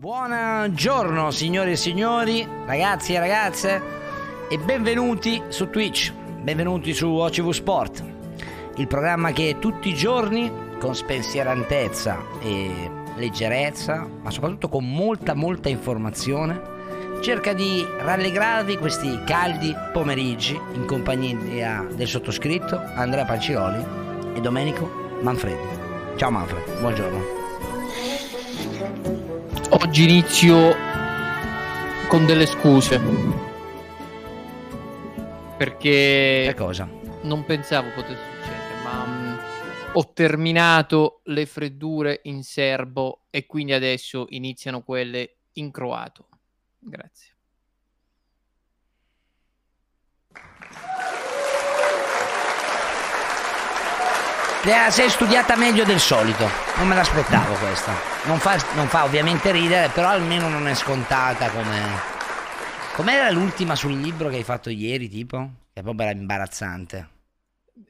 [0.00, 3.82] Buongiorno signore e signori, ragazzi e ragazze
[4.48, 8.04] e benvenuti su Twitch, benvenuti su OCV Sport,
[8.76, 15.68] il programma che tutti i giorni con spensierantezza e leggerezza, ma soprattutto con molta molta
[15.68, 16.58] informazione,
[17.20, 23.84] cerca di rallegrarvi questi caldi pomeriggi in compagnia del sottoscritto Andrea Panciroli
[24.34, 26.16] e Domenico Manfredi.
[26.16, 27.39] Ciao Manfred, buongiorno.
[29.70, 30.74] Oggi inizio
[32.08, 32.98] con delle scuse.
[35.56, 36.88] Perché Che cosa?
[37.22, 39.38] non pensavo potesse succedere, ma mm,
[39.92, 46.28] ho terminato le freddure in serbo e quindi adesso iniziano quelle in croato.
[46.78, 47.28] Grazie.
[54.46, 57.92] Te la sei studiata meglio del solito, non me l'aspettavo questa.
[58.26, 62.18] Non fa, non fa ovviamente ridere, però almeno non è scontata come...
[62.94, 65.50] Com'era l'ultima sul libro che hai fatto ieri, tipo?
[65.72, 67.08] Che proprio era imbarazzante.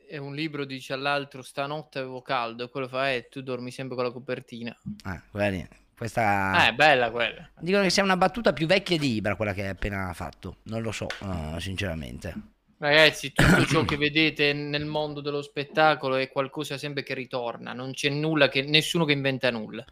[0.08, 3.96] E un libro dice all'altro stanotte avevo caldo e quello fa eh tu dormi sempre
[3.96, 4.76] con la copertina.
[5.04, 5.68] Ah, quella lì.
[5.96, 6.66] Questa...
[6.66, 7.48] Eh, è bella quella.
[7.58, 10.58] Dicono che sia una battuta più vecchia di Ibra quella che hai appena fatto.
[10.64, 12.34] Non lo so, eh, sinceramente.
[12.80, 17.92] Ragazzi, tutto ciò che vedete nel mondo dello spettacolo è qualcosa sempre che ritorna, non
[17.92, 19.84] c'è nulla che nessuno che inventa nulla.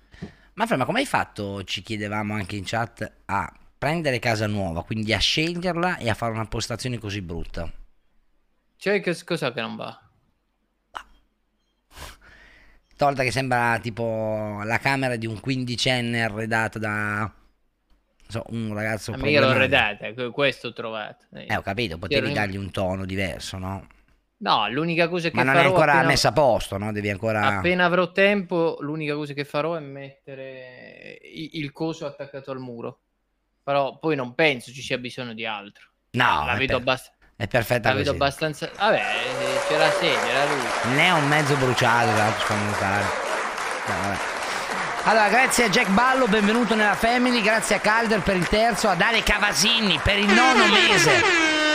[0.54, 4.84] Ma Fra, ma come hai fatto, ci chiedevamo anche in chat, a prendere casa nuova,
[4.84, 7.70] quindi a sceglierla e a fare una postazione così brutta?
[8.76, 10.02] Cioè, che cosa che non va?
[12.96, 17.32] Tolta che sembra tipo la camera di un quindicenne arredata da
[18.28, 19.76] so, un ragazzo Amica l'ho problematico.
[19.76, 21.24] arredata, que- questo ho trovato.
[21.34, 21.54] Eh.
[21.56, 23.86] Ho capito, potevi dargli un tono diverso, no?
[24.40, 26.06] No, l'unica cosa che Ma non farò è ancora appena...
[26.06, 26.92] messa a posto, no?
[26.92, 27.56] Devi ancora...
[27.56, 33.00] appena avrò tempo, l'unica cosa che farò è mettere il coso attaccato al muro.
[33.64, 35.86] Però poi non penso ci sia bisogno di altro.
[36.12, 38.22] No, la vedo, per- abbast- è perfetta la vedo così.
[38.22, 38.70] abbastanza...
[38.78, 39.02] Vabbè,
[39.76, 40.88] la sedia, la luce.
[40.94, 42.10] Ne è un mezzo bruciato,
[42.44, 43.04] fa notare.
[43.88, 44.37] No, vabbè.
[45.04, 49.00] Allora, grazie a Jack Ballo, benvenuto nella Family, grazie a Calder per il terzo, ad
[49.00, 51.22] Ale Cavasini per il nono mese.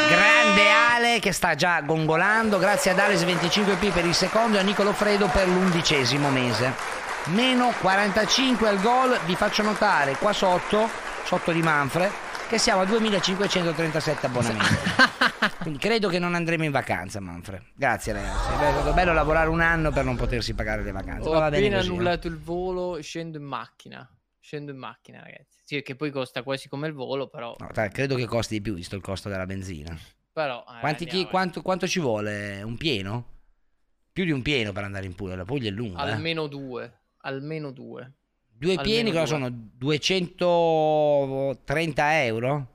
[0.07, 4.63] Grande Ale che sta già gongolando, grazie ad Ales 25P per il secondo e a
[4.63, 6.73] Nicolo Fredo per l'undicesimo mese.
[7.25, 10.87] Meno 45 al gol, vi faccio notare qua sotto,
[11.23, 12.11] sotto di Manfred,
[12.47, 15.31] che siamo a 2537 abbonamenti.
[15.61, 17.61] Quindi credo che non andremo in vacanza, Manfred.
[17.75, 21.27] Grazie ragazzi, è stato bello lavorare un anno per non potersi pagare le vacanze.
[21.27, 21.93] Ho ma va appena così, no?
[21.93, 24.07] annullato il volo, scendo in macchina.
[24.39, 25.59] Scendo in macchina, ragazzi.
[25.63, 27.55] Sì, che poi costa quasi come il volo, però...
[27.57, 29.97] No, dai, credo che costi di più, visto il costo della benzina.
[30.33, 32.61] però eh, Quanti chi- quanto, quanto ci vuole?
[32.61, 33.27] Un pieno?
[34.11, 35.35] Più di un pieno per andare in Puglia.
[35.35, 36.05] La Puglia è lunga.
[36.05, 36.11] eh.
[36.11, 36.99] Almeno due.
[37.21, 38.11] Almeno due.
[38.55, 39.45] Due pieni almeno cosa due.
[39.45, 39.69] sono?
[39.77, 42.67] 230 euro?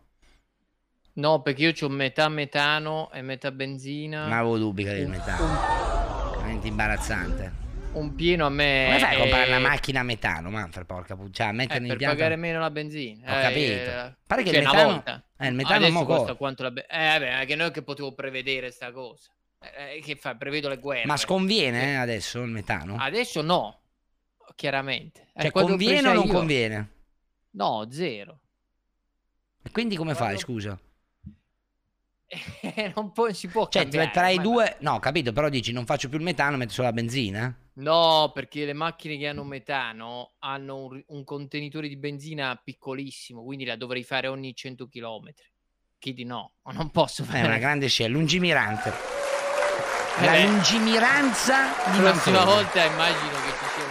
[1.19, 4.23] No, perché io ho metà metano e metà benzina.
[4.23, 5.37] Non avevo dubbi che un, metà.
[6.37, 7.53] Veramente imbarazzante.
[7.95, 8.85] un- pieno a me.
[8.87, 10.87] Come fai a comprare una macchina a metano, Manfred?
[10.87, 11.51] Porca puttana.
[11.51, 12.15] eh, mettere in per pianta...
[12.15, 13.33] pagare meno la benzina.
[13.35, 13.73] Ho Eh, capito.
[13.73, 15.25] eh, Pare che cioè, il una metano- volta.
[15.39, 17.17] eh, il metano Adesso costa quanto la benzina.
[17.17, 19.31] Eh, vabbè, che non è che potevo prevedere sta cosa.
[19.61, 20.37] Eh, eh, che fa?
[20.37, 21.07] Prevedo le guerre.
[21.07, 22.95] Ma sconviene eh, adesso il metano?
[22.97, 23.81] Adesso no.
[24.55, 25.31] Chiaramente.
[25.35, 26.91] Eh, cioè, conviene o non io- conviene?
[27.53, 28.39] No, zero.
[29.65, 30.79] E quindi come fai, Quando- scusa?
[32.95, 34.77] non può- si può Cioè, cambiare, tra i ma- due...
[34.81, 37.55] No, ho capito, però dici non faccio più il metano, metto solo la benzina?
[37.79, 43.65] No, perché le macchine che hanno metano hanno un, un contenitore di benzina piccolissimo, quindi
[43.65, 45.33] la dovrei fare ogni 100 km.
[45.99, 46.55] Chi di no?
[46.65, 47.47] Ma Non posso È fare.
[47.47, 48.93] una grande scelta, lungimirante.
[50.19, 50.43] Eh La beh.
[50.47, 52.45] lungimiranza di La prossima Manfredi.
[52.45, 53.88] volta immagino che ci sia.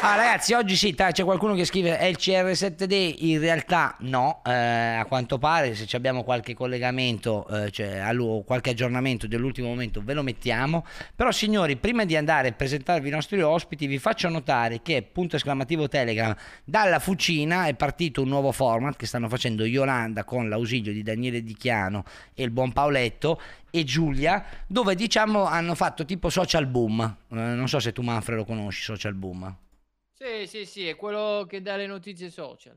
[0.00, 4.52] Ah, ragazzi, oggi sì, c'è qualcuno che scrive è il CR7D, in realtà no, eh,
[4.52, 10.14] a quanto pare se abbiamo qualche collegamento, eh, cioè allo- qualche aggiornamento dell'ultimo momento ve
[10.14, 10.86] lo mettiamo,
[11.16, 15.34] però signori, prima di andare a presentarvi i nostri ospiti vi faccio notare che, punto
[15.34, 20.92] esclamativo Telegram, dalla Fucina è partito un nuovo format che stanno facendo Yolanda con l'ausilio
[20.92, 22.04] di Daniele Di Chiano
[22.34, 27.66] e il buon Paoletto e Giulia, dove diciamo hanno fatto tipo social boom, Eh, non
[27.68, 29.56] so se tu Manfred lo conosci, social boom.
[30.18, 32.76] Sì, sì, sì, è quello che dà le notizie social.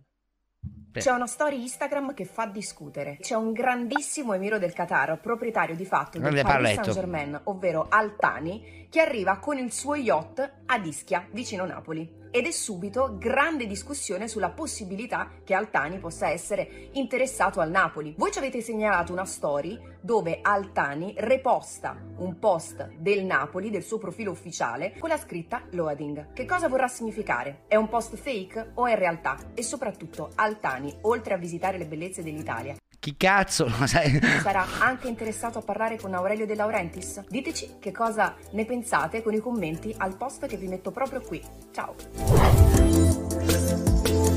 [0.59, 0.99] Beh.
[0.99, 3.17] C'è una storia Instagram che fa discutere.
[3.19, 6.83] C'è un grandissimo emiro del Qatar, proprietario di fatto del Grande Paris Parletto.
[6.83, 12.19] Saint-Germain, ovvero Altani, che arriva con il suo yacht ad Ischia, vicino Napoli.
[12.29, 18.13] Ed è subito grande discussione sulla possibilità che Altani possa essere interessato al Napoli.
[18.17, 23.97] Voi ci avete segnalato una story dove Altani reposta un post del Napoli, del suo
[23.97, 26.33] profilo ufficiale, con la scritta loading.
[26.33, 27.63] Che cosa vorrà significare?
[27.67, 29.37] È un post fake o è realtà?
[29.53, 33.65] E soprattutto Altani, oltre a visitare le bellezze dell'Italia, Chi cazzo?
[33.79, 34.19] lo sai?
[34.43, 37.23] sarà anche interessato a parlare con Aurelio De Laurentiis?
[37.27, 41.41] Diteci che cosa ne pensate con i commenti al post che vi metto proprio qui.
[41.73, 41.95] Ciao!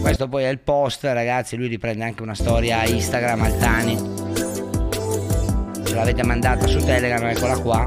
[0.01, 1.57] Questo poi è il post, ragazzi.
[1.57, 3.97] Lui riprende anche una storia Instagram Altani.
[5.85, 7.87] Ce l'avete mandata su Telegram, eccola qua.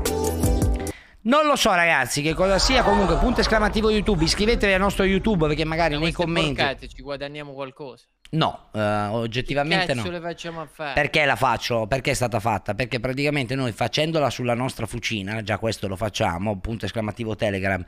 [1.21, 2.83] Non lo so, ragazzi, che cosa sia.
[2.83, 4.23] Comunque, punto esclamativo YouTube.
[4.23, 6.53] Iscrivetevi al nostro YouTube perché magari nei commenti.
[6.53, 8.05] porcate ci guadagniamo qualcosa.
[8.29, 10.09] No, eh, oggettivamente no.
[10.09, 10.93] le facciamo a fare?
[10.93, 11.87] Perché la faccio?
[11.87, 12.75] Perché è stata fatta?
[12.75, 17.83] Perché praticamente noi facendola sulla nostra fucina, già questo lo facciamo, punto esclamativo Telegram,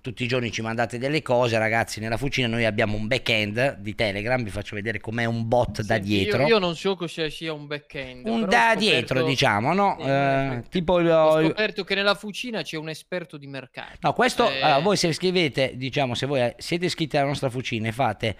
[0.00, 3.94] tutti i giorni ci mandate delle cose, ragazzi, nella fucina noi abbiamo un back-end di
[3.94, 6.42] Telegram, vi faccio vedere com'è un bot da Senti, dietro.
[6.42, 8.26] Io, io non so cosa sia un back-end.
[8.26, 9.96] un da scoperto- dietro, diciamo, no?
[9.98, 10.94] Sì, Eh, tipo.
[10.94, 13.96] Ho scoperto che nella fucina c'è un esperto di mercato.
[14.00, 17.88] No, questo, Eh, allora, voi se scrivete, diciamo, se voi siete iscritti alla nostra fucina
[17.88, 18.36] e fate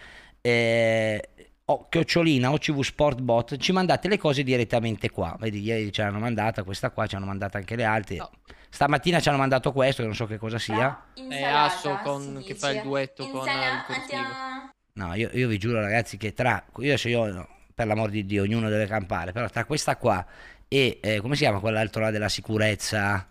[0.46, 1.30] eh,
[1.66, 5.37] oh, chiocciolina OCV Sport Bot, ci mandate le cose direttamente qua.
[5.38, 8.16] Vedi, ieri ce l'hanno mandata, questa qua, ci hanno mandata anche le altre.
[8.16, 8.31] No.
[8.69, 11.06] Stamattina ci hanno mandato questo, che non so che cosa sia.
[11.14, 14.72] È Asso con- che fa il duetto con il.
[14.94, 16.64] No, io, io vi giuro, ragazzi, che tra.
[16.78, 20.25] Io se io, per l'amor di Dio, ognuno deve campare, però tra questa qua
[20.69, 23.28] e eh, come si chiama quell'altro là della sicurezza?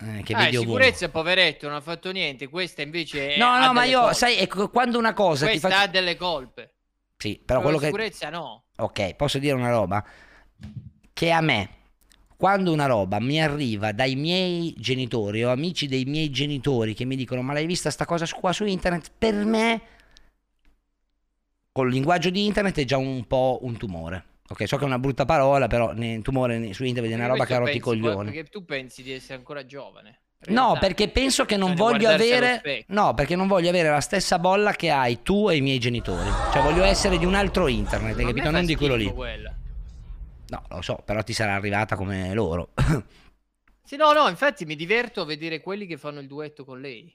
[0.00, 2.48] Eh, che Ah, sicurezza, poveretto, non ha fatto niente.
[2.48, 3.36] Questa invece.
[3.36, 4.14] No, no, ma io, colpe.
[4.14, 5.82] sai, ecco, quando una cosa ti Questa faccio.
[5.82, 6.72] ha delle colpe.
[7.18, 7.86] Sì, però quello la che.
[7.86, 8.64] sicurezza no.
[8.76, 10.04] Ok, posso dire una roba?
[11.12, 11.70] Che a me,
[12.36, 17.16] quando una roba mi arriva dai miei genitori o amici dei miei genitori che mi
[17.16, 19.82] dicono ma l'hai vista sta cosa qua su internet, per me,
[21.72, 24.24] col linguaggio di internet è già un po' un tumore.
[24.50, 27.44] Ok, so che è una brutta parola, però né- tumore su internet è una roba
[27.44, 28.30] che ha rotti i coglioni.
[28.30, 30.20] Perché tu pensi di essere ancora giovane.
[30.46, 32.84] No, perché penso che non voglio avere.
[32.88, 36.30] No, perché non voglio avere la stessa bolla che hai tu e i miei genitori.
[36.52, 38.50] Cioè, voglio essere di un altro internet, hai capito?
[38.50, 39.12] Non di quello lì.
[39.12, 39.52] quella.
[40.50, 42.70] No, lo so, però ti sarà arrivata come loro.
[43.88, 47.10] Sì, no, no, infatti mi diverto a vedere quelli che fanno il duetto con lei.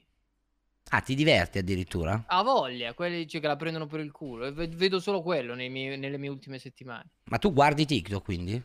[0.90, 2.24] ah, ti diverti addirittura?
[2.26, 4.52] Ha voglia, quelli cioè, che la prendono per il culo.
[4.52, 7.10] Ve- vedo solo quello nei miei- nelle mie ultime settimane.
[7.26, 8.60] Ma tu guardi TikTok quindi?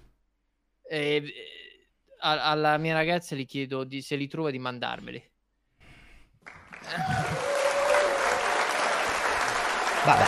[0.90, 1.24] Eh,
[2.20, 5.24] a- alla mia ragazza gli chiedo di- se li trova di mandarmeli.
[10.06, 10.26] Vabbè.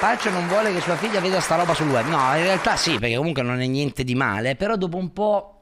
[0.00, 2.06] Pancio non vuole che sua figlia veda sta roba sul web.
[2.08, 4.56] No, in realtà sì, perché comunque non è niente di male.
[4.56, 5.56] Però dopo un po'.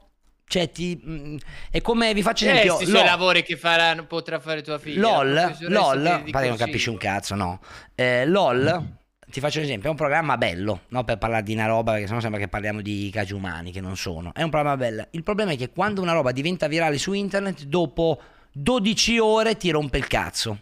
[0.47, 1.01] Cioè, ti.
[1.05, 1.37] mm,
[1.71, 2.75] È come vi faccio Eh, esempio.
[2.75, 3.05] questi LOL.
[3.05, 4.99] lavori che faranno, potrà fare tua figlia.
[4.99, 7.61] LOL, LOL, infatti non capisci un cazzo, no.
[7.95, 8.99] Eh, LOL,
[9.31, 11.03] ti faccio un esempio, è un programma bello, no?
[11.03, 13.97] Per parlare di una roba, perché sennò sembra che parliamo di cagi umani, che non
[13.97, 14.33] sono.
[14.33, 15.07] È un programma bello.
[15.11, 18.21] Il problema è che quando una roba diventa virale su internet, dopo
[18.51, 20.59] 12 ore ti rompe il cazzo.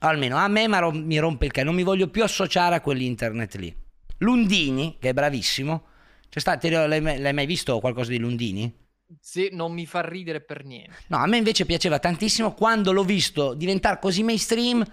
[0.00, 3.74] Almeno a me mi rompe il cazzo, non mi voglio più associare a quell'internet lì.
[4.18, 5.84] Lundini, che è bravissimo.
[6.28, 8.72] C'è sta- te l'hai, l'hai mai visto qualcosa di Lundini?
[9.20, 10.94] Sì, non mi fa ridere per niente.
[11.08, 14.84] No, a me invece piaceva tantissimo quando l'ho visto diventare così mainstream.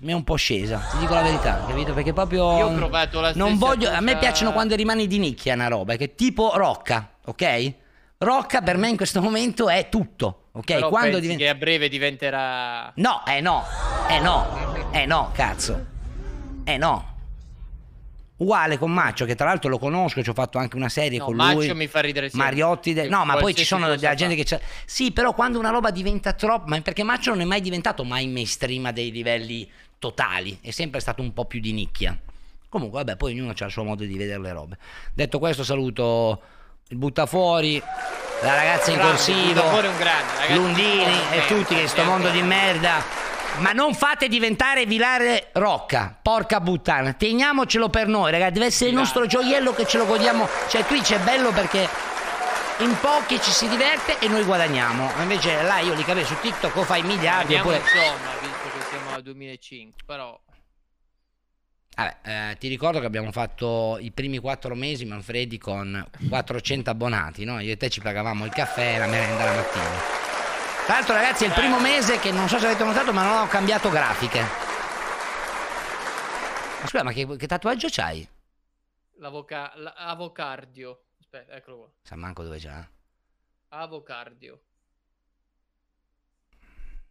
[0.00, 1.92] Mi è un po' scesa, ti dico la verità, capito?
[1.94, 2.56] Perché proprio.
[2.58, 3.88] Io ho provato la Non voglio.
[3.90, 7.72] A me cosa- piacciono quando rimani di nicchia una roba, che tipo Rocca, ok?
[8.18, 10.64] Rocca per me in questo momento è tutto, ok?
[10.64, 11.42] Però quando diventa.
[11.44, 12.92] che a breve diventerà...
[12.96, 13.64] No, eh no,
[14.08, 14.46] eh no,
[14.92, 15.84] eh no, cazzo.
[16.64, 17.12] Eh no.
[18.36, 21.26] Uguale con Maccio, che tra l'altro lo conosco, ci ho fatto anche una serie No,
[21.26, 21.74] con Maccio lui.
[21.74, 22.48] mi fa ridere sempre.
[22.48, 22.92] Mariotti.
[22.92, 24.60] de- No, ma poi ci sono cosa della gente che c'è.
[24.84, 26.64] Sì, però quando una roba diventa troppo.
[26.66, 29.70] Ma perché Maccio non è mai diventato mai mainstream a dei livelli
[30.04, 32.14] totali, è sempre stato un po' più di nicchia.
[32.68, 34.76] Comunque, vabbè, poi ognuno ha il suo modo di vedere le robe.
[35.14, 36.42] Detto questo, saluto
[36.88, 37.82] il buttafuori,
[38.42, 39.62] la ragazza in corsivo.
[40.50, 42.10] Lundini e tutti che sto grande.
[42.10, 43.02] mondo di merda
[43.58, 47.14] Ma non fate diventare Vilare Rocca, porca puttana.
[47.14, 48.52] Teniamocelo per noi, ragazzi.
[48.52, 50.46] Deve essere il nostro gioiello che ce lo godiamo.
[50.68, 51.88] Cioè, Twitch è bello perché
[52.78, 55.12] in pochi ci si diverte e noi guadagniamo.
[55.20, 57.76] Invece là io li capisco su TikTok o fai miliardi Vediamo oppure.
[57.78, 60.40] insomma, visto che siamo al 2005, però...
[61.96, 67.44] Vabbè, eh, ti ricordo che abbiamo fatto i primi quattro mesi Manfredi con 400 abbonati,
[67.44, 67.58] no?
[67.60, 70.22] Io e te ci pagavamo il caffè e la merenda la mattina.
[70.84, 73.42] Tra l'altro ragazzi è il primo mese che non so se avete notato ma non
[73.42, 74.40] ho cambiato grafiche.
[76.80, 78.28] Ma scusa, ma che, che tatuaggio c'hai?
[79.18, 79.72] L'avoca...
[79.94, 81.04] Avocardio.
[81.20, 81.90] Aspetta, eccolo qua.
[82.02, 82.86] Sa manco dove c'ha.
[83.68, 84.62] Avocardio.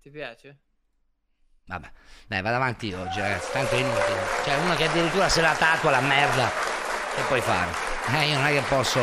[0.02, 0.60] Ti piace?
[1.66, 1.88] Vabbè,
[2.28, 3.52] dai, vado avanti oggi, ragazzi.
[3.52, 4.28] Tanto è inutile.
[4.44, 6.52] Cioè, uno che addirittura se la tatua la merda.
[7.16, 7.70] Che puoi fare?
[8.12, 9.00] Eh, io non è che posso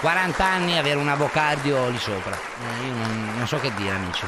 [0.00, 2.34] 40 anni e avere un avocardio lì sopra.
[2.34, 4.26] Eh, io non, non so che dire, amici.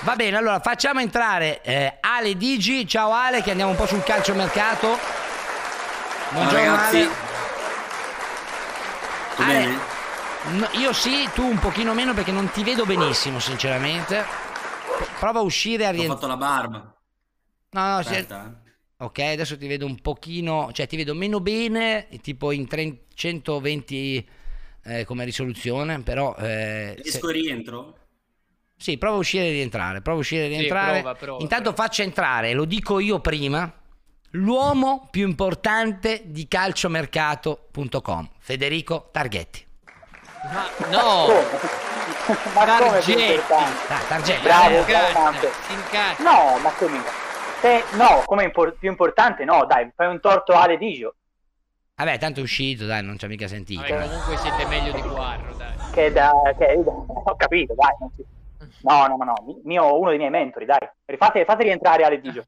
[0.00, 2.86] Va bene, allora facciamo entrare eh, Ale Digi.
[2.86, 4.98] Ciao Ale, che andiamo un po' sul calciomercato.
[6.30, 6.96] Buongiorno ragazzi.
[6.96, 7.08] Ale.
[9.30, 9.78] Tutto Ale,
[10.50, 14.49] no, io sì, tu un pochino meno perché non ti vedo benissimo, sinceramente.
[15.18, 16.20] Prova a uscire e a Ho rientrare.
[16.20, 16.94] fatto la barba.
[17.72, 18.26] No, no, sì, eh.
[18.98, 24.28] Ok, adesso ti vedo un pochino, cioè ti vedo meno bene, tipo in 3- 120
[24.84, 27.98] eh, come risoluzione, però eh, se- Esco e rientro?
[28.76, 31.00] sì, prova a uscire e rientrare, prova a uscire e Sì, rientrare.
[31.00, 31.82] prova, prova, Intanto prova.
[31.82, 33.72] faccio entrare, lo dico io prima,
[34.32, 39.66] l'uomo più importante di calciomercato.com, Federico Targhetti.
[40.52, 41.26] Ma no!
[42.54, 43.32] ma come più Targetti.
[43.32, 43.86] importante?
[43.88, 44.42] Dai, Targhetti.
[44.42, 45.38] Bravo, eh, bravo.
[46.18, 47.02] No, ma come?
[47.60, 51.14] Se, no, come impor- più importante no, dai, fai un torto Ale Digio,
[51.96, 53.82] Vabbè, tanto è uscito, dai, non ci ha mica sentito.
[53.82, 55.72] Vabbè, comunque siete meglio di Guarro, dai.
[55.92, 57.94] che, da, che ho capito, dai.
[58.00, 58.24] non si-
[58.82, 60.78] No, no, no, no, mi- mio, uno dei miei mentori, dai.
[61.18, 62.44] Fate, fate rientrare Ale Digio.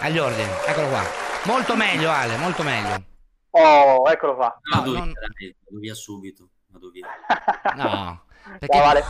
[0.00, 1.02] Agli ordini, eccolo qua.
[1.44, 3.02] Molto meglio Ale, molto meglio.
[3.50, 4.58] Oh, eccolo qua.
[4.72, 5.12] No, Vado non-
[5.78, 6.48] via subito.
[6.72, 7.06] Vado via.
[7.76, 8.24] No,
[8.58, 8.76] perché...
[8.76, 9.02] Ciao, Ale.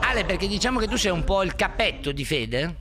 [0.00, 2.76] Ale, perché diciamo che tu sei un po' il cappetto di Fede.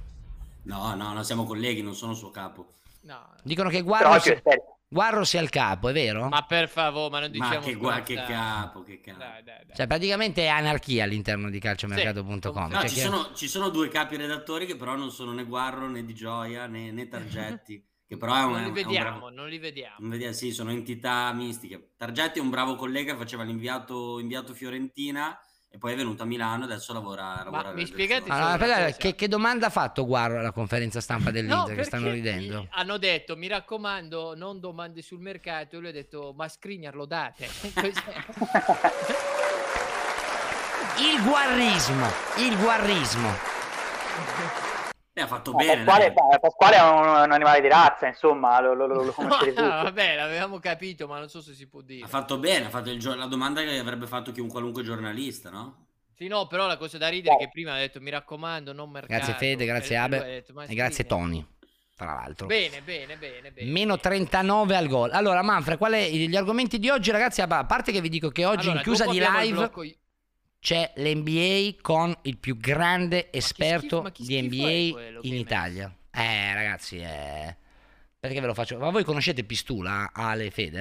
[0.64, 2.68] No, no, no, siamo colleghi, non sono suo capo.
[3.02, 3.34] No.
[3.44, 4.42] Dicono che Guarro, sia...
[4.88, 6.28] Guarro sia il capo, è vero?
[6.28, 9.18] Ma per favore, ma non diciamo Ma che, gua- che capo, che capo.
[9.20, 9.76] Dai, dai, dai.
[9.76, 12.68] Cioè, praticamente è anarchia all'interno di calciomercato.com.
[12.68, 15.34] Sì, No, Cioè, ci, che- sono, ci sono due capi redattori che però non sono
[15.34, 18.70] né Guarro né Di Gioia né, né Targetti, che però è un, non è li
[18.70, 19.96] un- è un vediamo, bravo- non li vediamo.
[20.00, 21.94] non vediamo, sì, sono entità mistiche.
[21.98, 26.64] Targetti è un bravo collega, faceva l'inviato inviato Fiorentina e poi è venuto a Milano
[26.64, 31.02] e adesso lavora, lavora mi spiegate Allora, che, che domanda ha fatto Guarro alla conferenza
[31.02, 31.70] stampa dell'Inter?
[31.70, 32.68] No, che stanno ridendo.
[32.72, 35.76] Hanno detto, mi raccomando, non domande sul mercato.
[35.76, 37.50] E lui ha detto, ma Skriniar lo date.
[40.98, 42.08] Il guarrismo,
[42.38, 43.30] il guarrismo.
[45.18, 45.86] Eh, ha fatto No, bene.
[45.86, 46.40] Pasquale, dai.
[46.42, 49.62] Pasquale è un, un animale di razza, insomma, lo, lo, lo, lo conoscete.
[49.62, 52.04] Ah, vabbè, l'avevamo capito, ma non so se si può dire.
[52.04, 55.86] Ha fatto bene, ha fatto il la domanda che avrebbe fatto chiun qualunque giornalista, no?
[56.14, 58.90] Sì, no, però la cosa da ridere è che prima ha detto, mi raccomando, non
[58.90, 59.14] mercato.
[59.14, 61.28] Grazie Fede, grazie E lui Abe detto, "Ma e grazie Skriniar".
[61.30, 61.48] Tony,
[61.96, 62.48] tra l'altro.
[62.48, 63.72] Bene, bene, bene, bene.
[63.72, 65.12] Meno 39 al gol.
[65.12, 67.42] Allora, Manfred, qual è gli argomenti di oggi, ragazzi?
[67.42, 69.84] A parte che vi dico che oggi Allora, in chiusa di live blocco-
[70.66, 75.96] c'è l'NBA con il più grande esperto schifo- di NBA quello in Italia.
[76.10, 77.56] Eh, ragazzi, eh...
[78.20, 78.80] perché ve lo faccio?
[78.80, 80.80] Ma voi conoscete Pistula, Ale Fede?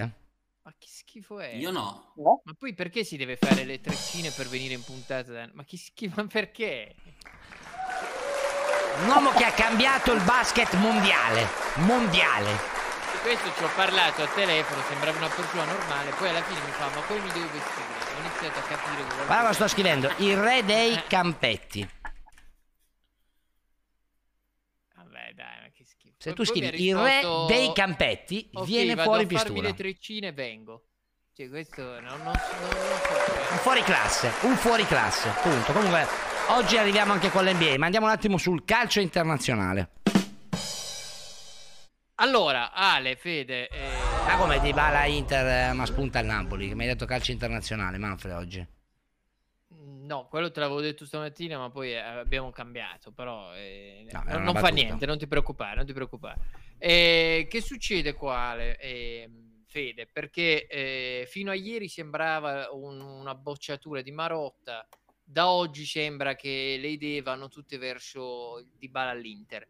[0.63, 1.53] Ma che schifo è?
[1.57, 2.15] Io no.
[2.17, 2.41] No?
[2.45, 5.31] Ma poi perché si deve fare le treccine per venire in puntata?
[5.31, 6.95] da- Ma che schifo, ma perché?
[9.03, 11.47] Un uomo che ha cambiato il basket mondiale.
[11.75, 12.53] Mondiale.
[13.13, 16.71] Di questo ci ho parlato a telefono, sembrava una persona normale, poi alla fine mi
[16.71, 17.94] fa, ma come mi devo vestire?
[18.45, 20.13] Ho iniziato a capire Guarda cosa sto scrivendo.
[20.19, 21.89] Il re dei campetti.
[24.97, 26.17] Vabbè, dai, ma che schifo.
[26.19, 29.63] Se tu scrivi il re dei campetti, "Ok, viene fuori a farmi Pistula.
[29.63, 30.85] le treccine vengo.
[31.33, 33.51] Cioè, questo non, non, non, so.
[33.51, 33.61] Un eh.
[33.61, 35.73] fuori classe, un fuori classe, punto.
[35.73, 36.07] Comunque,
[36.49, 40.04] oggi arriviamo anche con l'NBA, ma andiamo un attimo sul calcio internazionale.
[42.17, 46.75] Allora, Ale, Fede, eh, Ma come di bala Inter, eh, ma spunta il Napoli, che
[46.75, 48.67] mi hai detto calcio internazionale, Manfred, oggi.
[49.77, 54.43] no, quello te l'avevo detto stamattina, ma poi eh, abbiamo cambiato, però eh, No, non,
[54.43, 56.41] una non fa niente, non ti preoccupare, non ti preoccupare.
[56.79, 58.79] Eh, che succede qua, Ale?
[58.79, 59.29] Eh,
[59.67, 64.87] Fede, perché eh, fino a ieri sembrava un- una bocciatura di Marotta,
[65.21, 69.69] da oggi sembra che le idee vanno tutte verso il Dybala all'Inter.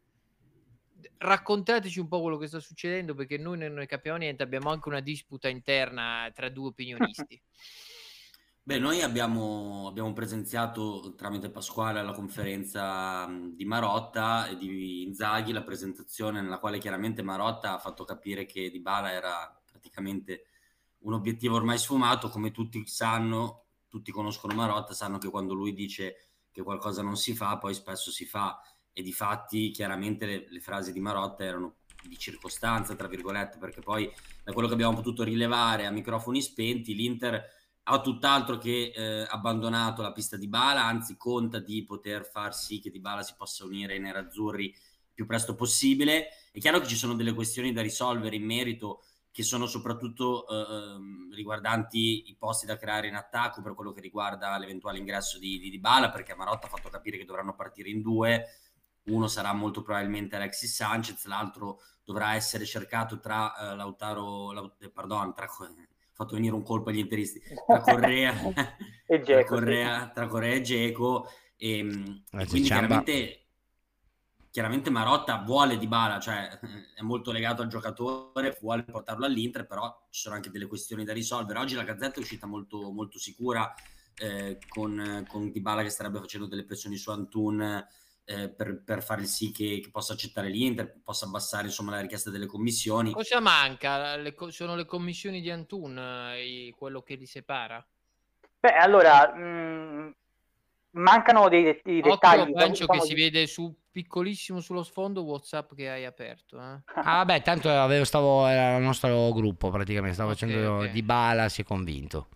[1.19, 4.89] Raccontateci un po' quello che sta succedendo perché noi non ne capiamo niente, abbiamo anche
[4.89, 7.41] una disputa interna tra due opinionisti.
[8.67, 15.63] Beh, noi abbiamo, abbiamo presenziato tramite Pasquale alla conferenza di Marotta e di Inzaghi la
[15.63, 20.47] presentazione nella quale chiaramente Marotta ha fatto capire che Dybala era praticamente
[21.01, 26.31] un obiettivo ormai sfumato, come tutti sanno, tutti conoscono Marotta, sanno che quando lui dice
[26.51, 28.59] che qualcosa non si fa, poi spesso si fa
[28.95, 31.75] e di fatti chiaramente le, le frasi di Marotta erano
[32.09, 34.11] di circostanza, tra virgolette, perché poi
[34.43, 37.43] da quello che abbiamo potuto rilevare a microfoni spenti, l'Inter
[37.87, 42.81] ha tutt'altro che eh, abbandonato la pista di Bala, anzi conta di poter far sì
[42.81, 46.29] che Di Bala si possa unire ai nerazzurri il più presto possibile.
[46.51, 50.55] È chiaro che ci sono delle questioni da risolvere in merito che sono soprattutto eh,
[50.55, 55.59] ehm, riguardanti i posti da creare in attacco per quello che riguarda l'eventuale ingresso di,
[55.59, 58.47] di Dybala, perché Marotta ha fatto capire che dovranno partire in due,
[59.05, 64.91] uno sarà molto probabilmente Alexis Sanchez, l'altro dovrà essere cercato tra uh, Lautaro, Laut- eh,
[64.91, 65.49] pardon, tra
[66.13, 68.35] fatto venire un colpo agli interisti tra Correa
[69.07, 73.47] e Geco, tra Correa, tra Correa e Geco e, e quindi chiaramente,
[74.51, 76.49] chiaramente Marotta vuole Di Bala cioè
[76.95, 81.13] è molto legato al giocatore vuole portarlo all'Inter però ci sono anche delle questioni da
[81.13, 81.59] risolvere.
[81.59, 83.75] Oggi la Gazzetta è uscita molto, molto sicura
[84.17, 87.85] eh, con, con Di Bala che starebbe facendo delle pressioni su Antun
[88.25, 92.31] eh, per, per, fare sì che, che, possa accettare l'Inter, possa abbassare insomma, la richiesta
[92.31, 93.13] delle commissioni.
[93.13, 94.17] Cosa manca?
[94.17, 97.85] Le, sono le commissioni di Antun eh, quello che li separa?
[98.61, 100.11] Beh, allora, mh, mm,
[100.93, 102.41] mancano dei, dei dettagli.
[102.41, 106.59] Occhio, penso che si vede su piccolissimo sullo sfondo WhatsApp che hai aperto.
[106.59, 106.81] Eh?
[106.95, 110.91] ah, vabbè, tanto avevo, stavo, era il nostro gruppo praticamente, stavo okay, facendo okay.
[110.91, 112.29] di bala, si è convinto.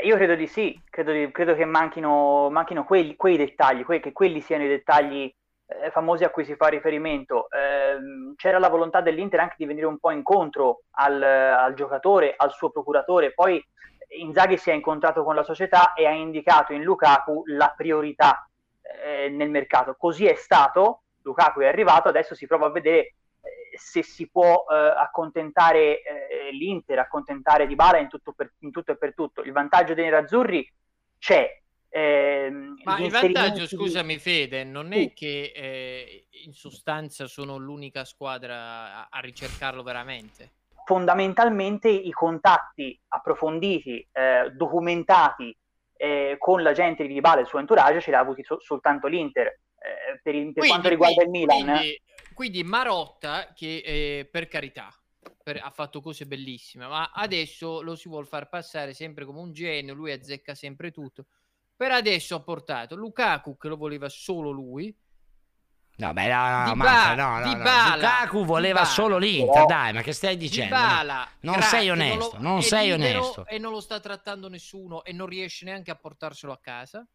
[0.00, 4.00] Beh, io credo di sì, credo, di, credo che manchino, manchino quelli, quei dettagli, que,
[4.00, 5.32] che quelli siano i dettagli
[5.66, 7.48] eh, famosi a cui si fa riferimento.
[7.50, 12.52] Eh, c'era la volontà dell'Inter anche di venire un po' incontro al, al, giocatore, al
[12.52, 13.62] suo procuratore, poi
[14.12, 18.48] Inzaghi si è incontrato con la società e ha indicato in Lukaku la priorità
[19.04, 19.94] eh, nel mercato.
[19.96, 23.16] Così è stato, Lukaku è arrivato, adesso si prova a vedere
[23.80, 28.08] se si può eh, accontentare eh, l'Inter, accontentare Di Bala in
[28.58, 29.42] in tutto, e per tutto.
[29.42, 30.70] Il vantaggio dei nerazzurri
[31.18, 31.58] c'è.
[31.88, 38.54] Ehm, Ma il vantaggio, scusami Fede, non è che eh, in sostanza sono l'unica squadra
[38.56, 40.50] a, a ricercarlo veramente?
[40.84, 45.56] Fondamentalmente i contatti approfonditi, eh, documentati
[45.96, 49.06] eh, con la gente di Dybala e il suo entourage ce l'ha avuti so- soltanto
[49.06, 49.58] l'Inter.
[49.80, 52.02] Eh, per, il, per quindi, quanto riguarda quindi, il Milan, quindi
[52.34, 54.88] quindi Marotta, che eh, per carità
[55.42, 59.52] per, ha fatto cose bellissime, ma adesso lo si vuole far passare sempre come un
[59.52, 61.26] genio, lui azzecca sempre tutto.
[61.76, 64.94] Per adesso ha portato Lukaku, che lo voleva solo lui,
[65.96, 67.94] No, beh, no, no, Manfred, no, no, no.
[67.94, 70.74] Lukaku voleva solo l'Inter, dai, ma che stai dicendo?
[70.74, 73.46] Dybala, non grazie, sei onesto, non, lo, non sei onesto.
[73.46, 77.06] E non lo sta trattando nessuno e non riesce neanche a portarselo a casa.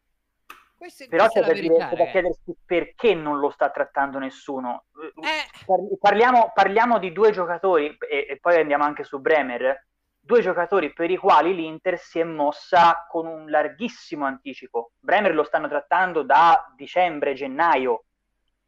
[0.77, 4.85] Queste, Però c'è da, verità, dire, da chiedersi perché non lo sta trattando nessuno.
[4.93, 5.97] Eh.
[5.99, 9.88] Parliamo, parliamo, di due giocatori, e, e, poi andiamo anche su Bremer,
[10.19, 14.91] due giocatori per i quali l'Inter si è mossa con un larghissimo anticipo.
[14.99, 18.03] Bremer lo stanno trattando da dicembre-gennaio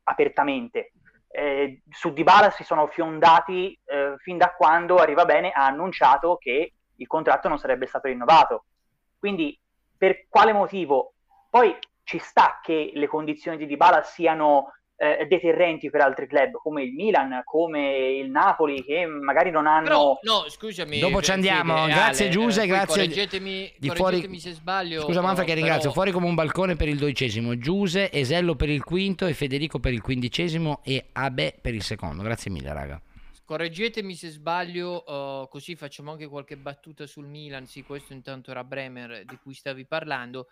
[0.04, 0.94] apertamente.
[1.30, 6.74] Eh, su Dybala si sono fiondati eh, fin da quando Arriva Bene ha annunciato che
[6.96, 8.66] il contratto non sarebbe stato rinnovato.
[9.20, 9.60] Quindi
[9.98, 11.14] per quale motivo?
[11.50, 11.76] Poi
[12.08, 16.94] ci sta che le condizioni di Dybala siano eh, deterrenti per altri club come il
[16.94, 21.00] Milan, come il Napoli che magari non hanno Però, no, scusami.
[21.00, 21.76] Dopo ci andiamo.
[21.76, 23.02] Fede, grazie Giuse, eh, grazie.
[23.02, 24.40] Correggetemi, di correggetemi fuori...
[24.40, 25.02] se sbaglio.
[25.02, 25.92] Scusa Manfred che ringrazio.
[25.92, 29.92] Fuori come un balcone per il dodicesimo, Giuse, Esello per il quinto e Federico per
[29.92, 32.24] il quindicesimo e Abe per il secondo.
[32.24, 33.02] Grazie mille, raga.
[33.44, 37.66] Correggetemi se sbaglio, uh, così facciamo anche qualche battuta sul Milan.
[37.66, 40.48] Sì, questo intanto era Bremer di cui stavi parlando.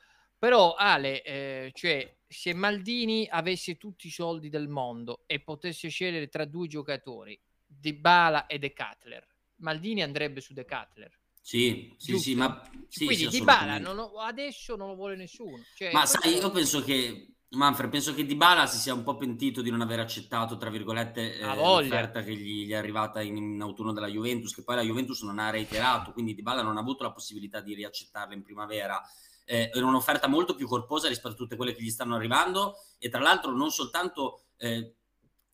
[0.46, 6.30] Però Ale, eh, cioè, se Maldini avesse tutti i soldi del mondo e potesse scegliere
[6.30, 11.20] tra due giocatori, Di Bala e De Cutler, Maldini andrebbe su De Cutler.
[11.42, 15.16] Sì, sì, sì, ma sì, quindi sì, Di Bala non lo, adesso non lo vuole
[15.16, 15.64] nessuno.
[15.74, 19.18] Cioè, ma sai, io penso che Manfred, penso che Di Bala si sia un po'
[19.18, 23.36] pentito di non aver accettato, tra virgolette, eh, l'offerta che gli, gli, è arrivata in,
[23.36, 26.78] in, autunno dalla Juventus, che poi la Juventus non ha reiterato, quindi Di Bala non
[26.78, 29.02] ha avuto la possibilità di riaccettarla in primavera
[29.46, 33.10] eh, era un'offerta molto più corposa rispetto a tutte quelle che gli stanno arrivando e
[33.10, 34.96] tra l'altro non soltanto eh,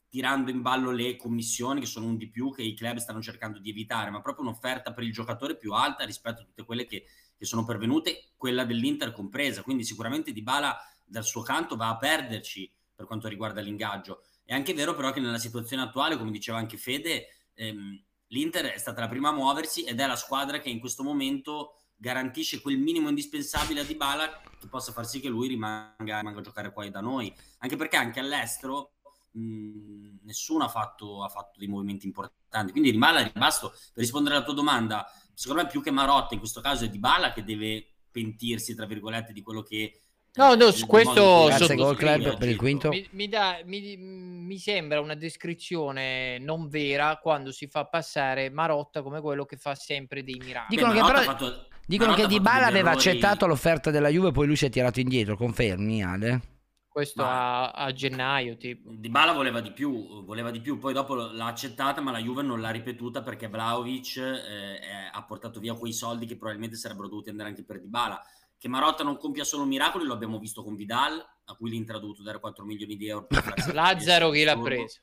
[0.10, 3.60] tirando in ballo le commissioni che sono un di più che i club stanno cercando
[3.60, 7.06] di evitare, ma proprio un'offerta per il giocatore più alta rispetto a tutte quelle che,
[7.38, 12.70] che sono pervenute, quella dell'Inter compresa, quindi sicuramente Dybala dal suo canto va a perderci
[12.94, 14.24] per quanto riguarda l'ingaggio.
[14.44, 18.78] È anche vero però che nella situazione attuale, come diceva anche Fede, ehm, l'Inter è
[18.78, 22.80] stata la prima a muoversi ed è la squadra che in questo momento garantisce quel
[22.80, 26.90] minimo indispensabile a Dybala che possa far sì che lui rimanga, rimanga a giocare poi
[26.90, 27.32] da noi.
[27.60, 28.94] Anche perché anche all'estero
[29.34, 32.72] mh, nessuno ha fatto, ha fatto, dei movimenti importanti.
[32.72, 36.40] Quindi Dybala è rimasto, per rispondere alla tua domanda, secondo me più che Marotta in
[36.40, 40.02] questo caso è Dybala che deve pentirsi, tra virgolette, di quello che
[40.34, 42.88] No, no, su questo gol club per il quinto.
[42.88, 49.02] Mi, mi, da, mi, mi, sembra una descrizione non vera quando si fa passare Marotta
[49.02, 50.78] come quello che fa sempre dei miracoli.
[50.78, 53.10] Dicono Beh, che, però, fatto, dicono che Di Bala aveva errori...
[53.10, 55.36] accettato l'offerta della Juve, poi lui si è tirato indietro.
[55.36, 56.42] Confermi, Ale?
[56.88, 58.90] Questo a, a, gennaio, tipo.
[58.94, 62.42] Di Bala voleva di più, voleva di più, poi dopo l'ha accettata, ma la Juve
[62.42, 67.30] non l'ha ripetuta perché Vlaovic eh, ha portato via quei soldi che probabilmente sarebbero dovuti
[67.30, 68.22] andare anche per Di Bala
[68.62, 72.00] che Marotta non compia solo miracoli, lo abbiamo visto con Vidal, a cui l'Inter ha
[72.00, 73.26] dovuto dare 4 milioni di euro.
[73.74, 75.00] Lazzaro chi l'ha preso?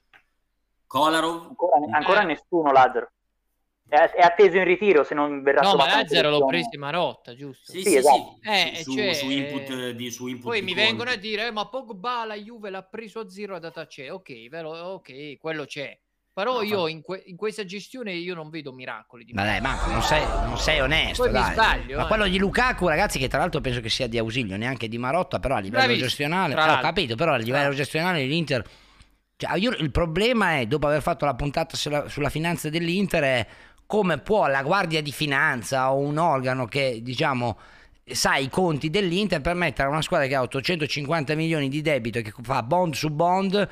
[0.86, 1.48] Kolarov?
[1.48, 2.26] Ancora, ancora eh.
[2.26, 3.10] nessuno Lazzaro.
[3.88, 7.72] È, atteso in ritiro se non verrà No, ma Lazzaro l'ho preso Marotta, giusto?
[7.72, 8.38] Sì, sì, sì, esatto.
[8.42, 8.48] sì.
[8.48, 10.86] Eh, su, cioè, su, input di, su input Poi mi conto.
[10.86, 13.80] vengono a dire, eh, ma Pogba la Juve l'ha preso a zero e ha dato
[13.80, 14.12] a c'è.
[14.12, 15.98] Ok, vero, ok, quello c'è.
[16.34, 19.24] Però no, io in, que- in, questa gestione io non vedo miracoli.
[19.24, 21.24] Di ma dai, ma non sei, non sei onesto.
[21.24, 21.52] Poi dai.
[21.52, 22.06] Sbaglio, ma eh.
[22.06, 25.40] quello di Lukaku, ragazzi, che tra l'altro penso che sia di ausilio, neanche di Marotta,
[25.40, 28.64] però a livello Bravissimo, gestionale, ho capito, però a livello gestionale l'Inter...
[29.34, 33.46] Cioè, io, il problema è, dopo aver fatto la puntata sulla, sulla finanza dell'Inter, è
[33.88, 37.58] come può la Guardia di Finanza o un organo che, diciamo
[38.04, 42.22] sa i conti dell'Inter permettere a una squadra che ha 850 milioni di debito e
[42.22, 43.66] che fa bond su bond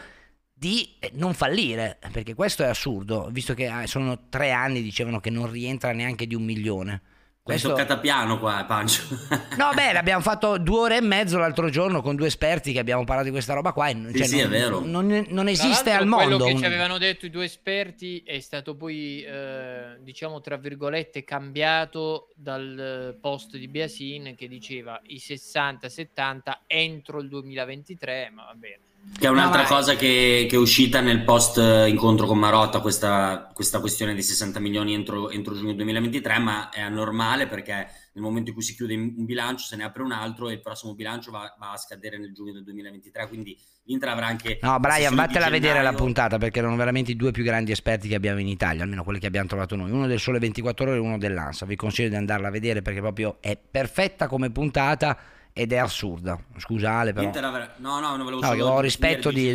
[0.55, 5.20] di eh, non fallire, perché questo è assurdo, visto che ah, sono tre anni, dicevano
[5.20, 7.02] che non rientra neanche di un milione.
[7.46, 7.68] Questo...
[7.68, 9.04] È toccata piano qua, Pancio.
[9.56, 13.04] no, beh, l'abbiamo fatto due ore e mezzo l'altro giorno con due esperti che abbiamo
[13.04, 13.87] parlato di questa roba qua.
[13.87, 14.80] Sì, cioè, sì, non, è vero.
[14.85, 16.24] Non, non esiste al mondo.
[16.24, 16.59] Quello che un...
[16.59, 23.16] ci avevano detto i due esperti è stato poi, eh, diciamo, tra virgolette, cambiato dal
[23.20, 28.86] post di Biasin che diceva i 60-70 entro il 2023, ma va bene
[29.18, 32.80] che è un'altra no, cosa che, che, è uscita nel post eh, incontro con Marotta,
[32.80, 38.22] questa, questa questione di 60 milioni entro, entro, giugno 2023, ma è anormale perché nel
[38.22, 40.94] momento in cui si chiude un bilancio se ne apre un altro e il prossimo
[40.94, 44.58] bilancio va, va a scadere nel giugno del 2023, quindi l'Inter avrà anche...
[44.60, 48.08] No, Brian, vattela a vedere la puntata perché erano veramente i due più grandi esperti
[48.08, 50.96] che abbiamo in Italia, almeno quelli che abbiamo trovato noi, uno del Sole 24 Ore
[50.96, 51.64] e uno dell'ANSA.
[51.64, 55.16] Vi consiglio di andarla a vedere perché proprio è perfetta come puntata
[55.58, 56.38] ed è assurda.
[56.58, 57.30] Scusate, però.
[57.48, 57.76] Avrà...
[57.78, 59.54] No, no, non volevo no, solo ho rispetto di,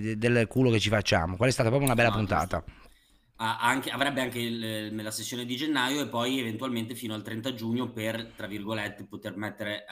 [0.00, 1.36] di, del culo che ci facciamo.
[1.36, 2.64] Quella è stata proprio una bella no, puntata.
[3.36, 7.92] Anche, avrebbe anche il, la sessione di gennaio e poi eventualmente fino al 30 giugno
[7.92, 9.84] per, tra virgolette, poter mettere eh,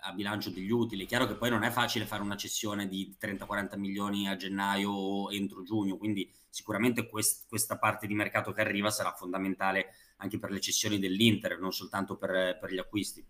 [0.00, 1.02] a bilancio degli utili.
[1.02, 4.92] È chiaro che poi non è facile fare una cessione di 30-40 milioni a gennaio
[4.92, 9.86] o entro giugno, quindi sicuramente quest, questa parte di mercato che arriva sarà fondamentale
[10.18, 13.26] anche per le cessioni dell'Inter, non soltanto per, per gli acquisti.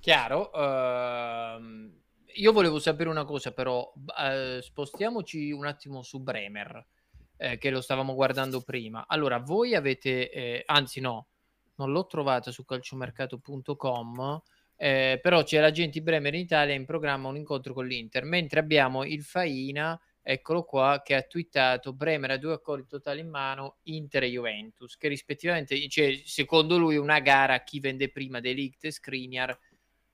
[0.00, 0.50] Chiaro.
[0.52, 1.90] Uh,
[2.34, 6.86] io volevo sapere una cosa, però, uh, spostiamoci un attimo su Bremer,
[7.36, 9.06] eh, che lo stavamo guardando prima.
[9.08, 11.28] Allora, voi avete, eh, anzi no,
[11.76, 14.42] non l'ho trovata su calciomercato.com,
[14.76, 19.04] eh, però c'è l'agente Bremer in Italia in programma un incontro con l'Inter, mentre abbiamo
[19.04, 24.24] il Faina, eccolo qua, che ha twittato Bremer ha due accordi totali in mano, Inter
[24.24, 29.58] e Juventus, che rispettivamente, cioè, secondo lui una gara chi vende prima Delict e Skriniar,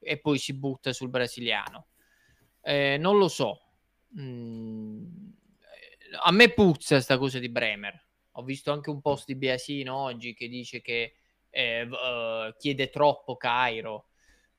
[0.05, 1.87] e poi si butta sul brasiliano.
[2.63, 3.61] Eh, non lo so.
[4.19, 5.05] Mm,
[6.23, 8.03] a me puzza sta cosa di Bremer.
[8.33, 11.15] Ho visto anche un post di Biasino oggi che dice che
[11.51, 14.07] eh, uh, chiede troppo Cairo.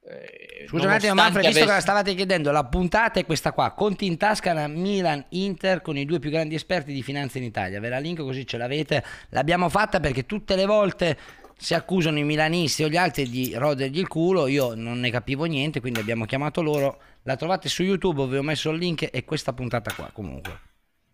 [0.08, 1.66] Eh, Scusa un attimo, Manfred, visto avesse...
[1.66, 5.98] che la stavate chiedendo, la puntata è questa qua: Conti in tasca Milan Inter con
[5.98, 7.80] i due più grandi esperti di finanza in Italia.
[7.80, 9.04] Ve la link così ce l'avete.
[9.30, 11.18] L'abbiamo fatta perché tutte le volte
[11.58, 15.46] si accusano i milanisti o gli altri di rodergli il culo, io non ne capivo
[15.46, 19.24] niente, quindi abbiamo chiamato loro, la trovate su YouTube, vi ho messo il link e
[19.26, 20.60] questa puntata qua comunque.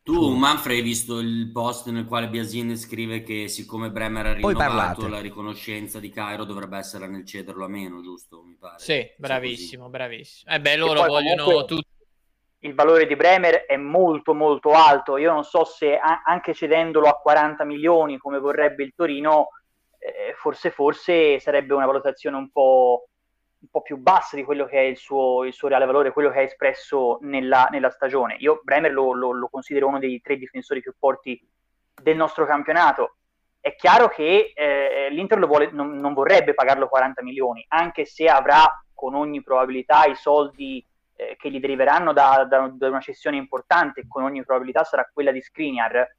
[0.03, 5.07] Tu, Manfred, hai visto il post nel quale Biasin scrive che siccome Bremer ha rinnovato
[5.07, 8.41] la riconoscenza di Cairo dovrebbe essere nel cederlo a meno, giusto?
[8.43, 8.79] Mi pare.
[8.79, 10.51] Sì, bravissimo, bravissimo.
[10.51, 11.89] Eh beh, loro vogliono tutti
[12.63, 15.17] il valore di Bremer è molto molto alto.
[15.17, 19.49] Io non so se a- anche cedendolo a 40 milioni come vorrebbe il Torino
[20.01, 23.09] eh, forse, forse sarebbe una valutazione un po',
[23.59, 26.31] un po', più bassa di quello che è il suo, il suo reale valore, quello
[26.31, 28.35] che ha espresso nella, nella stagione.
[28.39, 31.39] Io Bremer lo, lo, lo, considero uno dei tre difensori più forti
[32.01, 33.17] del nostro campionato.
[33.59, 38.83] È chiaro che eh, l'Inter vuole, non, non, vorrebbe pagarlo 40 milioni, anche se avrà
[38.91, 40.83] con ogni probabilità i soldi
[41.15, 45.31] eh, che gli deriveranno da, da, da, una cessione importante, con ogni probabilità sarà quella
[45.31, 46.17] di Skriniar.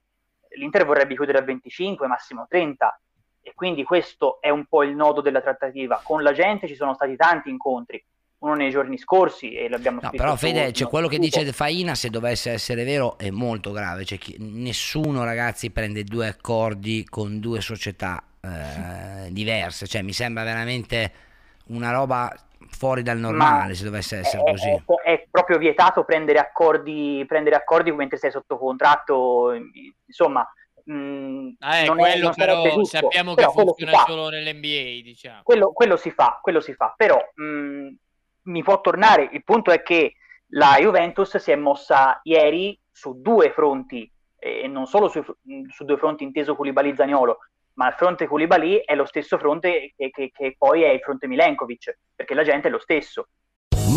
[0.54, 3.01] L'Inter vorrebbe chiudere a 25, massimo 30
[3.42, 6.00] e quindi questo è un po' il nodo della trattativa.
[6.02, 8.02] Con la gente ci sono stati tanti incontri,
[8.38, 12.10] uno nei giorni scorsi e l'abbiamo no, però Fede, cioè, quello che dice Faina se
[12.10, 14.04] dovesse essere vero è molto grave.
[14.04, 19.86] Cioè, chi, nessuno ragazzi prende due accordi con due società eh, diverse.
[19.86, 21.12] Cioè mi sembra veramente
[21.66, 22.32] una roba
[22.70, 24.68] fuori dal normale Ma se dovesse essere è, così.
[24.68, 29.52] è, è, proprio vietato prendere accordi, prendere accordi mentre sei sotto contratto
[30.06, 30.46] insomma
[30.84, 35.40] Mh, mm, ah, quello è, però giusto, sappiamo però che funziona solo nell'NBA diciamo.
[35.42, 37.88] quello, quello, si fa quello si fa però mh, mm,
[38.44, 39.28] mi può tornare.
[39.32, 40.14] Il punto è che
[40.54, 45.24] la Juventus si è mossa ieri su due fronti, e non solo su,
[45.68, 47.38] su due fronti inteso Koulibaly-Zaniolo,
[47.74, 51.26] ma il fronte Koulibaly è lo stesso fronte che, che, che poi è il fronte
[51.26, 53.28] Milenkovic, perché la gente è lo stesso.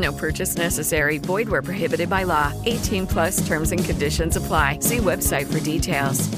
[0.00, 1.18] No purchase necessary.
[1.18, 2.52] Void where prohibited by law.
[2.64, 4.78] 18 plus terms and conditions apply.
[4.80, 6.28] See website for details.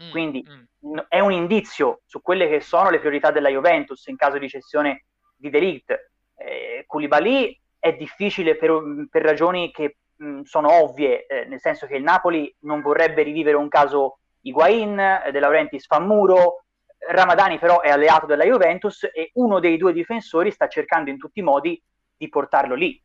[0.00, 0.46] Mm, Quindi...
[0.48, 0.66] Mm.
[1.08, 5.06] è un indizio su quelle che sono le priorità della Juventus in caso di cessione
[5.36, 6.10] di Delict.
[6.36, 8.70] Eh, Koulibaly è difficile per,
[9.10, 13.56] per ragioni che mh, sono ovvie, eh, nel senso che il Napoli non vorrebbe rivivere
[13.56, 16.64] un caso Higuain, eh, De Laurentiis fa muro,
[17.08, 21.40] Ramadani però è alleato della Juventus e uno dei due difensori sta cercando in tutti
[21.40, 21.80] i modi
[22.16, 23.00] di portarlo lì.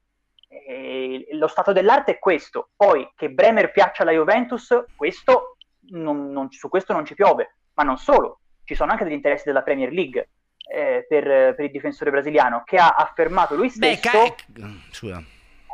[0.47, 5.55] E lo stato dell'arte è questo, poi che Bremer piaccia alla Juventus, questo
[5.91, 9.45] non, non, su questo non ci piove ma non solo, ci sono anche degli interessi
[9.45, 10.29] della Premier League
[10.71, 15.23] eh, per, per, il difensore brasiliano che ha affermato lui stesso Beh, ca-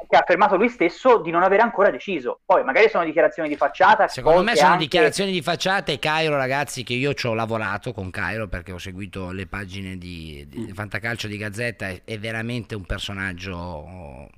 [0.07, 2.41] che ha affermato lui stesso di non aver ancora deciso.
[2.45, 4.07] Poi magari sono dichiarazioni di facciata.
[4.07, 4.83] Secondo me sono anche...
[4.83, 8.77] dichiarazioni di facciata e Cairo, ragazzi, che io ci ho lavorato con Cairo perché ho
[8.77, 10.73] seguito le pagine di, di mm.
[10.73, 14.29] Fantacalcio di Gazzetta, è, è, veramente un personaggio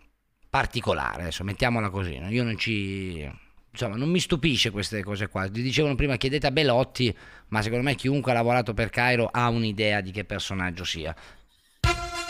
[0.49, 3.29] particolare, adesso mettiamola così, io non ci
[3.71, 5.47] insomma, non mi stupisce queste cose qua.
[5.47, 7.15] Ti dicevano prima chiedete a Belotti,
[7.49, 11.15] ma secondo me chiunque ha lavorato per Cairo ha un'idea di che personaggio sia.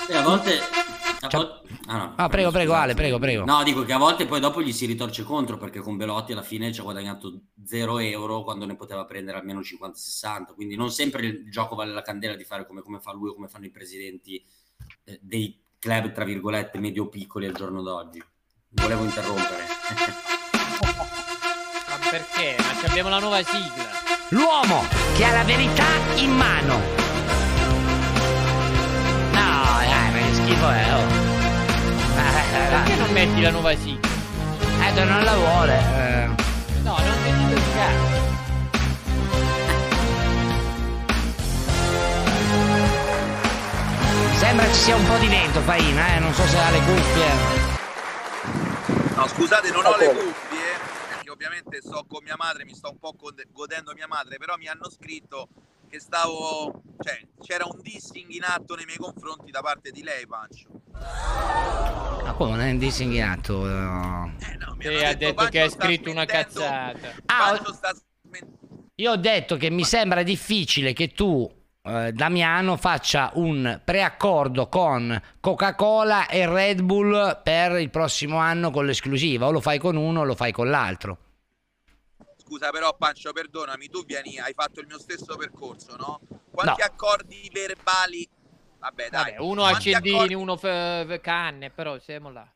[0.10, 0.60] E a volte
[1.28, 3.44] Vo- ah, no, ah, prego, prego, Ale, prego, prego.
[3.44, 6.42] No, dico che a volte poi dopo gli si ritorce contro perché con Belotti alla
[6.44, 10.54] fine ci ha guadagnato 0 euro quando ne poteva prendere almeno 50-60.
[10.56, 13.34] Quindi non sempre il gioco vale la candela di fare come, come fa lui o
[13.34, 14.42] come fanno i presidenti
[15.04, 18.24] eh, dei club, tra virgolette, medio-piccoli al giorno d'oggi.
[18.70, 19.64] Volevo interrompere.
[22.10, 22.56] perché?
[22.58, 23.90] Ma abbiamo la nuova sigla.
[24.30, 24.84] L'uomo
[25.16, 26.99] che ha la verità in mano.
[30.50, 30.94] Schifo è.
[30.94, 31.08] Oh.
[32.70, 34.08] Perché non metti la nuova sigla?
[34.88, 35.78] Eh, non la vuole.
[35.78, 36.28] Eh.
[36.82, 38.18] No, non metti il cazzo.
[44.38, 46.20] Sembra ci sia un po' di vento, Faina, eh?
[46.20, 47.28] non so se ha le cuffie.
[49.16, 50.48] No, scusate, non ho le cuffie
[51.32, 53.16] ovviamente sto con mia madre, mi sto un po'
[53.52, 55.48] godendo mia madre, però mi hanno scritto
[55.90, 60.28] che stavo, cioè c'era un dissing in atto nei miei confronti da parte di lei,
[60.28, 60.68] Pancio.
[60.92, 63.66] Ma come non è un dissing in atto?
[63.66, 64.36] No.
[64.40, 67.16] Eh no, mi ha detto, detto che hai scritto una cazzata.
[67.26, 67.94] Ah, sta...
[68.96, 71.50] Io ho detto che mi sembra difficile che tu
[71.82, 78.86] eh, Damiano faccia un preaccordo con Coca-Cola e Red Bull per il prossimo anno con
[78.86, 81.18] l'esclusiva, o lo fai con uno o lo fai con l'altro
[82.50, 86.20] scusa però Pancio perdonami tu vieni hai fatto il mio stesso percorso no?
[86.50, 86.88] quanti no.
[86.88, 88.28] accordi verbali
[88.80, 90.34] vabbè dai vabbè, uno accendini accordi...
[90.34, 92.52] uno f- canne però siamo là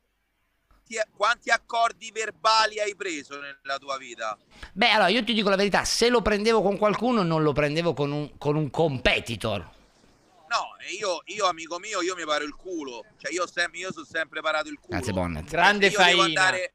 [1.15, 4.37] quanti accordi verbali hai preso nella tua vita?
[4.73, 7.93] Beh, allora io ti dico la verità: se lo prendevo con qualcuno, non lo prendevo
[7.93, 9.59] con un, con un competitor.
[9.59, 10.67] No,
[10.99, 13.05] io, io, amico mio, io mi paro il culo.
[13.17, 14.97] Cioè, io, sem- io sono sempre parato il culo.
[14.97, 15.49] Grazie, Bonnet.
[15.49, 16.23] Grande faina.
[16.25, 16.73] Andare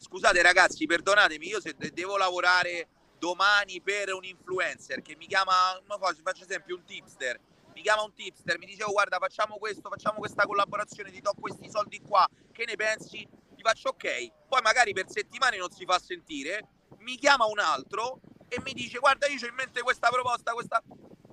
[0.00, 5.52] scusate ragazzi, perdonatemi, io se devo lavorare domani per un influencer che mi chiama,
[5.86, 7.38] faccio, faccio esempio un tipster,
[7.74, 11.34] mi chiama un tipster, mi dice oh, guarda facciamo questo, facciamo questa collaborazione, ti do
[11.38, 13.28] questi soldi qua, che ne pensi?
[13.54, 16.66] Gli faccio ok, poi magari per settimane non si fa sentire,
[17.00, 20.82] mi chiama un altro e mi dice guarda io ho in mente questa proposta, questa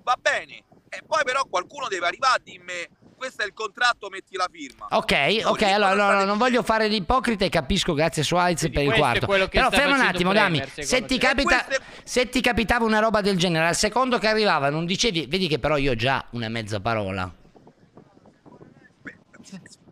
[0.04, 4.38] va bene, e poi però qualcuno deve arrivare a dirmi questo è il contratto, metti
[4.38, 4.88] la firma.
[4.92, 8.94] Ok, ok, allora no, no, non voglio fare l'ipocrita e capisco, grazie Suarez per il
[8.94, 9.26] quarto.
[9.26, 11.66] Però ferma un attimo, Dami, se ti, capita,
[12.04, 15.58] se ti capitava una roba del genere, al secondo che arrivava non dicevi, vedi che
[15.60, 17.34] però io ho già una mezza parola.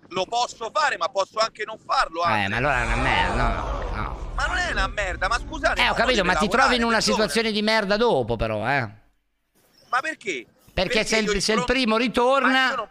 [0.09, 2.21] Lo posso fare, ma posso anche non farlo.
[2.21, 2.45] Anche.
[2.45, 4.33] Eh, ma allora è una merda, no, no.
[4.35, 5.81] Ma non è una merda, ma scusate.
[5.81, 8.89] Eh, ho capito, ma ti trovi in una situazione di merda dopo, però, eh.
[9.89, 10.45] Ma perché?
[10.73, 12.89] Perché, perché se, il, se il primo ritorna...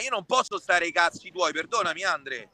[0.00, 2.50] Io non posso stare ai cazzi tuoi, perdonami Andre.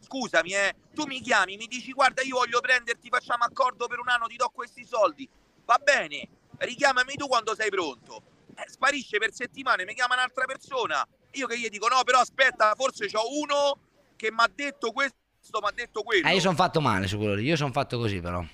[0.00, 0.74] Scusami, eh.
[0.94, 4.36] Tu mi chiami, mi dici guarda io voglio prenderti, facciamo accordo per un anno, ti
[4.36, 5.28] do questi soldi.
[5.64, 6.28] Va bene,
[6.58, 8.22] richiamami tu quando sei pronto.
[8.54, 11.06] Eh, sparisce per settimane, mi chiama un'altra persona.
[11.32, 13.78] Io che gli dico no, però aspetta, forse c'ho uno
[14.16, 15.16] che mi ha detto questo,
[15.60, 16.28] mi ha detto quello.
[16.28, 18.44] Eh, io sono fatto male su quello lì, io sono fatto così però.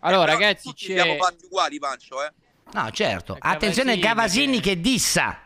[0.00, 2.32] Allora, eh, ragazzi, ci siamo fatti uguali, Pancio, eh.
[2.72, 3.36] No, certo.
[3.38, 5.42] Attenzione, Cavasini che dissa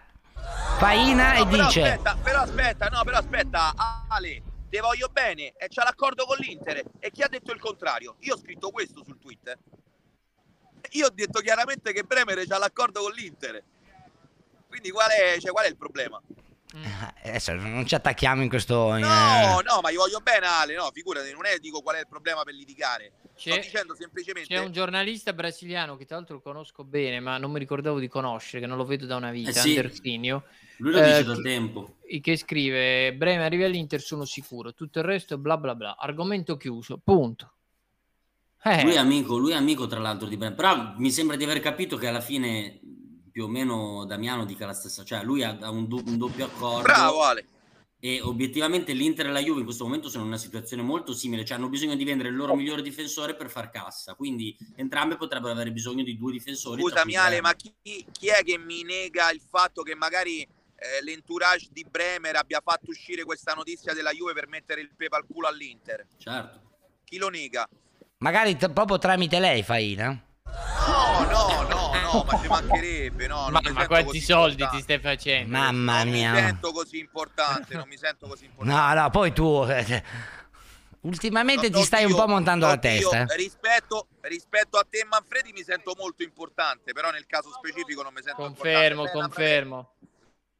[0.79, 3.73] Faina no, e però dice aspetta, però aspetta, no, però aspetta,
[4.09, 8.17] Ale, ti voglio bene e c'ha l'accordo con l'Inter e chi ha detto il contrario?
[8.21, 9.59] Io ho scritto questo sul tweet.
[10.91, 13.63] Io ho detto chiaramente che Bremer c'ha l'accordo con l'Inter.
[14.67, 16.21] Quindi qual è, cioè, qual è il problema?
[17.25, 18.97] Adesso non ci attacchiamo in questo.
[18.97, 19.63] No, eh...
[19.63, 20.75] no, ma io voglio bene, Ale.
[20.75, 23.13] No, figurati, non è dico qual è il problema per litigare.
[23.51, 24.55] Sto dicendo semplicemente.
[24.55, 28.61] C'è un giornalista brasiliano che tra l'altro conosco bene, ma non mi ricordavo di conoscere,
[28.61, 29.51] che non lo vedo da una vita.
[29.51, 29.77] Eh sì.
[29.77, 30.45] Andersinio.
[30.79, 31.97] Lui lo dice eh, da tempo.
[32.21, 34.73] Che scrive: Breme arrivi all'Inter, sono sicuro.
[34.75, 35.97] Tutto il resto è bla bla bla.
[35.99, 37.01] Argomento chiuso.
[37.03, 37.53] Punto.
[38.63, 38.83] Eh.
[38.85, 40.55] Lui è amico, lui è amico tra l'altro di Breme.
[40.55, 42.81] Però mi sembra di aver capito che alla fine
[43.33, 46.83] più o meno Damiano dica la stessa, cioè lui ha, un, do, un doppio accordo.
[46.83, 47.47] Bravo Ale.
[48.05, 51.45] E obiettivamente l'Inter e la Juve in questo momento sono in una situazione molto simile,
[51.45, 55.53] cioè hanno bisogno di vendere il loro migliore difensore per far cassa, quindi entrambe potrebbero
[55.53, 56.83] avere bisogno di due difensori.
[56.83, 60.49] Scusami Ale, ma chi, chi, è che mi nega il fatto che magari eh,
[61.05, 65.25] l'entourage di Bremer abbia fatto uscire questa notizia della Juve per mettere il pepe al
[65.25, 66.05] culo all'Inter?
[66.17, 66.61] Certo.
[67.05, 67.69] Chi lo nega?
[68.19, 70.21] Magari t- proprio tramite lei, Faina?
[70.87, 73.49] No, no, no no, ma ci mancherebbe, no.
[73.51, 74.77] Ma, ma quanti soldi importante.
[74.77, 75.57] ti stai facendo?
[75.57, 76.33] Mamma mia.
[76.33, 78.95] Non mi sento così importante, non mi sento così importante.
[78.95, 79.65] No, no, poi tu...
[79.69, 80.03] Eh,
[81.01, 83.23] ultimamente no, ti stai un po' montando la testa.
[83.23, 83.37] Eh.
[83.37, 88.23] Rispetto, rispetto, a te, Manfredi, mi sento molto importante, però nel caso specifico non mi
[88.23, 89.19] sento confermo, importante.
[89.19, 90.11] Confermo, confermo.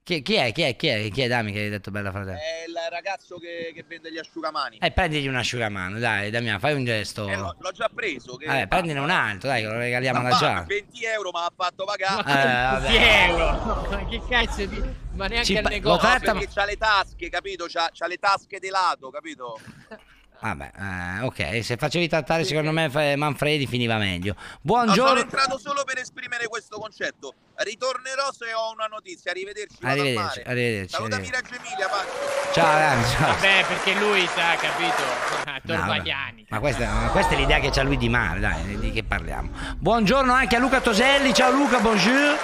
[0.05, 0.51] Chi, chi, è?
[0.51, 0.75] Chi è?
[0.75, 1.09] Chi è?
[1.11, 2.37] Chi è Dami che hai detto bella fratello?
[2.37, 4.79] È il ragazzo che, che vende gli asciugamani.
[4.79, 7.29] Eh, prendigli un asciugamano, dai, Damiano, fai un gesto.
[7.29, 8.35] Eh, l'ho, l'ho già preso.
[8.35, 8.47] Che...
[8.47, 10.65] Vabbè, prendine un altro, dai, lo regaliamo alla già.
[10.67, 12.81] 20 euro, ma ha fatto pagare.
[12.81, 12.97] Eh, 20
[13.31, 13.87] euro?
[13.91, 14.83] Ma che cazzo di...
[15.13, 16.09] Ma neanche Ci, al negozio.
[16.09, 16.33] Tratta...
[16.33, 17.67] Perché c'ha le tasche, capito?
[17.69, 19.61] C'ha, c'ha le tasche di lato, capito?
[20.43, 24.35] Vabbè, eh, ok, se facevi trattare secondo me Manfredi finiva meglio.
[24.61, 25.03] Buongiorno.
[25.03, 27.33] No, sono entrato solo per esprimere questo concetto.
[27.55, 29.31] Ritornerò se ho una notizia.
[29.31, 29.77] Arrivederci.
[29.83, 30.43] Arrivederci.
[30.45, 31.53] arrivederci Salutami arrivederci.
[31.53, 32.53] Reggio Emilia, Paco.
[32.53, 33.27] Ciao, Rami, ciao.
[33.35, 35.65] Vabbè, perché lui sa, capito?
[35.65, 36.41] Torvagliani.
[36.41, 39.49] No, ma, questa, questa, è l'idea che c'ha lui di male, dai, di che parliamo.
[39.79, 41.33] Buongiorno anche a Luca Toselli.
[41.33, 42.37] Ciao Luca, bonjour.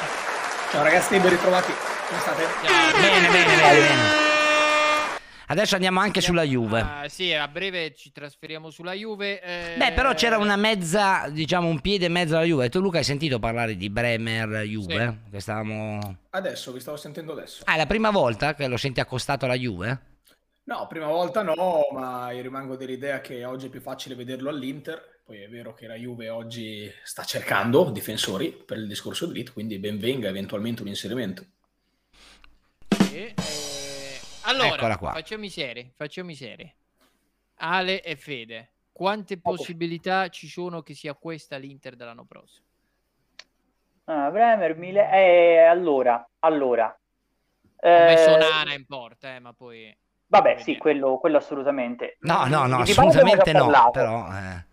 [0.71, 1.73] Ciao ragazzi, ben ritrovati.
[2.07, 2.47] Come state?
[2.63, 3.01] Ciao.
[3.01, 4.18] Bene, bene, bene, bene.
[5.51, 6.83] Adesso andiamo anche sulla Juve.
[6.83, 9.41] Uh, sì, a breve ci trasferiamo sulla Juve.
[9.41, 9.77] Eh...
[9.79, 12.69] Beh, però c'era una mezza, diciamo, un piede e mezzo alla Juve.
[12.69, 15.21] Tu, Luca, hai sentito parlare di Bremer Juve?
[15.25, 15.31] Sì.
[15.31, 16.17] Che stavamo.
[16.31, 17.63] Adesso, vi stavo sentendo adesso.
[17.65, 20.01] Ah, è la prima volta che lo senti accostato alla Juve?
[20.65, 25.21] No, prima volta no, ma io rimango dell'idea che oggi è più facile vederlo all'Inter.
[25.25, 29.55] Poi è vero che la Juve oggi sta cercando difensori per il discorso di Lit,
[29.55, 31.45] quindi ben venga eventualmente un inserimento.
[33.11, 33.68] E, eh
[34.49, 36.75] allora, facciamo i seri, facciamo i seri.
[37.61, 42.67] Ale e Fede, quante possibilità ci sono che sia questa l'Inter dell'anno prossimo?
[44.05, 45.11] Ah, Bremer, Mile...
[45.13, 46.99] eh, allora, allora.
[47.81, 48.37] Eh...
[48.39, 49.95] Nana in porta, eh, ma poi...
[50.27, 52.17] Vabbè, sì, quello, quello, assolutamente.
[52.21, 54.27] No, no, no, assolutamente no, però...
[54.31, 54.67] Eh...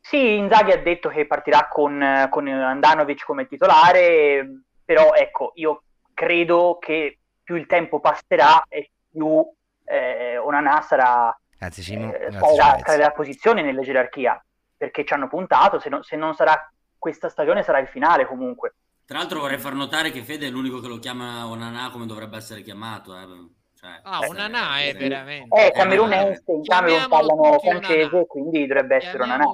[0.00, 5.82] Sì, Inzaghi ha detto che partirà con, con Andanovic come titolare, però ecco, io
[6.14, 9.40] credo che più il tempo passerà e più
[9.84, 12.12] eh, Onana sarà grazie, Simo.
[12.12, 14.44] Eh, grazie, la posizione nella gerarchia
[14.76, 16.68] perché ci hanno puntato se, no, se non sarà
[16.98, 18.74] questa stagione sarà il finale comunque
[19.06, 22.36] tra l'altro vorrei far notare che Fede è l'unico che lo chiama Onana come dovrebbe
[22.36, 23.54] essere chiamato eh.
[23.78, 29.44] Cioè, ah, Onana è veramente eh, camerunense in Camerun parlano francese quindi dovrebbe essere Onana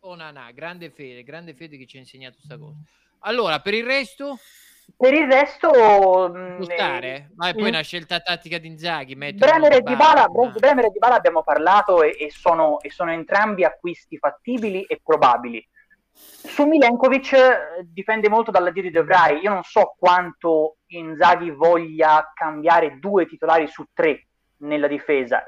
[0.00, 2.76] Onana, grande fede, grande fede che ci ha insegnato questa cosa
[3.20, 4.38] allora per il resto
[4.98, 5.70] Per il resto...
[6.62, 7.30] Stare?
[7.36, 9.14] Ma è poi una scelta tattica di Inzaghi.
[9.14, 14.16] Bremer e, Dybala, Bremer e Dybala abbiamo parlato e, e, sono, e sono entrambi acquisti
[14.16, 15.66] fattibili e probabili.
[16.12, 19.42] Su Milenkovic eh, dipende molto dall'addio di De Vrij.
[19.42, 24.26] Io non so quanto Inzaghi voglia cambiare due titolari su tre
[24.58, 25.44] nella difesa.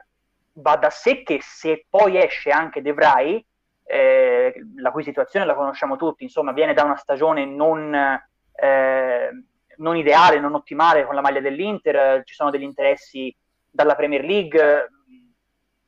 [0.55, 3.43] Va da sé che se poi esce anche De Vrij,
[3.85, 8.21] eh, la cui situazione la conosciamo tutti, insomma, viene da una stagione non,
[8.61, 9.31] eh,
[9.77, 13.35] non ideale, non ottimale con la maglia dell'Inter, ci sono degli interessi
[13.71, 14.89] dalla Premier League,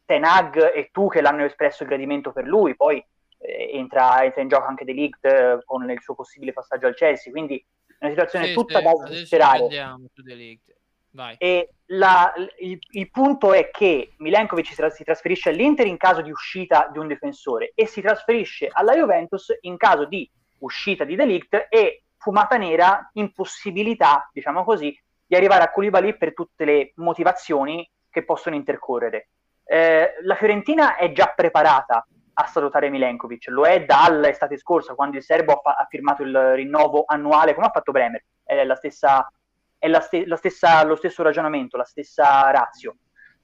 [0.04, 3.04] Tenag e tu che l'hanno espresso il gradimento per lui, poi
[3.38, 6.94] eh, entra, entra, in gioco anche De Ligt eh, con il suo possibile passaggio al
[6.94, 9.68] Chelsea, quindi è una situazione sì, tutta sì, da sperare.
[11.38, 16.30] E la, il, il, punto è che Milenkovic si, si, trasferisce all'Inter in caso di
[16.30, 21.66] uscita di un difensore e si trasferisce alla Juventus in caso di uscita di Delict
[21.68, 24.96] e fumata nera, impossibilità, diciamo così,
[25.26, 29.30] di arrivare a Koulibaly per tutte le motivazioni che possono intercorrere.
[29.64, 35.22] Eh, la Fiorentina è già preparata a salutare Milenkovic, lo è dall'estate scorsa quando il
[35.22, 39.26] serbo ha, fa- ha firmato il rinnovo annuale, come ha fatto Bremer, è la stessa
[39.78, 42.96] è la ste- la stessa, lo stesso ragionamento, la stessa razio.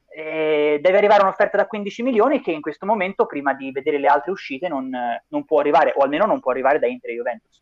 [0.07, 4.07] Eh, deve arrivare un'offerta da 15 milioni che in questo momento, prima di vedere le
[4.07, 4.91] altre uscite, non,
[5.29, 7.59] non può arrivare, o almeno non può arrivare da Inter e Juventus.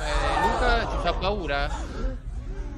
[0.00, 1.68] Eh, Luca, ti fa paura?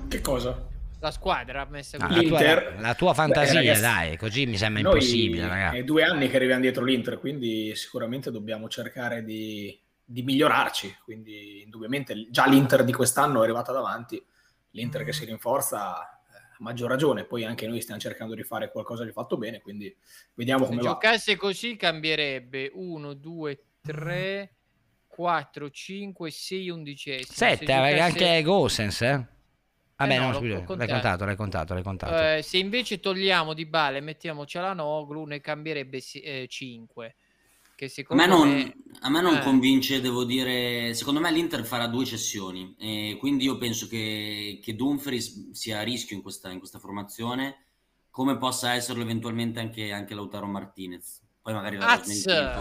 [0.09, 0.69] Che cosa?
[1.01, 4.57] La squadra messa no, l'Inter, la tua, la tua fantasia, Beh, ragazzi, dai, così mi
[4.57, 5.49] sembra impossibile.
[5.49, 5.79] Ragazzi.
[5.79, 10.99] È due anni che arriviamo dietro l'Inter, quindi sicuramente dobbiamo cercare di, di migliorarci.
[11.03, 14.23] Quindi, indubbiamente, già l'Inter di quest'anno è arrivata davanti
[14.73, 18.71] l'Inter che si rinforza eh, a maggior ragione, poi anche noi stiamo cercando di fare
[18.71, 19.95] qualcosa di fatto bene, quindi
[20.35, 20.93] vediamo come Se va.
[20.93, 24.55] giocasse così cambierebbe 1, 2, 3,
[25.21, 27.25] 4, 5, 6 undicesimi.
[27.37, 28.01] 7, giocasse...
[28.01, 29.27] anche Gosens, eh?
[29.97, 32.37] Vabbè, eh no, no scusa, l'hai contato, l'hai contato, l'hai contato.
[32.37, 37.15] Eh, se invece togliamo di Bale e mettiamo Cialanoglu, ne cambierebbe eh, 5
[38.09, 38.77] a me non, me...
[39.01, 39.43] A me non eh.
[39.43, 44.77] convince, devo dire, secondo me l'Inter farà due cessioni, e quindi io penso che, che
[44.77, 47.65] Dumfries sia a rischio in questa, in questa, formazione,
[48.11, 51.20] come possa esserlo eventualmente anche, anche Lautaro Martinez.
[51.43, 52.61] Poi magari la smentito.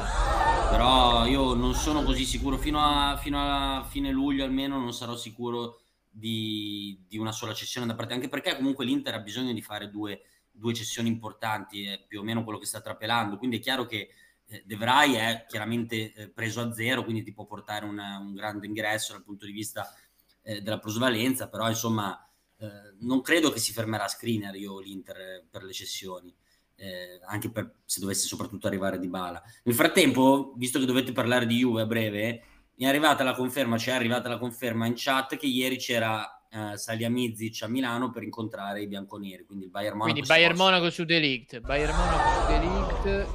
[0.70, 5.16] Però io non sono così sicuro, fino a, fino a fine luglio almeno non sarò
[5.16, 9.62] sicuro di, di, una sola cessione da parte, anche perché comunque l'Inter ha bisogno di
[9.62, 10.22] fare due,
[10.52, 14.10] due cessioni importanti, è più o meno quello che sta trapelando, quindi è chiaro che
[14.46, 18.34] eh, De Vrij è chiaramente eh, preso a zero, quindi ti può portare una, un
[18.34, 19.94] grande ingresso dal punto di vista
[20.42, 22.28] eh, della plusvalenza, però insomma
[22.58, 26.34] eh, non credo che si fermerà a screener io l'Inter eh, per le cessioni.
[26.82, 29.44] Eh, anche per, se dovesse soprattutto arrivare di bala.
[29.64, 32.44] Nel frattempo, visto che dovete parlare di Juve a breve,
[32.76, 36.42] mi è arrivata la conferma, ci è arrivata la conferma in chat che ieri c'era
[36.50, 40.14] uh, Saliamidzic a Milano per incontrare i bianconeri, quindi il Bayern Monaco.
[40.14, 43.28] Quindi Bayern Monaco su Delict, Bayern Monaco su Delict.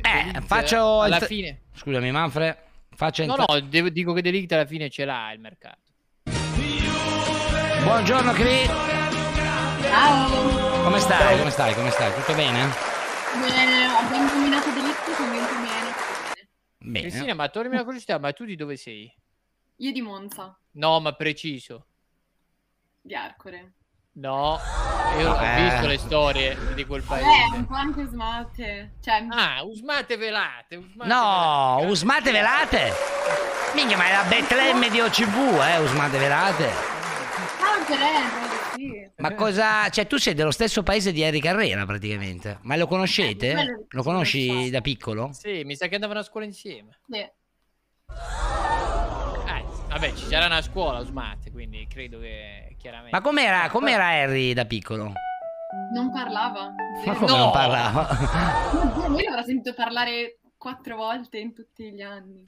[0.00, 1.24] Eh eh, faccio alla il...
[1.24, 1.62] fine.
[1.74, 2.56] Scusami, Manfred.
[2.94, 3.54] Faccio no, entra...
[3.54, 5.78] no, devo, dico che Delict alla fine ce l'ha il mercato.
[7.82, 8.66] Buongiorno, Cri.
[9.82, 10.67] Ciao.
[10.82, 11.38] Come stai?
[11.38, 11.74] Come stai?
[11.74, 12.14] Come stai?
[12.14, 12.68] Tutto bene?
[13.40, 15.94] Bene, abbiamo combinato Delict convinto bene.
[16.78, 17.00] Bene.
[17.08, 19.12] Cristina, ma tornami una curiosità, ma tu di dove sei?
[19.76, 20.58] Io di Monza.
[20.72, 21.86] No, ma preciso.
[23.00, 23.72] Di Arcore.
[24.14, 24.58] No,
[25.16, 25.62] io ho eh.
[25.62, 27.24] visto le storie di quel paese.
[27.24, 28.94] Eh, un po' anche usmate.
[29.00, 29.26] Cioè...
[29.30, 30.74] Ah, usmate velate.
[30.74, 31.86] Usmate no, velate.
[31.92, 32.92] usmate velate.
[33.74, 36.66] Minchia, ma è la Betlemme di OCV, eh, usmate velate.
[37.60, 38.47] Ah, Betlemme,
[38.78, 39.10] sì.
[39.16, 39.88] Ma cosa...
[39.88, 42.58] Cioè, tu sei dello stesso paese di Harry Carrera, praticamente.
[42.62, 43.50] Ma lo conoscete?
[43.50, 45.30] Eh, lo conosci da piccolo?
[45.32, 47.00] Sì, mi sa che andavano a scuola insieme.
[47.08, 47.28] Sì.
[49.88, 53.16] Vabbè, ci sarà una scuola Usmate, quindi credo che chiaramente...
[53.16, 55.12] Ma com'era, com'era Harry da piccolo?
[55.92, 56.72] Non parlava.
[57.04, 57.36] Ma come no!
[57.36, 58.08] non parlava?
[59.08, 62.44] Lui l'avrà sentito parlare quattro volte in tutti gli anni.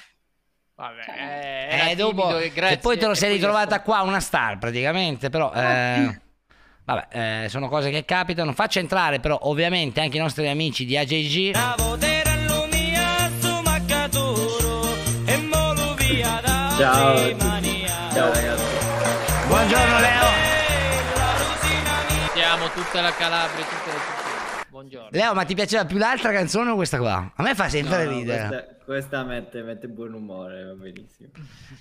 [0.80, 5.28] Vabbè, cioè, eh, dopo, e grazie, poi te lo sei ritrovata qua una star praticamente,
[5.28, 5.52] però...
[5.52, 6.18] Eh,
[6.86, 8.54] vabbè, eh, sono cose che capitano.
[8.54, 11.52] Faccio entrare però ovviamente anche i nostri amici di AJG.
[11.52, 11.84] Ciao
[18.14, 18.64] Ciao ragazzi.
[19.48, 20.24] Buongiorno Leo.
[22.32, 24.19] Siamo tutta la Calabria, tutte le città.
[24.80, 25.08] Buongiorno.
[25.12, 27.32] Leo, ma ti piaceva più l'altra canzone o questa qua?
[27.36, 28.48] A me fa sempre no, ridere.
[28.48, 31.28] Questa, questa mette, mette, buon umore, va benissimo.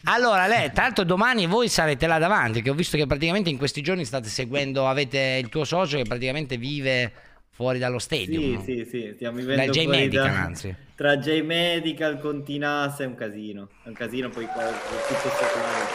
[0.04, 3.82] Allora, Leo, tanto domani voi sarete là davanti, che ho visto che praticamente in questi
[3.82, 7.14] giorni state seguendo, avete il tuo socio che praticamente vive
[7.60, 8.64] fuori dallo stadium.
[8.64, 10.76] Sì, sì, sì, stiamo vivendo Dal J fuori Medical, da- anzi.
[10.96, 13.68] Tra J Medical, Continas è un casino.
[13.84, 14.72] È un casino poi qua-.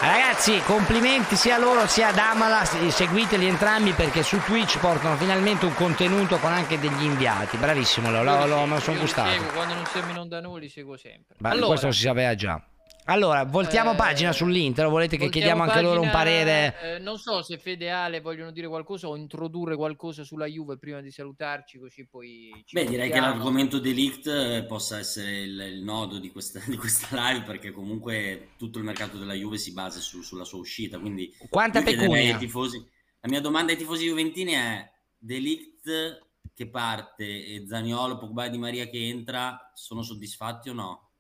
[0.00, 5.16] Ragazzi, complimenti sia a loro sia ad Amala, se- seguiteli entrambi perché su Twitch portano
[5.16, 7.56] finalmente un contenuto con anche degli inviati.
[7.56, 9.30] Bravissimo, lo, lo- me lo sono gustato.
[9.30, 11.36] seguo, quando non semino da noi li seguo sempre.
[11.38, 12.62] Ma allora, questo lo si sapeva già.
[13.06, 16.74] Allora, voltiamo Eh, pagina sull'Inter, volete che chiediamo anche loro un pagina, parere?
[16.76, 20.78] eh, non so se Fede e Ale vogliono dire qualcosa o introdurre qualcosa sulla Juve
[20.78, 25.58] prima di salutarci, così poi ci Beh, direi che l'argomento delict eh, possa essere il,
[25.60, 29.72] il nodo di questa, di questa live perché comunque tutto il mercato della Juve si
[29.72, 30.98] basa su- sulla sua uscita.
[30.98, 32.36] Quindi Quanta pecunia?
[32.36, 32.78] tifosi.
[33.20, 38.58] La mia domanda ai tifosi juventini è: delict che parte e Zaniolo, Pogba e Di
[38.58, 41.10] Maria che entra, sono soddisfatti o no?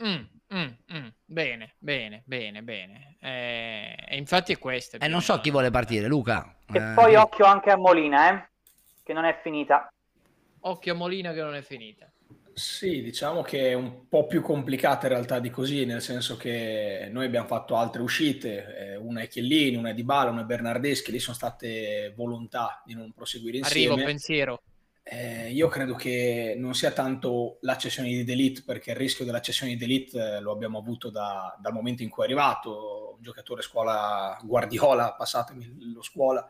[0.00, 1.08] Mm, mm, mm.
[1.24, 3.16] Bene, bene, bene, bene.
[3.20, 4.98] Eh, e infatti è questa.
[4.98, 6.56] Eh, non so chi vuole partire, Luca.
[6.72, 8.48] E Eh, poi occhio anche a Molina, eh,
[9.02, 9.92] che non è finita.
[10.60, 12.10] Occhio a Molina che non è finita.
[12.52, 17.08] Sì, diciamo che è un po' più complicata in realtà di così, nel senso che
[17.10, 21.10] noi abbiamo fatto altre uscite, eh, una è Chiellini, una è Dybala, una è Bernardeschi,
[21.10, 23.92] lì sono state volontà di non proseguire insieme.
[23.92, 24.62] Arrivo, pensiero.
[25.02, 29.40] Eh, io credo che non sia tanto la cessione di Delete, perché il rischio della
[29.40, 33.22] cessione di Delete eh, lo abbiamo avuto da- dal momento in cui è arrivato, un
[33.22, 36.46] giocatore scuola Guardiola, passatemi lo scuola,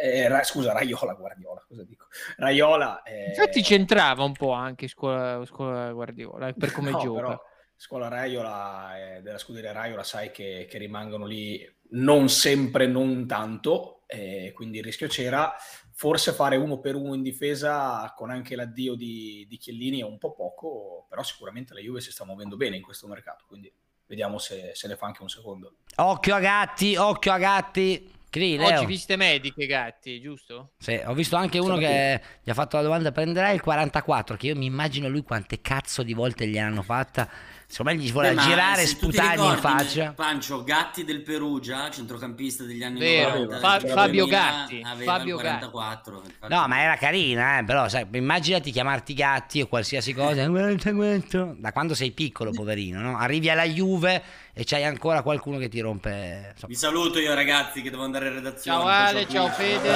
[0.00, 2.06] eh, Ra- scusa, Raiola Guardiola, cosa dico?
[2.36, 3.02] Raiola...
[3.02, 7.20] eh, Infatti c'entrava un po' anche scuola, scuola Guardiola, per come No, gioca.
[7.20, 7.42] però
[7.74, 14.02] scuola Raiola eh, della scuderia Raiola sai che, che rimangono lì non sempre, non tanto,
[14.06, 15.54] eh, quindi il rischio c'era.
[15.98, 20.18] Forse fare uno per uno in difesa con anche l'addio di, di Chiellini è un
[20.18, 23.72] po' poco, però sicuramente la Juve si sta muovendo bene in questo mercato, quindi
[24.04, 25.76] vediamo se, se ne fa anche un secondo.
[25.94, 28.12] Occhio a gatti, occhio a gatti.
[28.28, 28.58] Cri.
[28.58, 30.72] Oggi viste mediche, gatti, giusto?
[30.76, 34.36] Sì, ho visto anche uno che gli ha fatto la domanda: prenderai il 44?
[34.36, 37.26] Che io mi immagino lui quante cazzo di volte gliel'hanno fatta.
[37.68, 40.12] Secondo me gli vuole Beh, girare e sputargli in faccia.
[40.14, 45.34] Pancio Gatti del Perugia, centrocampista degli anni Vero, 90, Fa- Fabio 2000, Gatti, aveva Fabio
[45.34, 46.22] il 44.
[46.24, 46.54] infatti.
[46.54, 50.46] No, ma era carina, eh, però sai, immaginati chiamarti gatti o qualsiasi cosa.
[50.46, 51.54] "Guarda questo".
[51.58, 53.18] Da quando sei piccolo, poverino, no?
[53.18, 54.22] Arrivi alla Juve
[54.54, 56.50] e c'hai ancora qualcuno che ti rompe.
[56.52, 56.68] insomma.
[56.68, 58.78] Vi saluto io ragazzi che devo andare in redazione.
[58.78, 59.90] Ciao Ale, ciao Fede.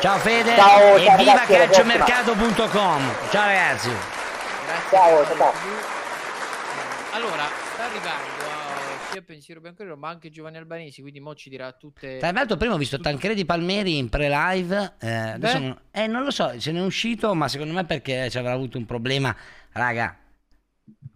[0.00, 3.12] Ciao Fede Ciao, e ciao, viva calciomercato.com.
[3.30, 3.90] Ciao ragazzi.
[4.90, 5.99] Ciao, ciao, ciao.
[7.12, 11.72] Allora, sta arrivando eh, sia Pensiero Bianconero ma anche Giovanni Albanesi, quindi mo ci dirà
[11.72, 12.18] tutte...
[12.18, 16.58] Tra l'altro prima ho visto Tancredi Palmeri in pre-live, eh, non, eh, non lo so,
[16.60, 19.34] se n'è uscito, ma secondo me perché ci avrà avuto un problema,
[19.72, 20.16] raga.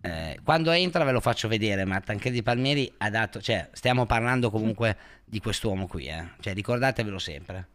[0.00, 4.50] eh, quando entra ve lo faccio vedere, ma Tancredi Palmieri ha dato, cioè stiamo parlando
[4.50, 6.30] comunque di quest'uomo qui, eh.
[6.40, 7.68] cioè ricordatevelo sempre.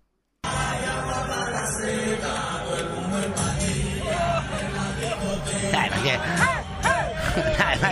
[5.71, 6.58] Dai, che...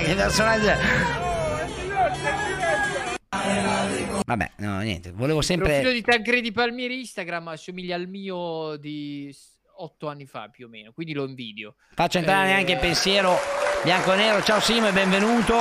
[0.08, 0.72] Dai, che personaggio...
[4.26, 5.94] Vabbè, no, niente, volevo Il profilo sempre...
[5.94, 9.36] di Tancredi Palmieri Instagram assomiglia al mio di
[9.80, 11.76] otto anni fa più o meno, quindi lo invidio.
[11.94, 13.38] Faccio entrare Eh, anche il pensiero
[13.84, 14.42] bianco-nero.
[14.44, 15.56] Ciao Simo e benvenuto.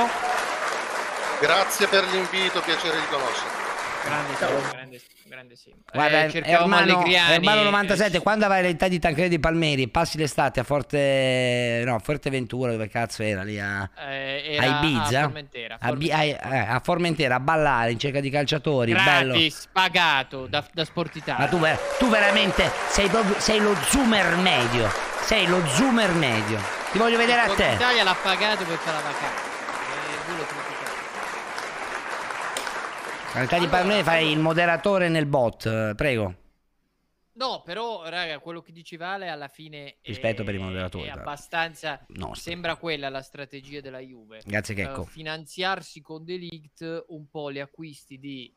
[1.41, 3.66] Grazie per l'invito, piacere di conoscerti.
[4.07, 5.75] Grande Simo, grande, grande Simo.
[5.91, 10.59] Guarda, Eh, cercavamo Ermano, Ermano eh, 97, quando avrai l'età di Tancredi Palmeri, passi l'estate
[10.61, 11.83] a Forte...
[11.85, 13.89] no, Forteventura, dove cazzo era lì a...
[14.07, 15.19] eh, a Ibiza?
[15.19, 16.37] a Formentera, A, Bi- a- eh,
[16.69, 19.33] a Formentera, a ballare in cerca di calciatori, bello.
[19.33, 21.43] gratis, pagato da, da Sport Italia.
[21.43, 21.59] Ma tu,
[21.99, 24.89] tu veramente sei, proprio, sei lo zoomer medio.
[25.21, 26.57] Sei lo zoomer medio.
[26.91, 27.71] Ti voglio vedere a te.
[27.73, 29.41] Italia l'ha pagato per fare la vacanza.
[29.41, 30.75] Eh, voi lo criticate.
[33.33, 36.45] All'età di Palmeri fai il moderatore nel bot, eh, prego.
[37.33, 41.11] No, però, raga, quello che diceva Ale alla fine Rispetto è, per i moderatori, è
[41.11, 42.03] abbastanza.
[42.07, 42.49] Nostro.
[42.49, 44.41] Sembra quella la strategia della Juve.
[44.43, 45.03] Grazie, Checco.
[45.03, 48.51] Eh, finanziarsi con Delict un po' gli acquisti di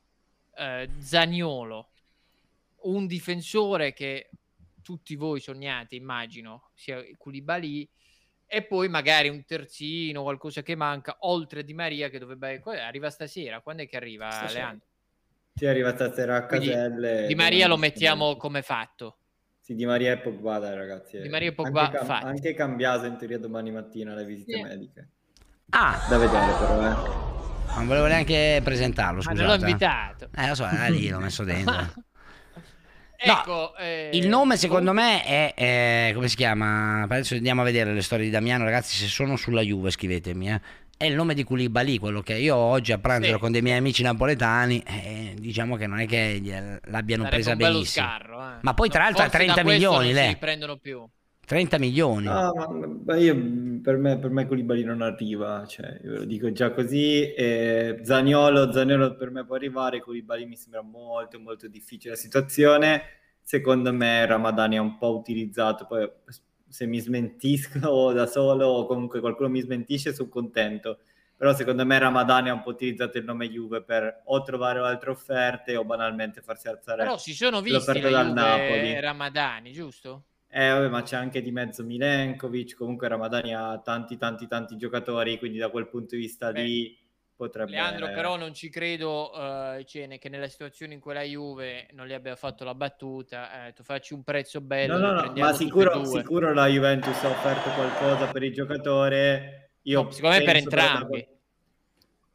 [0.55, 1.91] eh, Zaniolo,
[2.85, 4.31] un difensore che
[4.83, 7.87] tutti voi sognate, immagino, sia Koulibaly,
[8.53, 12.61] e poi magari un terzino, qualcosa che manca, oltre Di Maria che dovrebbe...
[12.65, 14.59] Arriva stasera, quando è che arriva Stasera.
[14.61, 14.87] Leandro?
[15.55, 17.27] Sì, arriva stasera a Caselle.
[17.29, 19.19] Di Maria lo mettiamo come fatto.
[19.61, 21.21] Sì, Di Maria e Pogba, dai ragazzi.
[21.21, 22.25] Di Maria e Pogba anche, fatti.
[22.25, 24.63] anche Cambiaso in teoria domani mattina alle visite Sì.
[24.63, 25.09] mediche.
[25.71, 27.75] Ah, Da vedere però, eh.
[27.77, 29.41] non volevo neanche presentarlo, Ma scusate.
[29.41, 29.69] non l'ho eh.
[29.69, 30.29] invitato.
[30.35, 31.75] Eh, lo so, era lì, l'ho messo dentro.
[33.23, 37.03] Ecco, eh, Il nome secondo me è, eh, come si chiama?
[37.03, 40.61] Adesso andiamo a vedere le storie di Damiano, ragazzi, se sono sulla Juve scrivetemi, eh.
[40.97, 43.39] È il nome di Koulibaly, quello che io oggi a pranzo Sì.
[43.39, 48.07] con dei miei amici napoletani, eh, diciamo che non è che l'abbiano presa benissimo.
[48.07, 48.55] scarro, eh.
[48.61, 50.29] Ma poi tra l'altro Forse 30 da questo milioni, non lei.
[50.31, 51.07] si prendono più.
[51.51, 52.27] 30 milioni.
[52.27, 53.35] No, ma, io,
[53.83, 57.33] per me, per me Koulibaly non arriva, cioè, io lo dico già così.
[57.33, 63.03] E Zaniolo, Zaniolo per me può arrivare, Koulibaly mi sembra molto molto difficile la situazione.
[63.43, 66.09] Secondo me Ramadani è un po' utilizzato, poi
[66.69, 71.01] se mi smentisco da solo o comunque qualcuno mi smentisce sono contento.
[71.37, 75.11] Però secondo me Ramadani ha un po' utilizzato il nome Juve per o trovare altre
[75.11, 79.01] offerte o banalmente farsi alzare Però si sono visti l'offerta la dal Juve Napoli.
[79.01, 80.27] Ramadani, giusto?
[80.53, 85.39] Eh, vabbè, ma c'è anche di mezzo Milenkovic, comunque Ramadani ha tanti, tanti, tanti giocatori,
[85.39, 86.99] quindi da quel punto di vista lì
[87.37, 87.71] potrebbe...
[87.71, 92.09] Leandro, però non ci credo eh, cioè, che nella situazione in cui la Juve non
[92.09, 94.99] gli abbia fatto la battuta, eh, tu facci un prezzo bello.
[94.99, 99.71] No, no, no, ma sicuro, sicuro la Juventus ha offerto qualcosa per il giocatore.
[99.83, 101.29] Io No, secondo me per però da- entrambi.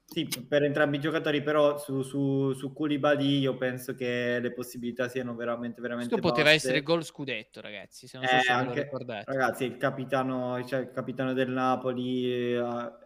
[0.07, 5.09] Sì, per entrambi i giocatori, però su, su, su Koulibaly io penso che le possibilità
[5.09, 6.67] siano veramente, veramente Questo poteva basse.
[6.67, 9.31] essere gol scudetto, ragazzi, se non so Eh, se ve lo anche- ricordate.
[9.31, 12.63] ragazzi, il capitano, cioè il capitano del Napoli, eh,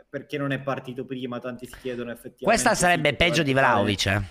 [0.10, 1.39] perché non è partito prima?
[1.39, 2.43] Tanti si chiedono effettivamente.
[2.64, 3.54] Questa sarebbe peggio di.
[3.54, 4.06] Vlaovic.
[4.08, 4.22] eh.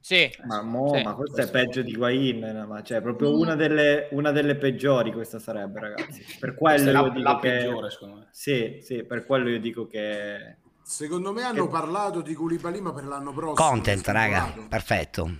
[0.00, 3.38] Sì, Ma, mo, Sì, ma questo è peggio di Higuain, ma cioè proprio Mm.
[3.40, 6.24] una delle, una delle peggiori questa sarebbe, ragazzi.
[6.40, 7.48] Per quello io la, dico la che...
[7.50, 8.28] peggiore, secondo me.
[8.32, 10.56] Sì, sì, per quello io dico che...
[10.82, 13.54] Secondo me hanno Che- parlato di Koulibaly ma per l'anno prossimo.
[13.68, 15.30] Content, raga, perfetto.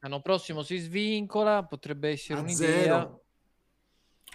[0.00, 2.82] L'anno prossimo si svincola, potrebbe essere A un'idea.
[2.82, 3.20] zero.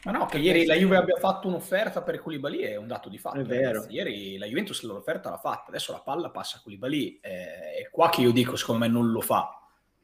[0.03, 3.20] Ma no, che ieri la Juve abbia fatto un'offerta per Koulibaly è un dato di
[3.20, 3.39] fatto.
[3.39, 3.74] È vero.
[3.74, 3.93] ragazzi.
[3.93, 7.20] Ieri la Juventus l'offerta l'ha fatta, adesso la palla passa a Koulibaly.
[7.22, 9.61] eh, È qua che io dico, secondo me non lo fa.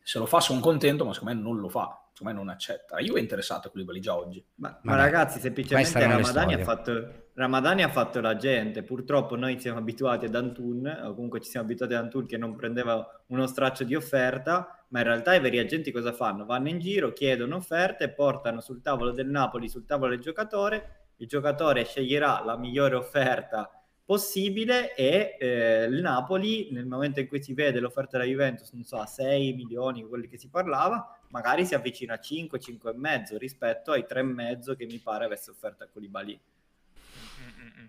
[0.08, 2.02] Se lo fa sono contento, ma secondo me non lo fa.
[2.14, 2.96] Secondo me non accetta.
[2.96, 4.42] La Juve è interessata a Koulibaly già oggi.
[4.56, 8.84] Ma, ma ragazzi, semplicemente Ramadani ha, fatto, Ramadani ha fatto la gente.
[8.84, 12.56] Purtroppo noi siamo abituati ad Antun, o comunque ci siamo abituati ad Antun che non
[12.56, 16.46] prendeva uno straccio di offerta, ma in realtà i veri agenti cosa fanno?
[16.46, 21.28] Vanno in giro, chiedono offerte, portano sul tavolo del Napoli, sul tavolo del giocatore, il
[21.28, 23.77] giocatore sceglierà la migliore offerta
[24.08, 28.86] possibile e eh, il Napoli nel momento in cui si vede l'offerta della Juventus, non
[28.86, 32.94] so, a 6 milioni, quelli che si parlava, magari si avvicina a 5, 5 e
[32.96, 36.40] mezzo rispetto ai 3 e mezzo che mi pare avesse offerta a Koulibaly.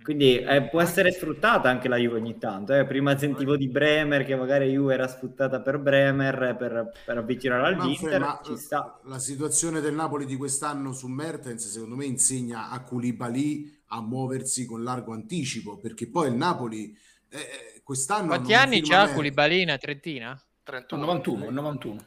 [0.02, 2.74] Quindi eh, può essere sfruttata anche la Juve ogni tanto.
[2.74, 2.84] eh.
[2.84, 8.18] Prima sentivo di Bremer che magari Juve era sfruttata per Bremer per, per avvicinare all'Inter.
[8.18, 8.98] ma, sta.
[9.04, 14.64] La situazione del Napoli di quest'anno su Mertens secondo me insegna a Koulibaly a muoversi
[14.66, 16.96] con largo anticipo perché poi il Napoli
[17.30, 18.82] eh, quest'anno Quanti anni.
[19.14, 20.40] Koulibaly una trentina?
[20.62, 21.00] 31.
[21.02, 22.04] 91, 91.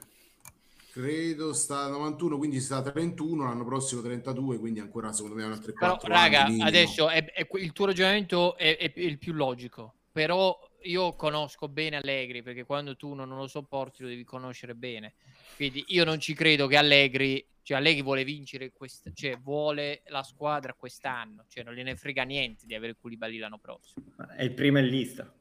[0.92, 5.44] credo sta a 91 quindi sta a 31 l'anno prossimo 32 quindi ancora secondo me
[5.44, 6.66] altre Però, 4 raga, minimo.
[6.66, 9.96] adesso è- è- il tuo ragionamento è, è il più logico.
[10.12, 15.14] Però io conosco bene Allegri perché quando tu non lo sopporti lo devi conoscere bene.
[15.56, 20.24] Quindi io non ci credo che Allegri, cioè Allegri vuole vincere, quest- cioè vuole la
[20.24, 24.06] squadra quest'anno, cioè non gliene frega niente di avere Koulibaly l'anno prossimo.
[24.36, 25.34] È il primo in lista.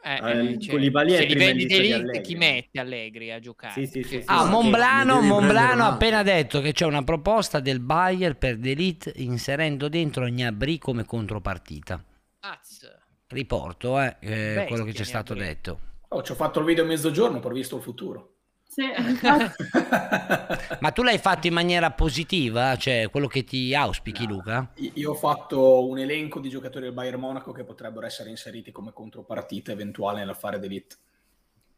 [0.00, 1.90] Eh, Eh, eh, cioè, Koulibaly è se il li primo in vendi lista di dei
[1.98, 2.22] link, Allegri.
[2.22, 3.72] chi mette Allegri a giocare?
[3.84, 4.26] Sì, sì, sì, Cioè, sì.
[4.28, 9.12] Ah, sì, Monblano, Monblano ha appena detto che c'è una proposta del Bayer per Delete
[9.16, 12.04] inserendo dentro Gnabry come contropartita.
[12.40, 12.88] Az.
[13.26, 15.48] Riporto eh, eh, quello che ci è stato Gnabry.
[15.48, 15.80] detto.
[16.10, 18.35] Oh, ci ho fatto il video a mezzogiorno, ho visto il futuro.
[18.82, 19.64] Infatti.
[20.80, 22.76] Ma tu l'hai fatto in maniera positiva?
[22.76, 24.72] Cioè quello che ti auspichi, Luca?
[24.94, 28.92] Io ho fatto un elenco di giocatori del Bayern Monaco che potrebbero essere inseriti come
[28.92, 30.96] contropartita eventuale nell'affare d'elite.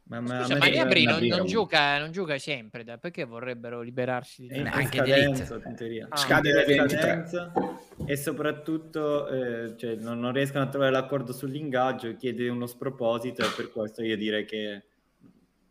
[0.08, 4.46] Ma, ma- Scusa, ma Gnabry non, non gioca, non gioca sempre, da- perché vorrebbero liberarsi
[4.46, 4.66] di lui?
[4.66, 6.06] anche scadenza, in teoria.
[6.08, 6.16] Ah.
[6.16, 6.98] Scade nel 23.
[6.98, 7.52] scadenza
[8.06, 13.48] e soprattutto eh, cioè, non, non riescono a trovare l'accordo sull'ingaggio chiede uno sproposito e
[13.54, 14.84] per questo io direi che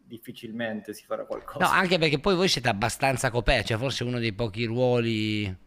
[0.07, 1.65] difficilmente si farà qualcosa.
[1.65, 5.65] No, anche perché poi voi siete abbastanza coperti, cioè forse uno dei pochi ruoli...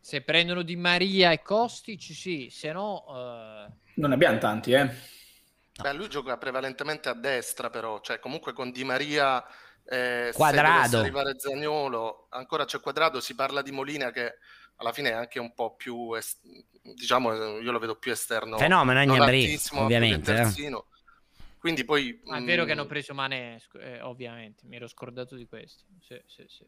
[0.00, 3.04] Se prendono Di Maria e Kostic, sì, se no...
[3.06, 4.90] eh, Non ne abbiamo tanti, eh.
[5.80, 9.44] Beh, lui gioca prevalentemente a destra, però, cioè comunque con Di Maria,
[9.84, 10.98] eh, Quadrado.
[10.98, 14.38] arrivare Zaniolo, ancora c'è Quadrado, si parla di Molina che
[14.76, 16.40] alla fine è anche un po' più, es-
[16.82, 18.58] diciamo, io lo vedo più esterno.
[18.58, 20.80] Fenomeno, altissimo, ovviamente, eh.
[21.62, 22.20] Quindi poi...
[22.24, 25.46] ma è vero che mm, hanno preso Mané, scu- eh, ovviamente, mi ero scordato di
[25.46, 25.84] questo.
[26.00, 26.66] Sì, sì, sì.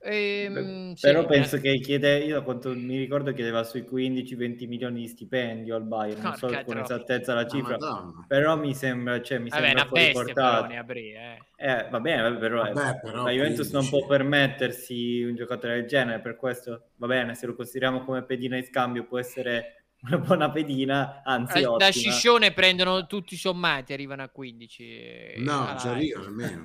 [0.00, 5.00] Ehm, sì, Però eh, penso che chiede, io quanto mi ricordo chiedeva sui 15-20 milioni
[5.00, 6.84] di stipendio al Bayern, non so Porca con troia.
[6.84, 8.26] esattezza la Ah, cifra, Madonna.
[8.26, 10.68] però mi sembra, cioè, mi Vabbè, sembra una fuori bestia però portata.
[10.94, 11.38] Eh.
[11.60, 13.90] Eh, va bene, vabbè, però, eh, Vabbè, però la Juventus non 15.
[13.90, 18.56] può permettersi un giocatore del genere, per questo va bene, se lo consideriamo come pedina
[18.56, 21.90] in scambio può essere una buona pedina, anzi Eh, Da ottima.
[21.90, 24.82] Sciscione prendono tutti i sommati, arrivano a 15.
[24.84, 26.64] eh, no ci arriva almeno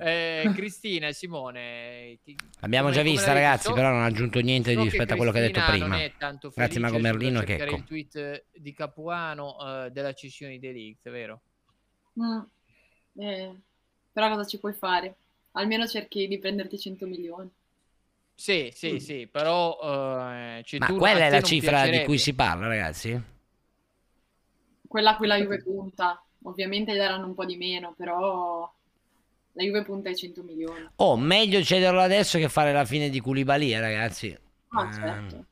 [0.00, 2.18] eh, Cristina e Simone.
[2.60, 5.38] L'abbiamo già vista, ragazzi, so, però non ha aggiunto niente so rispetto a quello che
[5.38, 5.86] ha detto prima.
[5.86, 7.40] Non è tanto Grazie, Mago Merlino.
[7.40, 7.76] Che ecco.
[7.76, 11.40] il tweet di Capuano uh, della cessione di Delict, vero?
[12.20, 12.40] Mm.
[13.16, 13.54] Eh,
[14.12, 15.14] però cosa ci puoi fare?
[15.52, 17.50] Almeno cerchi di prenderti 100 milioni.
[18.34, 18.96] Sì, sì, mm.
[18.96, 19.78] sì, però...
[19.80, 23.22] Uh, Ma quella è la cifra di cui si parla, ragazzi?
[24.86, 26.22] Quella a cui la Juve punta.
[26.42, 28.70] Ovviamente daranno un po' di meno, però
[29.52, 30.88] la Juve punta ai 100 milioni.
[30.96, 34.36] Oh, meglio cederlo adesso che fare la fine di Koulibaly, eh, ragazzi.
[34.68, 35.36] Ah, certo.
[35.36, 35.44] Eh,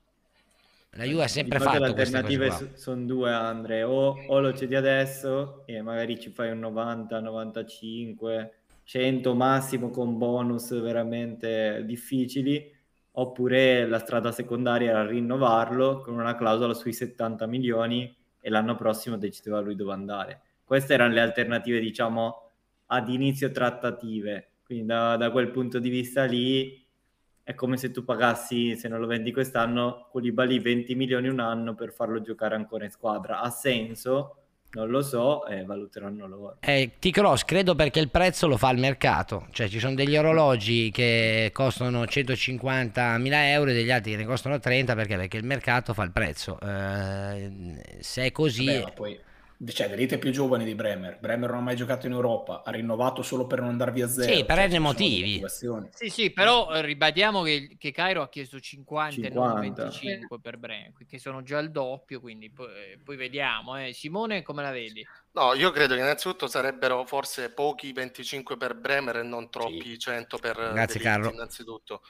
[0.97, 3.83] la Juve ha sempre fatto le alternative sono due, Andre.
[3.83, 8.55] O, o, lo cedi adesso e magari ci fai un 90, 95,
[8.85, 12.71] 100 massimo con bonus veramente difficili,
[13.13, 19.17] oppure la strada secondaria era rinnovarlo con una clausola sui 70 milioni e l'anno prossimo
[19.17, 20.41] decideva lui dove andare.
[20.65, 22.51] Queste erano le alternative, diciamo,
[22.87, 24.53] ad inizio trattative.
[24.65, 26.83] Quindi da, da quel punto di vista lì
[27.43, 31.75] è come se tu pagassi, se non lo vendi quest'anno, Koulibaly 20 milioni un anno
[31.75, 33.41] per farlo giocare ancora in squadra.
[33.41, 34.42] Ha senso?
[34.75, 36.57] Non lo so, eh, valuteranno loro.
[36.61, 40.91] Eh, T-Cross credo perché il prezzo lo fa il mercato, cioè ci sono degli orologi
[40.91, 45.17] che costano 150 mila euro e degli altri che ne costano 30 perché?
[45.17, 46.59] Perché il mercato fa il prezzo.
[46.61, 47.51] Eh,
[48.01, 48.65] se è così...
[48.65, 49.21] Vabbè, poi
[49.71, 51.19] cioè Delite è più giovane di Bremer.
[51.21, 54.35] Bremer non ha mai giocato in Europa, ha rinnovato solo per non andare via zero.
[54.35, 55.45] Sì, per cioè, motivi.
[55.93, 59.41] Sì, sì, però eh, ribadiamo che, che Cairo ha chiesto 50, 50.
[59.41, 63.79] e non 25 per Bremer, che sono già il doppio, quindi poi, eh, poi vediamo.
[63.79, 63.93] Eh.
[63.93, 65.07] Simone, come la vedi?
[65.33, 69.99] No, io credo che innanzitutto sarebbero forse pochi 25 per Bremer e non troppi sì.
[69.99, 71.31] 100 per Grazie, Carlo.
[71.31, 72.03] innanzitutto.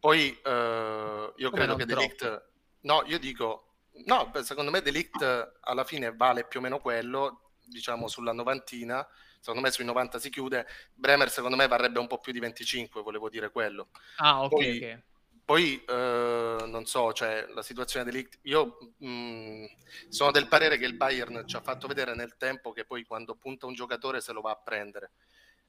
[0.00, 2.46] Poi eh, io come credo che Delict...
[2.80, 3.67] No, io dico
[4.04, 9.06] No, secondo me Delict alla fine vale più o meno quello, diciamo sulla novantina,
[9.38, 13.02] secondo me sui 90 si chiude, Bremer secondo me varrebbe un po' più di 25,
[13.02, 13.88] volevo dire quello.
[14.16, 14.50] Ah, ok.
[14.50, 15.02] Poi, okay.
[15.44, 19.64] poi eh, non so, cioè la situazione Delict, io mh, mm,
[20.08, 23.34] sono del parere che il Bayern ci ha fatto vedere nel tempo che poi quando
[23.36, 25.12] punta un giocatore se lo va a prendere.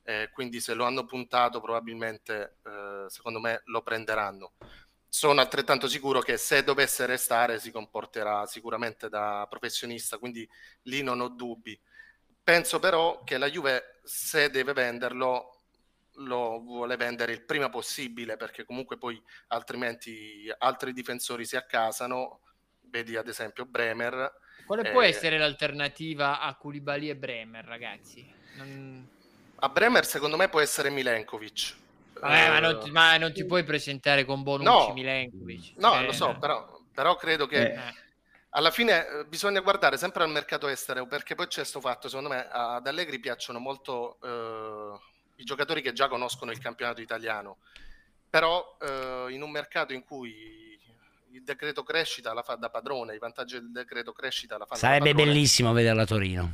[0.01, 4.53] Eh, quindi se lo hanno puntato probabilmente eh, secondo me lo prenderanno
[5.09, 10.47] sono altrettanto sicuro che se dovesse restare si comporterà sicuramente da professionista, quindi
[10.83, 11.77] lì non ho dubbi.
[12.43, 15.61] Penso però che la Juve, se deve venderlo,
[16.17, 22.41] lo vuole vendere il prima possibile, perché comunque poi altrimenti altri difensori si accasano,
[22.81, 24.31] vedi ad esempio Bremer.
[24.65, 24.91] Quale eh...
[24.91, 28.31] può essere l'alternativa a Koulibaly e Bremer, ragazzi?
[28.55, 29.07] Non...
[29.55, 31.87] A Bremer secondo me può essere Milenkovic
[32.19, 35.73] Vabbè, ma, non ti, ma, non ti, puoi presentare con Bonucci no, Milenkovic.
[35.77, 37.79] No, eh, lo so, però, però credo che eh.
[38.51, 42.29] alla fine eh, bisogna guardare sempre al mercato estero, perché poi c'è questo fatto, secondo
[42.29, 44.99] me ad Allegri piacciono molto eh,
[45.37, 47.57] i giocatori che già conoscono il campionato italiano,
[48.29, 50.77] però eh, in un mercato in cui
[51.31, 55.13] il decreto crescita la fa da padrone, i vantaggi del decreto crescita la fa Sarebbe
[55.13, 56.53] bellissimo vederla a Torino.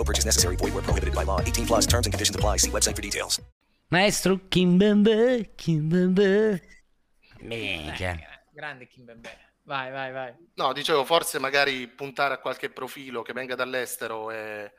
[0.00, 0.56] No purchase necessary.
[0.56, 1.40] Void where prohibited by law.
[1.42, 2.56] 18 plus terms and conditions apply.
[2.56, 3.38] See website for details.
[3.90, 6.62] Maestro Kimbembe, Kimbembe.
[7.42, 8.18] Minchia.
[8.54, 9.28] Grande Kimbembe.
[9.64, 10.34] Vai, vai, vai.
[10.54, 14.72] No, dicevo, forse magari puntare a qualche profilo che venga dall'estero e...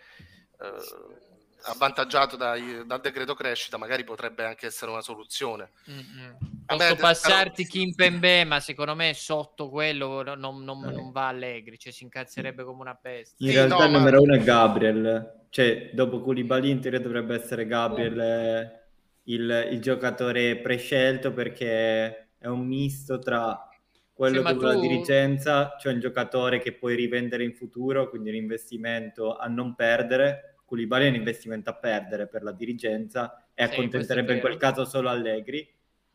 [0.59, 1.19] Eh,
[1.63, 5.71] avvantaggiato dai, dal decreto crescita, magari potrebbe anche essere una soluzione.
[5.89, 6.31] Mm-hmm.
[6.65, 7.83] Posso me, passarti però...
[7.83, 10.91] Kimpembe, ma secondo me sotto quello non, non, eh.
[10.91, 13.45] non, va Allegri, cioè si incazzerebbe come una bestia.
[13.45, 14.21] In sì, realtà no, il numero ma...
[14.23, 18.79] uno è Gabriel, cioè dopo Koulibaly in teoria dovrebbe essere Gabriel oh.
[19.23, 23.67] il, il, giocatore prescelto perché è un misto tra
[24.13, 24.65] quello sì, che tu...
[24.65, 29.73] la dirigenza, cioè un giocatore che puoi rivendere in futuro, quindi un investimento a non
[29.73, 34.85] perdere, Koulibaly è un investimento a perdere per la dirigenza e accontenterebbe in quel caso
[34.85, 35.69] solo Allegri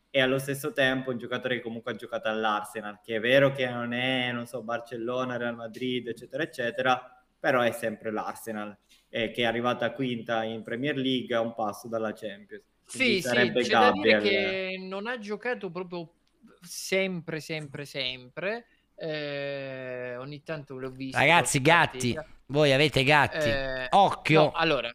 [0.09, 3.69] e allo stesso tempo un giocatore che comunque ha giocato all'Arsenal, che è vero che
[3.69, 8.75] non è, non so, Barcellona, Real Madrid, eccetera, eccetera, però è sempre l'Arsenal,
[9.09, 12.63] eh, che è arrivata quinta in Premier League a un passo dalla Champions.
[12.89, 14.17] Quindi sì, sì, c'è Gabriel...
[14.17, 16.11] da dire che non ha giocato proprio
[16.61, 18.65] sempre, sempre, sempre.
[18.99, 21.17] Eh, ogni tanto l'ho visto.
[21.17, 22.35] Ragazzi, gatti, partita.
[22.47, 23.49] voi avete gatti.
[23.49, 24.43] Eh, Occhio.
[24.43, 24.93] No, allora,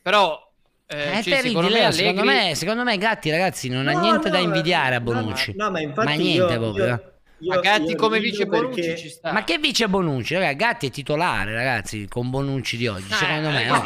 [0.00, 0.44] però
[0.86, 1.92] eh, eh, cioè, secondo, me, Allegri...
[1.92, 5.54] secondo, me, secondo me Gatti ragazzi non no, ha niente no, da invidiare a Bonucci
[5.56, 8.96] no, ma, ma, niente io, proprio io, io, ma Gatti come vice Bonucci perché...
[8.98, 13.10] ci sta ma che vice Bonucci ragazzi Gatti è titolare ragazzi con Bonucci di oggi
[13.12, 13.82] ah, secondo me no.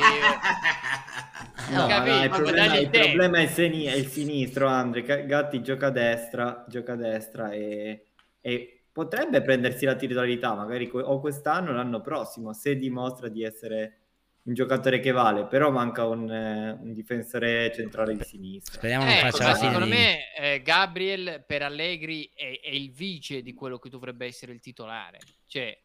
[1.70, 5.62] No, capito, no, il, problema, il problema, è il, seni- è il sinistro Andre Gatti
[5.62, 8.06] gioca a destra gioca a destra e,
[8.40, 13.98] e potrebbe prendersi la titolarità magari o quest'anno o l'anno prossimo se dimostra di essere
[14.42, 18.74] un giocatore che vale, però manca un, eh, un difensore centrale di sinistra.
[18.74, 23.42] Speriamo non eh, faccia la Secondo me eh, Gabriel per Allegri è, è, il vice
[23.42, 25.18] di quello che dovrebbe essere il titolare.
[25.46, 25.78] Cioè,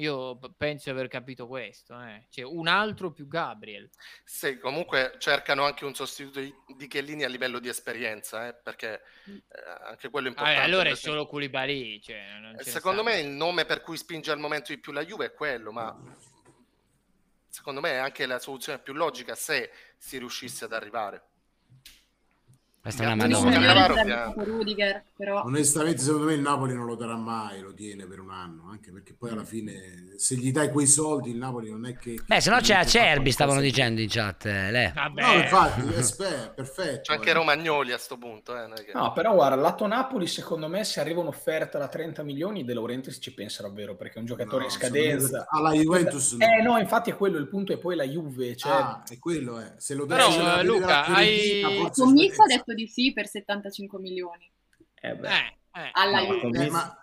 [0.00, 2.00] io penso di aver capito questo.
[2.00, 2.26] Eh.
[2.30, 3.88] Cioè, un altro più Gabriel.
[4.24, 9.36] Sì, comunque cercano anche un sostituto di, Chiellini a livello di esperienza, eh, perché mm.
[9.36, 10.60] eh, anche quello è importante.
[10.60, 12.00] Ah, allora è solo Koulibaly.
[12.00, 15.32] Cioè, secondo me il nome per cui spinge al momento di più la Juve è
[15.34, 15.96] quello, ma
[17.48, 21.29] secondo me è anche la soluzione più logica se si riuscisse ad arrivare.
[22.82, 24.32] Questa è una manovra.
[25.44, 28.90] Onestamente, secondo me il Napoli non lo darà mai, lo tiene per un anno, anche
[28.90, 32.18] perché poi alla fine, se gli dai quei soldi, il Napoli non è che.
[32.24, 34.46] Beh, se no c'è Acerbi, stavano dicendo in chat.
[34.46, 34.92] Eh.
[34.94, 35.22] Vabbè.
[35.22, 37.00] No, infatti, è perfetto.
[37.02, 37.34] C'è anche eh.
[37.34, 38.56] Romagnoli a sto punto.
[38.56, 38.92] Eh, che...
[38.94, 43.18] No, però guarda, lato Napoli, secondo me, se arriva un'offerta da 30 milioni, De Laurentiis
[43.20, 45.46] ci pensa davvero perché è un giocatore no, in scadenza.
[45.50, 46.32] Alla Juventus.
[46.32, 46.46] No.
[46.46, 48.56] Eh, no, infatti è quello il punto, e poi la Juve.
[48.56, 48.72] Cioè...
[48.72, 49.74] Ah, è quello, eh.
[49.76, 51.62] Se lo dai, però, se Luca, hai.
[51.62, 51.90] Ha
[52.70, 54.50] detto di sì per 70 75 milioni.
[55.00, 55.28] Eh beh.
[55.28, 55.90] Eh, eh.
[55.92, 56.70] Alla no, Juve.
[56.70, 56.94] Ma...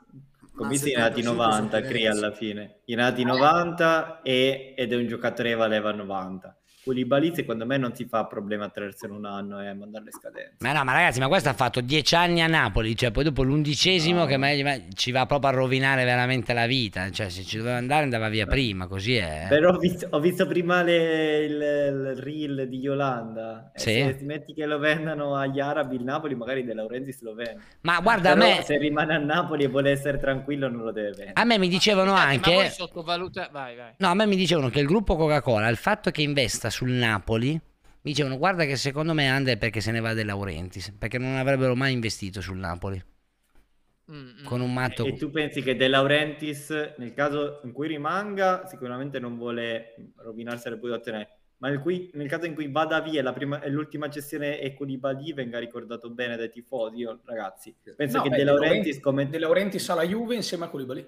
[0.54, 2.80] Commessi in anni 90, Cri alla fine.
[2.86, 6.57] In anni 90 e, ed è un giocatore che valeva 90.
[6.88, 10.12] Koulibaly secondo me non si fa problema a tenersene un anno e eh, mandare le
[10.12, 10.56] scadenze.
[10.60, 13.44] Ma no, ma ragazzi, ma questo ha fatto dieci anni a Napoli, cioè poi dopo
[13.44, 14.26] l'undicesimo no.
[14.26, 18.04] che me, ci va proprio a rovinare veramente la vita, cioè se ci doveva andare
[18.04, 19.48] andava via prima, così è.
[19.50, 23.92] Però ho visto, ho visto prima le, il, il, reel di Yolanda, sì.
[23.92, 27.62] se metti che lo vendano agli arabi il Napoli, magari De Laurentiis lo vende.
[27.82, 28.64] Ma guarda, Però a me...
[28.64, 31.34] se rimane a Napoli e vuole essere tranquillo non lo deve vendere.
[31.34, 32.56] A me mi dicevano ma, anche...
[32.56, 33.50] Ma sottovaluta...
[33.52, 33.94] vai, vai.
[33.98, 37.54] No, a me mi dicevano che il gruppo Coca-Cola, il fatto che investa sul Napoli,
[37.54, 41.18] mi dicevano guarda che secondo me Ande è perché se ne va De Laurentiis, perché
[41.18, 43.04] non avrebbero mai investito sul Napoli.
[44.44, 45.04] Con un matto...
[45.04, 50.70] E tu pensi che De Laurentiis, nel caso in cui rimanga, sicuramente non vuole rovinarsi
[50.70, 54.08] le ottenere, ma nel, cui, nel, caso in cui vada via la prima, e l'ultima
[54.08, 58.44] gestione e Koulibaly venga ricordato bene dai tifosi, io ragazzi, penso no, che beh, De
[58.44, 59.28] Laurentiis, come...
[59.28, 61.08] De Laurentiis alla Juve insieme a Koulibaly.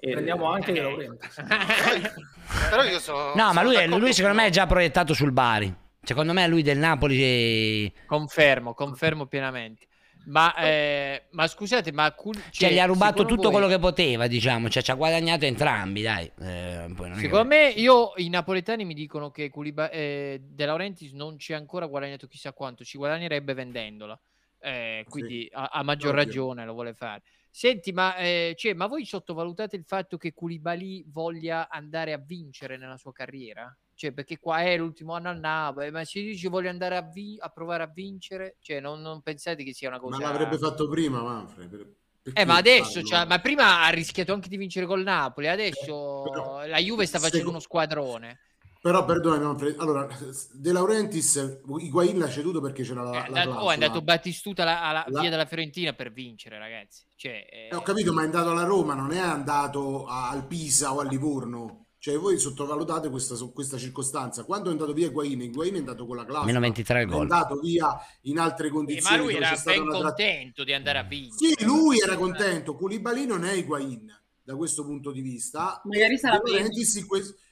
[0.00, 1.44] E prendiamo anche De Laurentiis.
[2.70, 3.34] Però io sono.
[3.34, 5.74] No, ma lui, lui secondo me è già proiettato sul Bari.
[6.02, 7.92] Secondo me lui del Napoli.
[8.06, 9.86] Confermo, confermo pienamente.
[10.26, 13.52] Ma, eh, ma scusate, ma cul- cioè, cioè, gli ha rubato tutto voi...
[13.52, 16.30] quello che poteva, diciamo, cioè ci ha guadagnato entrambi, dai.
[16.40, 16.86] Eh,
[17.16, 21.58] secondo me, io i napoletani mi dicono che Culiba- eh, De Laurentiis non ci ha
[21.58, 24.18] ancora guadagnato chissà quanto, ci guadagnerebbe vendendola.
[24.60, 25.50] Eh, quindi sì.
[25.52, 26.24] a, a, maggior Ovvio.
[26.24, 27.22] ragione lo vuole fare.
[27.56, 32.76] Senti, ma, eh, cioè, ma voi sottovalutate il fatto che Koulibaly voglia andare a vincere
[32.76, 33.72] nella sua carriera?
[33.94, 37.38] Cioè, perché qua è l'ultimo anno al Napoli, ma se dici voglio andare a, vi-
[37.38, 40.18] a provare a vincere, cioè, non, non, pensate che sia una cosa...
[40.18, 41.94] Ma l'avrebbe fatto prima, Manfred.
[42.22, 42.32] Per...
[42.34, 46.30] Eh, ma adesso, cioè, ma prima ha rischiato anche di vincere col Napoli, adesso eh,
[46.30, 47.50] però, la Juve sta facendo se...
[47.50, 48.40] uno squadrone.
[48.84, 50.06] Però perdonami, allora
[50.52, 54.60] De Laurentiis Higuain l'ha ceduto perché c'era la, è andato, la oh, è andato Battistuta
[54.60, 55.20] alla, alla la...
[55.22, 57.02] via della Fiorentina per vincere, ragazzi.
[57.16, 57.68] Cioè, eh...
[57.70, 61.08] Eh, ho capito, ma è andato alla Roma, non è andato al Pisa o al
[61.08, 61.86] Livorno.
[61.96, 64.44] Cioè, voi sottovalutate questa, questa circostanza.
[64.44, 66.44] Quando è andato via Higuain, Higuain è andato con la clausola.
[66.44, 67.16] Meno 23 gol.
[67.16, 69.14] È andato via in altre condizioni.
[69.14, 71.54] Eh, ma lui era ben contento di andare a vincere.
[71.56, 72.76] Sì, lui era contento.
[72.76, 75.80] Koulibaly non è Higuain da questo punto di vista.
[75.84, 76.38] Magari sarà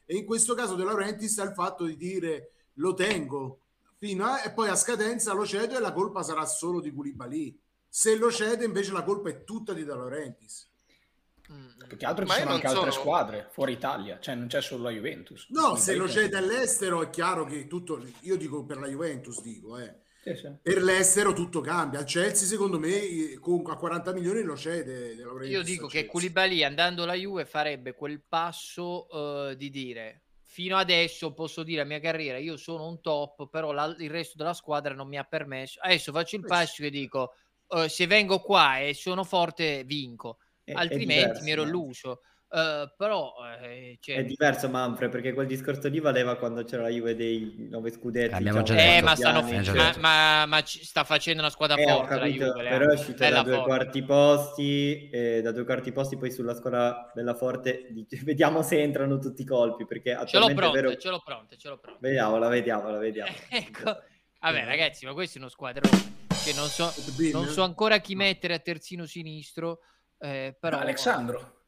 [0.04, 3.60] e in questo caso De Laurentiis ha il fatto di dire lo tengo
[3.98, 7.58] fino a, e poi a scadenza lo cedo e la colpa sarà solo di Koulibaly.
[7.88, 10.70] Se lo cede invece la colpa è tutta di De Laurentiis.
[11.52, 11.86] Mm.
[11.86, 12.80] Più che altro ci sono anche sono...
[12.80, 15.46] altre squadre fuori Italia, cioè non c'è solo la Juventus.
[15.50, 19.78] No, se lo cede all'estero è chiaro che tutto, io dico per la Juventus, dico,
[19.78, 20.00] eh.
[20.22, 20.52] Sì, sì.
[20.62, 21.98] Per l'estero tutto cambia.
[21.98, 25.16] Al Chelsea, secondo me, comunque a 40 milioni lo cede.
[25.46, 31.32] Io dico che Koulibaly andando alla Juve farebbe quel passo uh, di dire fino adesso
[31.32, 34.92] posso dire la mia carriera, io sono un top, però la, il resto della squadra
[34.92, 35.80] non mi ha permesso.
[35.80, 37.32] Adesso faccio il passo e dico,
[37.68, 40.40] uh, se vengo qua e sono forte, vinco.
[40.62, 42.20] È, Altrimenti è diverso, mi ero illuso.
[42.52, 43.32] Uh, però
[43.62, 44.16] eh, cioè...
[44.16, 48.34] è diverso Manfred perché quel discorso lì valeva quando c'era la Juve dei nove scudetti
[48.34, 49.40] abbiamo già eh, ma, stanno,
[49.72, 53.40] ma, ma, ma, sta facendo una squadra eh, forte capito, Juve, però è uscita da
[53.42, 53.68] due forte.
[53.68, 57.88] quarti posti e da due quarti posti poi sulla squadra bella forte
[58.22, 60.96] vediamo se entrano tutti i colpi perché ce l'ho pronte, vero...
[60.96, 62.00] ce l'ho pronte, ce l'ho pronte.
[62.02, 63.98] Vediamola vediamola vediamo ecco
[64.40, 65.88] vabbè ragazzi ma questo è uno squadrone
[66.44, 66.92] che non so,
[67.32, 69.78] non so ancora chi mettere a terzino sinistro
[70.18, 71.60] eh, però Alessandro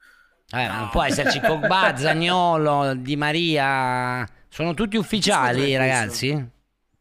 [0.53, 0.75] eh, no.
[0.77, 4.29] Non può esserci Pogba, Zagnolo, Di Maria.
[4.49, 6.53] Sono tutti ufficiali, ragazzi?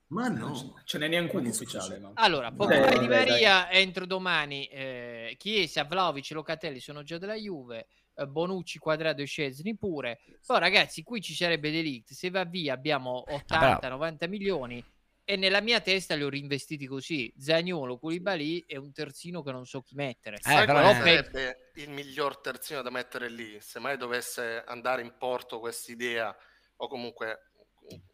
[0.07, 1.97] Ma no, ce n'è neanche uno ufficiale.
[1.97, 2.11] No.
[2.15, 3.81] Allora, Pogba e Di Maria dai.
[3.81, 4.65] entro domani.
[4.65, 7.87] Eh, Chiesa, Vlaovic e Locatelli sono già della Juve.
[8.15, 10.19] Eh, Bonucci, Quadrado e Scesni pure.
[10.45, 12.13] Poi ragazzi, qui ci sarebbe Delict.
[12.13, 14.83] Se va via abbiamo 80-90 ah, milioni
[15.25, 17.33] e nella mia testa li ho reinvestiti così.
[17.37, 20.37] Zagnolo, Koulibaly e un terzino che non so chi mettere.
[20.37, 23.57] Eh, però sarebbe il miglior terzino da mettere lì?
[23.61, 26.35] Se mai dovesse andare in porto questa idea
[26.77, 27.51] o comunque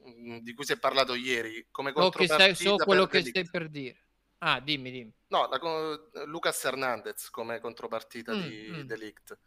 [0.07, 3.69] mm, di cui si è parlato ieri come contropartita so, so quello che stai per
[3.69, 4.05] dire.
[4.39, 5.13] Ah dimmi dimmi.
[5.27, 8.81] No la, Lucas Hernandez come contropartita mm, di mm.
[8.81, 9.37] Delict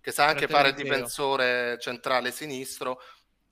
[0.00, 3.02] che sa anche fare il difensore centrale sinistro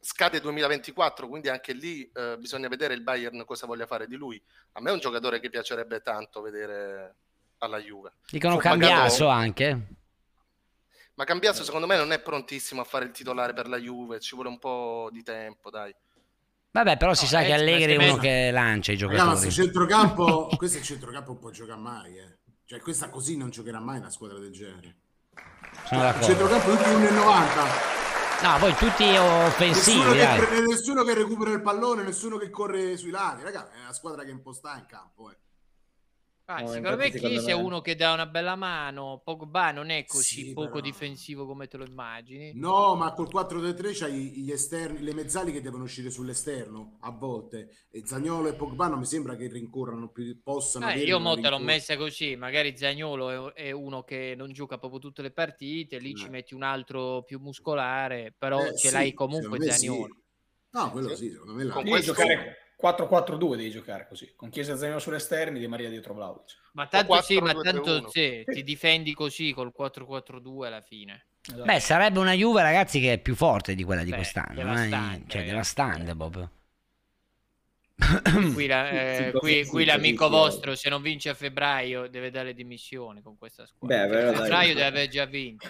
[0.00, 4.40] scade 2024, quindi anche lì eh, bisogna vedere il Bayern cosa voglia fare di lui.
[4.72, 7.16] A me è un giocatore che piacerebbe tanto vedere
[7.58, 8.14] alla Juve.
[8.30, 9.28] Dicono Fu Cambiaso pagato...
[9.28, 9.86] anche.
[11.14, 14.34] Ma Cambiaso secondo me non è prontissimo a fare il titolare per la Juve, ci
[14.34, 15.94] vuole un po' di tempo, dai.
[16.70, 19.26] Vabbè, però si sa che Allegri è uno che lancia i giocatori.
[19.26, 22.36] Ragazzi, centrocampo, questo centrocampo non può giocare mai, eh.
[22.66, 24.96] Cioè, questa così non giocherà mai una squadra del genere.
[25.86, 28.07] Sono cioè, il centrocampo tutti 1,90
[28.40, 29.98] No, poi tutti offensivi.
[29.98, 33.42] Nessuno che, nessuno che, recupera il pallone, nessuno che corre sui lati.
[33.42, 35.30] Raga, è una squadra che imposta in campo.
[35.30, 35.36] Eh.
[36.50, 39.20] Ah, no, secondo me Chiesa è uno che dà una bella mano.
[39.22, 40.80] Pogba non è così sì, poco però...
[40.80, 42.52] difensivo come te lo immagini.
[42.54, 47.88] No, ma col 4-3 c'hai gli esterni, le mezzali che devono uscire sull'esterno a volte.
[47.90, 50.88] E Zagnolo e Pogba non mi sembra che rincorrano più, possano.
[50.88, 52.34] Eh, io mo te l'ho messa così.
[52.34, 55.98] Magari Zagnolo è, è, uno che non gioca proprio tutte le partite.
[55.98, 56.16] Lì eh.
[56.16, 60.14] ci metti un altro più muscolare, però eh, ce sì, l'hai comunque Zagnolo.
[60.14, 60.22] Sì.
[60.70, 61.66] No, quello sì, secondo me.
[61.66, 62.12] Con questo...
[62.12, 66.56] giocare 4-4-2 devi giocare così, con Chiesa Zagnolo sull'esterno Di Maria dietro Vlaovic.
[66.72, 71.26] Ma tanto sì, ma tanto sì, ti difendi così col 4-4-2 alla fine.
[71.42, 71.64] Esatto.
[71.64, 74.54] Beh, sarebbe una Juve, ragazzi, che è più forte di quella di Beh, quest'anno.
[74.54, 76.50] Devastante, cioè, devastante proprio.
[78.52, 78.90] Qui, la,
[79.26, 83.66] eh, qui, qui l'amico vostro, se non vince a febbraio, deve dare dimissioni con questa
[83.66, 84.06] squadra.
[84.06, 85.66] Beh, a febbraio deve aver già vinto.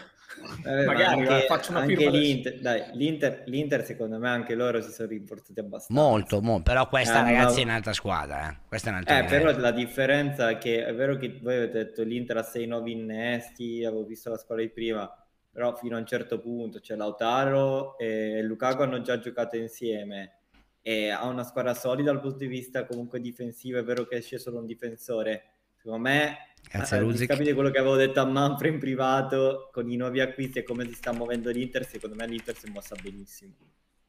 [0.65, 4.91] Eh, Magari anche, faccio una anche l'Inter, dai, l'Inter, l'Inter, secondo me anche loro si
[4.91, 6.03] sono rinforzati abbastanza.
[6.03, 6.63] Molto, molto.
[6.65, 7.61] però questa eh, ragazzi ma...
[7.61, 8.51] è un'altra squadra.
[8.51, 8.57] Eh.
[8.69, 12.03] Questa è un'altra eh, però la differenza è che è vero che voi avete detto
[12.03, 15.11] l'Inter ha 6-9 innesti, avevo visto la squadra di prima,
[15.51, 20.41] però fino a un certo punto, cioè Lautaro e Lukaku hanno già giocato insieme
[20.83, 24.39] e ha una squadra solida dal punto di vista comunque difensivo, è vero che esce
[24.39, 25.45] solo un difensore.
[25.77, 26.37] Secondo me
[26.71, 30.59] Grazie, eh, capite quello che avevo detto a Manfred in privato con i nuovi acquisti
[30.59, 33.55] e come si sta muovendo l'Inter, secondo me l'Inter si è mossa benissimo.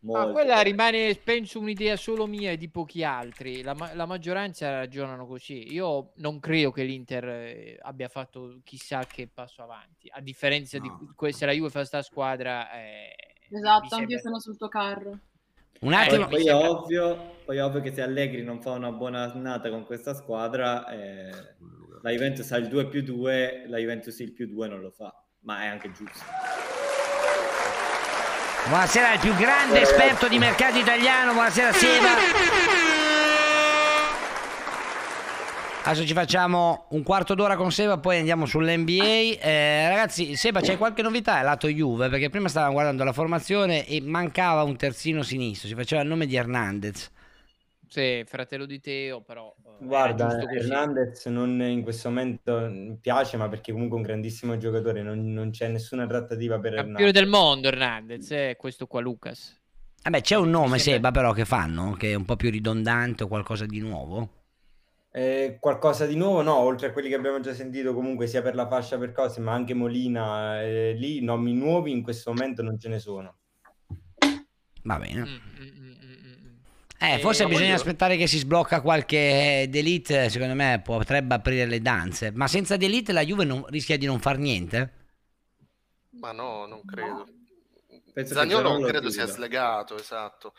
[0.02, 3.62] Ma quella rimane, penso, un'idea solo mia e di pochi altri.
[3.62, 5.74] La, la, maggioranza ragionano così.
[5.74, 10.10] Io non credo che l'Inter eh, abbia fatto chissà che passo avanti.
[10.10, 10.84] A differenza no.
[10.84, 12.72] di questa, la Juve fa sta squadra.
[12.72, 13.14] Eh,
[13.50, 15.20] esatto, anche io sono sul tuo carro.
[15.82, 16.28] Un attimo.
[16.28, 19.70] Poi, poi, è ovvio, poi è ovvio che se Allegri non fa una buona annata
[19.70, 21.56] con questa squadra, eh,
[22.02, 25.14] la Juventus ha il 2 più 2, la Juventus il più 2 non lo fa,
[25.41, 26.20] ma è anche giusto.
[28.68, 32.68] Buonasera al più grande esperto di mercato italiano, buonasera Seba.
[35.82, 39.39] Adesso ci facciamo un quarto d'ora con Seba, poi andiamo sull'NBA.
[39.39, 42.10] Eh, ragazzi, Seba, c'è qualche novità lato Juve?
[42.10, 46.28] Perché prima stavamo guardando la formazione e mancava un terzino sinistro, si faceva il nome
[46.28, 47.10] di Hernandez.
[47.89, 49.51] Sì, fratello di Teo, però.
[49.65, 55.01] Eh, Guarda, Hernandez non in questo momento piace, ma perché comunque è un grandissimo giocatore,
[55.01, 57.21] non, non c'è nessuna trattativa per Campione Hernandez.
[57.21, 59.59] del mondo Hernandez, è questo qua Lucas.
[60.03, 63.27] Vabbè, c'è un nome, Seba, però, che fanno, che è un po' più ridondante o
[63.27, 64.37] qualcosa di nuovo?
[65.11, 66.43] Eh, qualcosa di nuovo?
[66.43, 69.41] No, oltre a quelli che abbiamo già sentito comunque sia per la fascia per cose,
[69.41, 73.35] ma anche Molina, eh, lì nomi nuovi in questo momento non ce ne sono.
[74.83, 75.21] Va bene.
[75.21, 75.78] Mm, mm, mm, mm, mm.
[77.00, 77.76] Eh, forse bisogna voglio...
[77.80, 83.14] aspettare che si sblocca qualche Delete, secondo me potrebbe aprire le danze, ma senza Delete
[83.14, 84.93] la Juve non, rischia di non far niente?
[86.20, 87.26] Ma no, non credo.
[88.14, 90.54] Penso Zagnolo che credo sia slegato, esatto.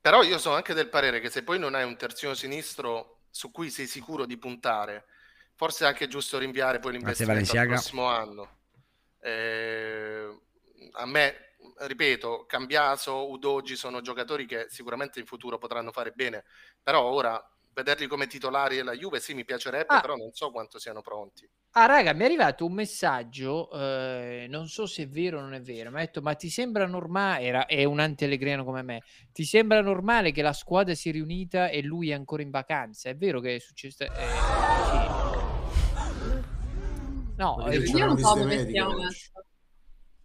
[0.00, 3.50] Però io sono anche del parere che se poi non hai un terzino sinistro su
[3.50, 5.04] cui sei sicuro di puntare,
[5.54, 8.56] forse è anche giusto rinviare poi l'investimento al prossimo anno.
[9.20, 10.26] Eh,
[10.92, 11.47] a me,
[11.80, 16.44] ripeto, Cambiaso, Udogi sono giocatori che sicuramente in futuro potranno fare bene,
[16.82, 20.00] però ora vederli come titolari della Juve sì mi piacerebbe, ah.
[20.00, 21.48] però non so quanto siano pronti.
[21.72, 25.54] Ah, raga, mi è arrivato un messaggio, eh, non so se è vero o non
[25.54, 29.02] è vero, mi ha detto, ma ti sembra normale, era, è un anti-allegrino come me,
[29.32, 33.10] ti sembra normale che la squadra sia riunita e lui è ancora in vacanza?
[33.10, 34.02] È vero che è successo?
[34.02, 35.28] Eh, sì.
[37.36, 38.96] No, eh, io non so dove stiamo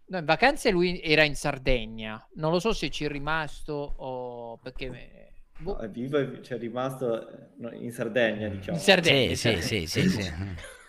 [0.06, 2.26] No, in vacanza lui era in Sardegna.
[2.34, 5.32] Non lo so se ci è rimasto o perché.
[5.58, 5.72] Boh.
[5.72, 8.76] No, è vivo e c'è rimasto eh, in Sardegna, diciamo.
[8.76, 10.32] In Sardegna, sì, sì, sì, sì,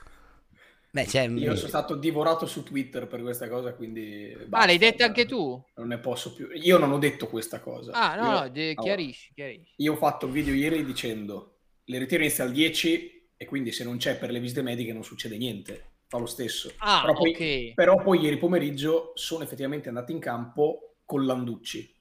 [0.95, 4.33] Beh, Io sono stato divorato su Twitter per questa cosa, quindi...
[4.47, 5.61] Basta, ah, l'hai detto anche tu?
[5.75, 6.47] Non ne posso più.
[6.53, 7.91] Io non ho detto questa cosa.
[7.91, 8.39] Ah, no, io...
[8.39, 9.73] no, de- chiarisci, chiarisci.
[9.77, 13.83] Io ho fatto un video ieri dicendo le ritiro inizia al 10 e quindi se
[13.83, 16.71] non c'è per le visite mediche non succede niente fa lo stesso.
[16.77, 17.73] Ah, però, poi, okay.
[17.73, 21.95] però poi ieri pomeriggio sono effettivamente andati in campo con Landucci.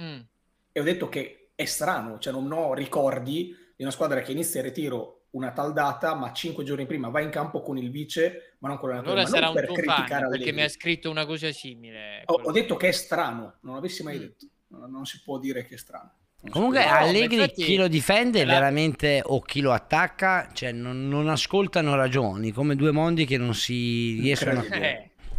[0.00, 0.20] Mm.
[0.72, 4.60] E ho detto che è strano, cioè non ho ricordi di una squadra che inizia
[4.60, 8.56] il ritiro una tal data, ma cinque giorni prima va in campo con il vice,
[8.58, 9.20] ma non con l'allenatore.
[9.20, 12.22] Allora sarà un per tuo fan, perché mi ha scritto una cosa simile.
[12.26, 14.20] Ho, ho, detto che è strano, non l'avessi mai mm.
[14.20, 14.46] detto.
[14.68, 16.12] Non, non si può dire che è strano.
[16.50, 18.54] Comunque Allegri infatti, chi lo difende la...
[18.54, 23.54] veramente o chi lo attacca, cioè non, non, ascoltano ragioni, come due mondi che non
[23.54, 24.64] si riescono a...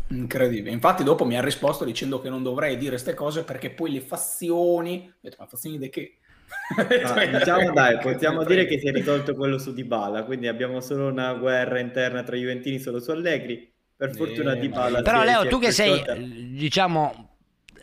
[0.08, 0.72] Incredibile.
[0.72, 4.02] Infatti dopo mi ha risposto dicendo che non dovrei dire queste cose perché poi le
[4.02, 5.10] fazioni...
[5.10, 6.18] Ho detto, ma fazioni di che?
[6.76, 11.08] Ah, diciamo dai, possiamo dire che si è risolto quello su Dybala, quindi abbiamo solo
[11.08, 13.72] una guerra interna tra Juventini solo su Allegri.
[13.96, 16.02] Per fortuna eh, Dybala Però Leo, tu che sei,
[16.52, 17.33] diciamo,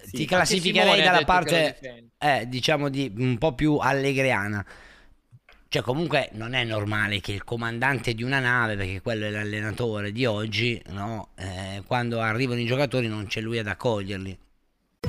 [0.05, 0.17] sì.
[0.17, 4.65] ti classificherei dalla parte, eh, diciamo, di un po' più allegriana.
[5.69, 10.11] Cioè, comunque non è normale che il comandante di una nave, perché quello è l'allenatore
[10.11, 11.29] di oggi, no?
[11.37, 14.37] eh, quando arrivano i giocatori non c'è lui ad accoglierli.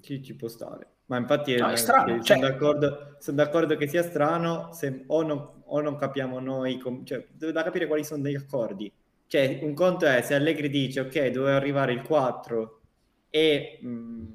[0.00, 0.86] Ci, ci può stare.
[1.06, 2.22] Ma infatti no, è, è strano.
[2.22, 2.36] Cioè...
[2.36, 7.04] Sono, d'accordo, sono, d'accordo, che sia strano se o non o non capiamo noi, com-
[7.04, 8.90] cioè, da capire quali sono degli accordi.
[9.26, 12.80] Cioè, un conto è se Allegri dice, ok, doveva arrivare il 4
[13.30, 14.26] e mh, mm,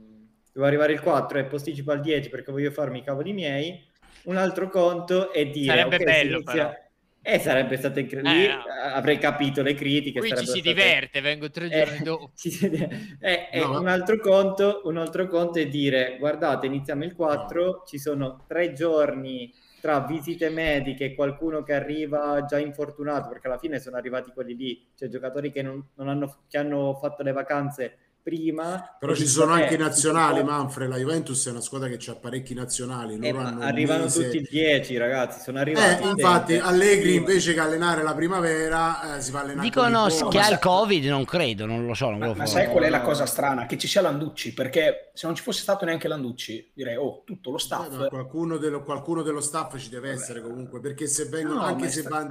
[0.53, 3.83] doveva arrivare il 4 e posticipa al 10 perché voglio farmi i cavoli miei,
[4.25, 5.75] un altro conto è dire...
[5.75, 6.77] Sarebbe okay, bello inizia...
[7.25, 8.49] Eh, sarebbe stato incredibile.
[8.49, 8.61] Eh,
[8.91, 10.19] avrei capito le critiche.
[10.19, 10.61] Qui ci si state...
[10.61, 12.31] diverte, vengo tre giorni eh, dopo.
[13.21, 13.79] eh, eh, no.
[13.79, 17.83] un, altro conto, un altro conto è dire, guardate, iniziamo il 4, no.
[17.87, 23.57] ci sono tre giorni tra visite mediche e qualcuno che arriva già infortunato, perché alla
[23.57, 27.31] fine sono arrivati quelli lì, cioè giocatori che, non, non hanno, che hanno fatto le
[27.31, 28.95] vacanze prima.
[28.97, 30.49] Però ci sono anche i nazionali, può...
[30.49, 30.89] Manfred.
[30.89, 33.19] La Juventus è una squadra che ha parecchi nazionali.
[33.19, 33.29] Eh,
[33.59, 34.23] arrivano mese...
[34.23, 35.41] tutti i 10, ragazzi.
[35.41, 36.03] Sono arrivati.
[36.03, 39.67] Eh, infatti, Allegri invece che allenare la primavera, eh, si va a allenare.
[39.67, 42.09] Dicono che ha il Covid, non credo, non lo so.
[42.09, 43.65] Non ma, lo ma sai qual è la cosa strana?
[43.65, 47.51] Che ci sia Landucci, perché se non ci fosse stato neanche Landucci, direi, oh, tutto
[47.51, 48.05] lo staff.
[48.05, 50.51] Eh, qualcuno, dello, qualcuno, dello, staff ci deve essere Vabbè.
[50.51, 52.21] comunque, perché se vengono, no, anche se vanno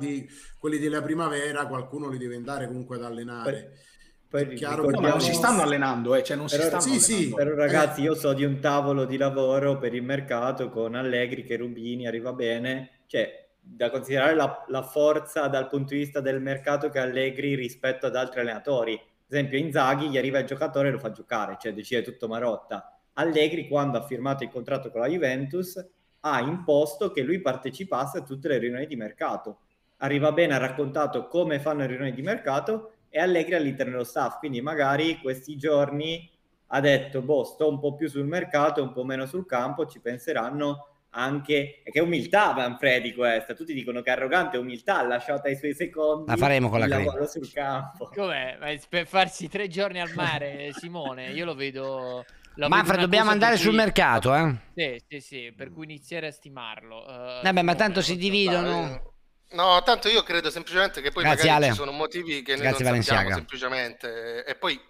[0.59, 3.51] quelli della primavera, qualcuno li deve andare comunque ad allenare.
[3.52, 3.90] Poi
[4.32, 7.22] poi chiaro che non si stanno allenando, eh, cioè non però, si stanno sì, allenando.
[7.22, 11.44] Sì, però ragazzi, io so di un tavolo di lavoro per il mercato con Allegri
[11.44, 16.40] che Rubini arriva bene, cioè da considerare la, la, forza dal punto di vista del
[16.40, 18.94] mercato che Allegri rispetto ad altri allenatori.
[18.94, 18.98] Ad
[19.28, 22.98] esempio Inzaghi gli arriva il giocatore e lo fa giocare, cioè decide tutto Marotta.
[23.14, 25.76] Allegri quando ha firmato il contratto con la Juventus
[26.20, 29.59] ha imposto che lui partecipasse a tutte le riunioni di mercato.
[29.98, 34.39] Arriva bene, ha raccontato come fanno le riunioni di mercato e Allegri all'interno dello staff,
[34.39, 36.30] quindi magari questi giorni
[36.68, 40.01] ha detto, boh, sto un po' più sul mercato, un po' meno sul campo, ci
[40.01, 41.82] penseranno anche...
[41.84, 46.39] Che umiltà Manfredi questa, tutti dicono che arrogante, umiltà, ha lasciato ai suoi secondi La
[46.39, 48.09] faremo con la lavoro sul campo.
[48.14, 48.56] Com'è?
[48.59, 52.24] Ma Per farsi tre giorni al mare, Simone, io lo vedo...
[52.55, 54.56] lo Manfred, dobbiamo andare sul mercato, eh?
[54.74, 57.06] Sì, sì, sì, per cui iniziare a stimarlo.
[57.06, 59.11] eh, Vabbè, ma tanto si dividono.
[59.52, 61.74] No, tanto io credo semplicemente che poi Grazie, magari Ale.
[61.74, 63.34] ci sono motivi che noi Grazie, non sappiamo Valenciaga.
[63.34, 64.80] semplicemente e poi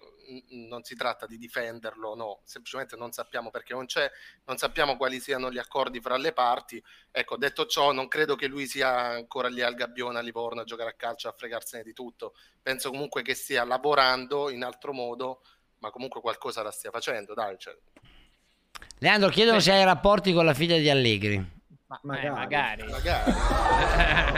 [0.49, 4.09] non si tratta di difenderlo, no, semplicemente non sappiamo perché non c'è,
[4.45, 6.81] non sappiamo quali siano gli accordi fra le parti.
[7.11, 10.63] Ecco, detto ciò, non credo che lui sia ancora lì al Gabbione a Livorno a
[10.63, 12.33] giocare a calcio, a fregarsene di tutto.
[12.61, 15.41] Penso comunque che stia lavorando in altro modo,
[15.79, 17.75] ma comunque qualcosa la stia facendo, dai, cioè,
[18.99, 21.61] Leandro, chiedono se hai rapporti con la figlia di Allegri.
[22.01, 22.83] Ma, eh, magari.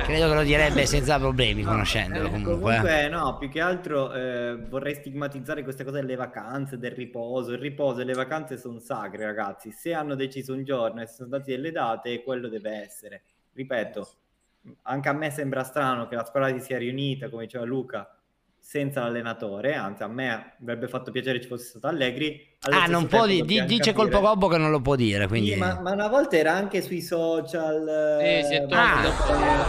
[0.04, 2.52] Credo che lo direbbe senza problemi, conoscendolo Eh, comunque.
[2.52, 2.78] eh.
[2.78, 7.52] Comunque, no, più che altro eh, vorrei stigmatizzare queste cose delle vacanze, del riposo.
[7.54, 9.72] Il riposo e le vacanze sono sacre, ragazzi.
[9.72, 13.24] Se hanno deciso un giorno e si sono dati delle date, quello deve essere.
[13.54, 14.10] Ripeto,
[14.84, 18.15] anche a me sembra strano che la squadra si sia riunita, come diceva Luca,
[18.66, 19.76] senza l'allenatore.
[19.76, 22.58] Anzi, a me avrebbe fatto piacere ci fosse stato Allegri.
[22.72, 25.52] Ah, non può di- di- dice Colpo Gobbo che non lo può dire, quindi...
[25.52, 28.18] Sì, ma, ma una volta era anche sui social.
[28.20, 29.12] Sì, si è eh, tolto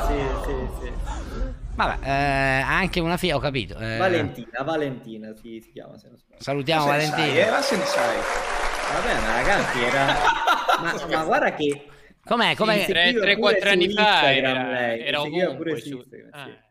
[0.07, 0.15] sì,
[0.47, 0.93] sì, sì.
[1.75, 3.77] Vabbè, eh, anche una figlia, ho capito.
[3.79, 3.99] eh.
[3.99, 6.43] Valentina, Valentina si, si chiama se non sbaglio.
[6.43, 7.47] Salutiamo La sensai, Valentina.
[7.47, 8.17] eh, la sensai.
[8.95, 10.07] Vabbè, ma ragazzi, era...
[10.81, 11.87] ma, ma guarda che...
[12.25, 12.57] Com'è?
[12.57, 12.79] Com'è?
[12.79, 16.29] seguiva Tre- tre, pure quattro su anni fa Instagram era- lei, era ovunque su- Instagram,
[16.33, 16.65] Ah, sì.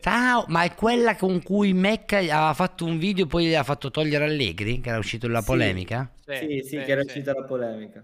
[0.00, 3.62] Ciao, ma è quella con cui Mecca aveva fatto un video e poi gli ha
[3.62, 5.46] fatto togliere Allegri, che era uscito la Sì.
[5.46, 6.10] polemica?
[6.26, 8.02] Sì, sì, che era uscita la polemica.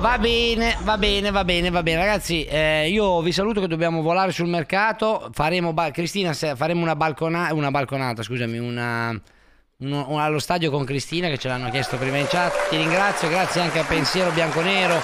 [0.00, 1.98] Va bene, va bene, va bene, va bene.
[1.98, 5.30] Ragazzi, eh, io vi saluto che dobbiamo volare sul mercato.
[5.32, 9.18] Faremo, ba- Cristina, se- faremo una, balcona- una balconata, scusami, una,
[9.78, 12.68] uno- un- allo stadio con Cristina che ce l'hanno chiesto prima in chat.
[12.70, 15.00] Ti ringrazio, grazie anche a Pensiero Bianconero,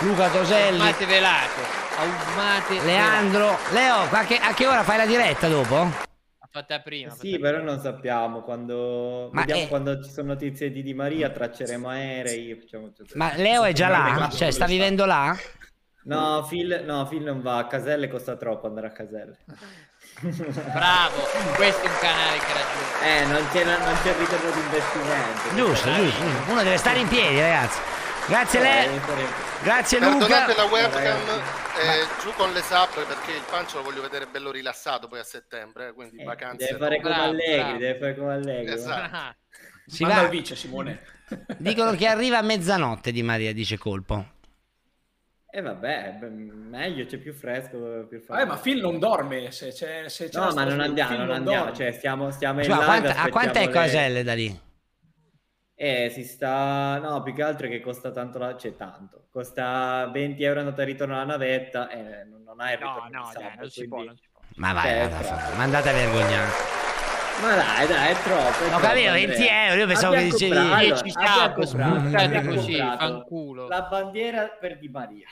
[0.00, 1.83] Luca Toselli, Aumate velato.
[1.96, 3.56] Aumate Leandro.
[3.72, 5.90] Leo, a che, a che ora fai la diretta dopo?
[6.50, 7.12] Fatta prima.
[7.12, 9.28] ha Sì, fatta però non sappiamo quando...
[9.32, 13.12] Ma Vediamo è- quando ci sono notizie di Di Maria, tracceremo aerei, facciamo tutto.
[13.16, 14.28] Ma Leo è già là?
[14.32, 15.36] Cioè, sta vivendo là?
[16.04, 19.38] No, Phil, no, Phil non va a Caselle, costa troppo andare a Caselle.
[20.20, 21.16] Bravo,
[21.56, 23.02] questo è un canale che ragiona.
[23.04, 25.54] Eh, non c'è, non c'è il ritorno di investimento.
[25.54, 26.22] Giusto, giusto.
[26.52, 27.78] Uno deve stare in piedi, ragazzi.
[28.26, 29.00] Grazie Eh, Leo.
[29.62, 30.16] Grazie Luca.
[30.26, 31.18] Perdonate la webcam
[31.76, 35.24] eh, giù con le sub perché il pancio lo voglio vedere bello rilassato poi a
[35.24, 36.66] settembre, eh, quindi vacanze.
[36.66, 37.78] Deve fare come Allegri, bravo.
[37.78, 38.72] deve fare come Allegri.
[38.72, 39.36] Esatto.
[39.86, 41.02] Si Manda va- al vice, Simone.
[41.58, 44.28] Dicono che arriva a mezzanotte di Maria, dice Colpo.
[45.50, 49.50] E vabbè, beh, meglio, c'è più fresco, più Eh, ma Phil non dorme.
[49.52, 52.66] Se c'è, se c'è No, ma non andiamo, non non andiamo, cioè stiamo, stiamo in
[52.70, 54.60] live, quanta- a quant'è aspettiamo le- Caselle da lì?
[55.86, 56.98] Eh, si sta...
[56.98, 58.54] No, più che altro è che costa tanto, la...
[58.54, 59.26] c'è tanto.
[59.30, 63.08] Costa 20 euro andata e ritorno alla navetta e non non hai il ritorno no,
[63.08, 64.40] di dai, sabato, non si può, non si può.
[64.56, 65.56] Ma vai, Cioè, troppo.
[65.56, 66.50] Ma andate a vergognare.
[67.42, 68.42] Ma dai, dai, è troppo.
[68.42, 69.26] è Ho troppo, capito, Andrea.
[69.26, 72.76] 20 euro, io pensavo che Abbiamo dicevi comprato- 10 abbiamo sciacco, comprato- sputate abbiamo così,
[72.76, 73.68] fanculo.
[73.68, 75.28] La bandiera per Di Maria.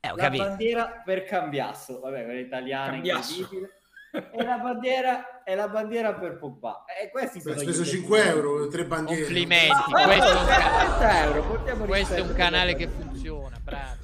[0.00, 0.44] Eh, ho la capito.
[0.44, 3.40] bandiera per Cambiasso, vabbè, quella italiana Cambiasso.
[3.40, 3.79] incredibile.
[4.12, 6.84] E la bandiera, e la bandiera per Pogba.
[7.00, 9.22] E questi Hai sono speso gli 5 euro, tre bandiere.
[9.22, 13.96] Complimenti, Ah, questo è ca- 30 euro, portiamo questo è un canale che funziona, bravo.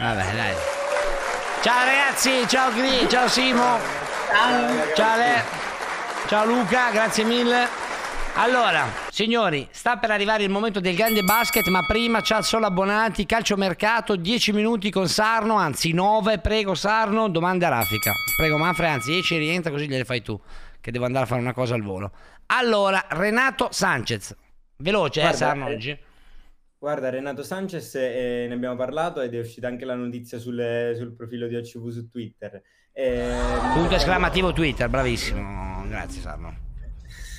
[0.00, 0.54] Vabbè, dai.
[1.62, 3.78] Ciao ragazzi, ciao Gri, ciao Simo.
[4.94, 5.42] Ciao Le.
[6.26, 7.83] Ciao Luca, grazie mille.
[8.36, 13.26] Allora, signori, sta per arrivare il momento del grande basket, ma prima ciao solo abbonati,
[13.26, 18.12] calciomercato, 10 minuti con Sarno, anzi 9, prego Sarno, domande a raffica.
[18.36, 20.38] Prego Manfred, anzi 10 rientra così gliele fai tu,
[20.80, 22.10] che devo andare a fare una cosa al volo.
[22.46, 24.34] Allora, Renato Sanchez.
[24.78, 25.98] Veloce, eh, Guarda, Sarno eh, oggi.
[26.76, 31.14] Guarda, Renato Sanchez, eh, ne abbiamo parlato ed è uscita anche la notizia sulle- sul
[31.14, 32.60] profilo di OCV su Twitter.
[32.92, 33.32] Eh,
[33.74, 35.84] Punto esclamativo Twitter, bravissimo.
[35.86, 36.62] Grazie Sarno.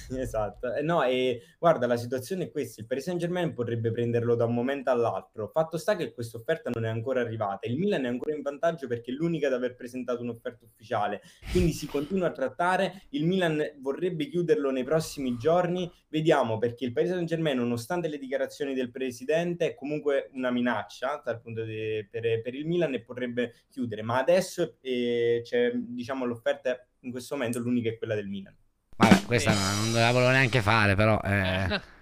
[0.18, 4.36] Esatto, Eh, no, e guarda, la situazione è questa: il Paris Saint Germain potrebbe prenderlo
[4.36, 5.48] da un momento all'altro.
[5.48, 7.68] Fatto sta che questa offerta non è ancora arrivata.
[7.68, 11.22] Il Milan è ancora in vantaggio perché è l'unica ad aver presentato un'offerta ufficiale.
[11.52, 13.04] Quindi si continua a trattare.
[13.10, 15.92] Il Milan vorrebbe chiuderlo nei prossimi giorni.
[16.08, 21.22] Vediamo perché il Paris Saint Germain, nonostante le dichiarazioni del presidente, è comunque una minaccia
[21.24, 24.02] dal punto di- per, per il Milan e potrebbe chiudere.
[24.02, 28.56] Ma adesso eh, c'è, diciamo, l'offerta in questo momento l'unica è quella del Milan.
[28.98, 31.20] Vabbè, questa non la volevo neanche fare, però.
[31.24, 31.82] eh.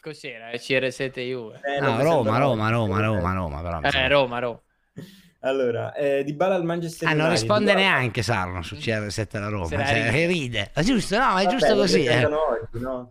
[0.00, 0.50] Cos'era?
[0.50, 1.60] CR7 Juve.
[1.64, 2.70] Eh, No, lo Roma, Roma.
[2.70, 3.80] Roma, Roma, Roma, però.
[3.80, 4.60] Eh, Roma, Roma.
[5.40, 7.38] Allora, eh, Di Bala al Manchester Ah, non United.
[7.40, 9.66] risponde Guarda- neanche Sarno su CR7 alla Roma.
[9.68, 10.26] Cioè, ride.
[10.26, 10.70] ride.
[10.72, 12.00] È giusto, no, è Vabbè, giusto lo così.
[12.02, 12.04] eh.
[12.04, 13.10] presentano oggi, no?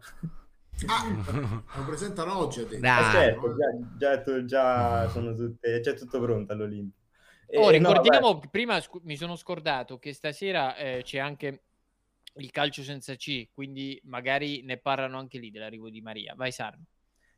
[0.87, 2.61] Ah, lo presentano oggi.
[2.61, 3.55] Eh, certo,
[3.97, 6.99] già, già, già sono tutte, c'è tutto pronto all'Olimpio.
[7.57, 11.61] Oh, ricordiamo, no, prima scu- mi sono scordato che stasera eh, c'è anche
[12.37, 16.35] il calcio senza C, quindi magari ne parlano anche lì dell'arrivo di Maria.
[16.35, 16.85] Vai Sarno.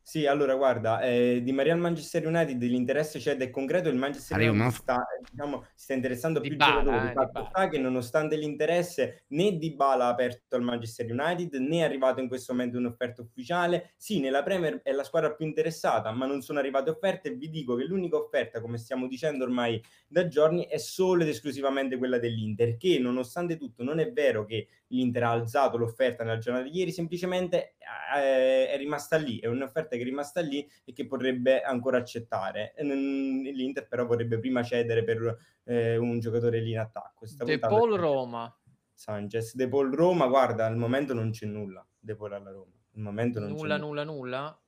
[0.08, 3.96] Sì, allora guarda, eh, di Maria al Manchester United l'interesse c'è ed è concreto, il
[3.96, 7.68] Manchester Arrivo, United ma- sta, diciamo, sta interessando Di più Bala, giocatori, eh, fatto sta
[7.68, 12.28] che nonostante l'interesse né Di Bala ha aperto al Manchester United né è arrivato in
[12.28, 16.58] questo momento un'offerta ufficiale, sì nella Premier è la squadra più interessata ma non sono
[16.58, 17.28] arrivate offerte.
[17.28, 21.28] E vi dico che l'unica offerta come stiamo dicendo ormai da giorni è solo ed
[21.28, 26.38] esclusivamente quella dell'Inter che nonostante tutto non è vero che l'Inter ha alzato l'offerta nella
[26.38, 27.74] giornata di ieri, semplicemente
[28.16, 32.74] eh, è rimasta lì, è un'offerta che è rimasta lì e che potrebbe ancora accettare.
[32.78, 37.26] L'Inter però vorrebbe prima cedere per eh, un giocatore lì in attacco.
[37.44, 38.58] De Paul Roma.
[38.94, 42.72] Sanchez, De Paul Roma, guarda, al momento non c'è nulla, De Paul alla Roma.
[42.94, 44.62] Al momento non Nulla, c'è nulla, nulla.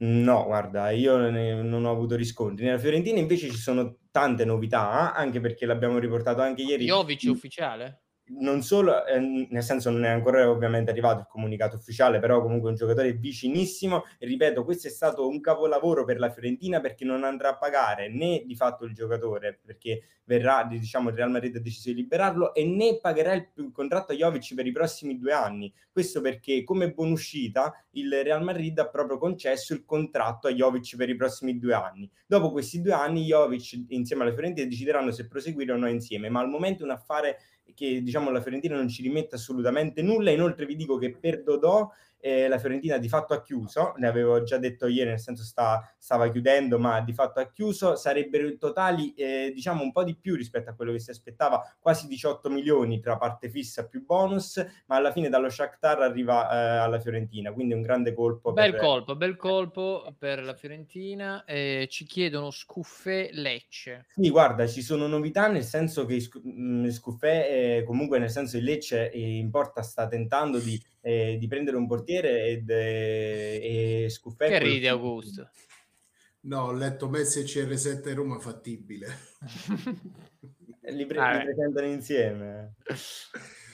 [0.00, 2.64] No, guarda, io ne- non ho avuto riscontri.
[2.64, 6.84] Nella Fiorentina invece ci sono tante novità, anche perché l'abbiamo riportato anche ieri.
[6.84, 8.04] Jovic ufficiale?
[8.30, 12.70] Non solo, eh, nel senso non è ancora ovviamente arrivato il comunicato ufficiale, però comunque
[12.70, 17.24] un giocatore vicinissimo e ripeto, questo è stato un capolavoro per la Fiorentina perché non
[17.24, 21.60] andrà a pagare né di fatto il giocatore perché verrà, diciamo, il Real Madrid ha
[21.60, 25.32] deciso di liberarlo e né pagherà il, il contratto a Jovic per i prossimi due
[25.32, 25.72] anni.
[25.90, 31.08] Questo perché come buonuscita il Real Madrid ha proprio concesso il contratto a Jovic per
[31.08, 32.08] i prossimi due anni.
[32.26, 36.40] Dopo questi due anni Jovic insieme alla Fiorentina decideranno se proseguire o no insieme, ma
[36.40, 37.38] al momento un affare
[37.74, 40.30] che diciamo la Fiorentina non ci rimette assolutamente nulla.
[40.30, 41.90] Inoltre vi dico che per Dodò
[42.20, 45.94] eh, la Fiorentina di fatto ha chiuso, ne avevo già detto ieri, nel senso sta,
[45.98, 50.34] stava chiudendo, ma di fatto ha chiuso, sarebbero totali eh, diciamo un po' di più
[50.34, 54.96] rispetto a quello che si aspettava, quasi 18 milioni tra parte fissa più bonus, ma
[54.96, 58.52] alla fine dallo Shakhtar arriva eh, alla Fiorentina, quindi un grande colpo.
[58.52, 58.80] Bel per...
[58.80, 61.44] colpo, bel colpo per la Fiorentina.
[61.46, 64.06] Ci chiedono Scuffè Lecce.
[64.14, 68.56] Sì, guarda, ci sono novità nel senso che Scu- mh, Scuffè, eh, comunque nel senso
[68.56, 74.04] il Lecce eh, in porta sta tentando di, eh, di prendere un portiere ed, eh,
[74.04, 74.48] e Scuffè...
[74.48, 75.50] Che ride Augusto?
[76.40, 79.06] No, ho letto Messi e CR7 Roma fattibile.
[80.90, 82.74] Li, pre- Ah, li presentano insieme.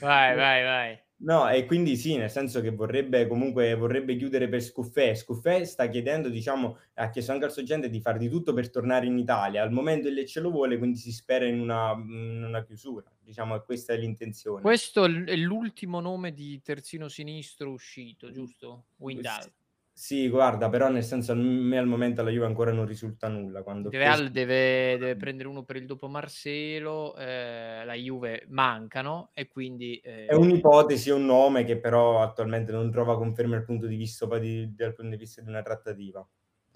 [0.01, 1.04] Vai, vai, vai.
[1.17, 5.15] No, e quindi sì, nel senso che vorrebbe comunque vorrebbe chiudere per Scuffè.
[5.15, 8.69] Scuffè sta chiedendo, diciamo, ha chiesto anche al suo agente di fare di tutto per
[8.69, 9.63] tornare in Italia.
[9.63, 13.09] Al momento il Lecce lo vuole, quindi si spera in una, in una chiusura.
[13.17, 14.65] Diciamo che questa è l'intenzione.
[14.65, 18.87] Questo è è l'ultimo nome di terzino sinistro uscito, giusto?
[18.97, 19.49] Windal.
[19.97, 23.63] Sì, guarda, però nel senso a me al momento alla Juve ancora non risulta nulla.
[23.63, 29.47] Quando Real deve, deve prendere uno per il dopo Marcelo, eh, la Juve mancano e
[29.47, 29.97] quindi...
[29.99, 33.95] eh, È un'ipotesi, è un nome che però attualmente non trova conferma dal punto di
[33.95, 36.27] vista, di- dal punto di vista di una trattativa.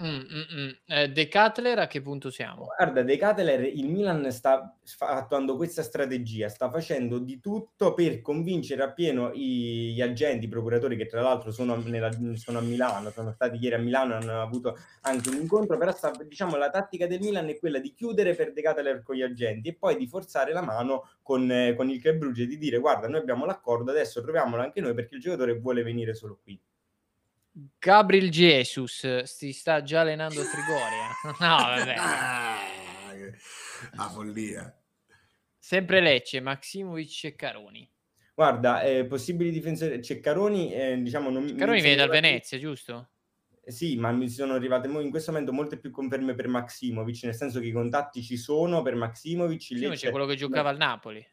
[0.01, 0.69] Mm, mm, mm.
[0.85, 2.65] Eh, De Catler a che punto siamo?
[2.77, 8.83] Guarda, De Catler, il Milan sta attuando questa strategia, sta facendo di tutto per convincere
[8.83, 13.31] appieno i- gli agenti, i procuratori che tra l'altro sono, nella- sono a Milano, sono
[13.33, 17.19] stati ieri a Milano, hanno avuto anche un incontro, però sta- diciamo la tattica del
[17.19, 20.53] Milan è quella di chiudere per De Catler con gli agenti e poi di forzare
[20.53, 24.21] la mano con, eh, con il Club Brugge, di dire guarda noi abbiamo l'accordo, adesso
[24.21, 26.59] troviamolo anche noi perché il giocatore vuole venire solo qui.
[27.79, 31.07] Gabriel Jesus si sta già allenando a Trigoria.
[31.39, 31.95] No, vabbè.
[33.95, 34.73] La follia.
[35.57, 37.89] Sempre Lecce, Maximovic e Caroni.
[38.33, 43.09] Guarda, eh, possibili difensori, Ceccaroni, eh, diciamo non mi- Caroni mi viene dal Venezia, giusto?
[43.63, 47.35] Eh, Sì, ma mi sono arrivate in questo momento molte più conferme per Maximovic, nel
[47.35, 49.71] senso che i contatti ci sono per Maximovic.
[49.71, 51.25] il Sì, ma Lecce- c'è quello che giocava al Napoli.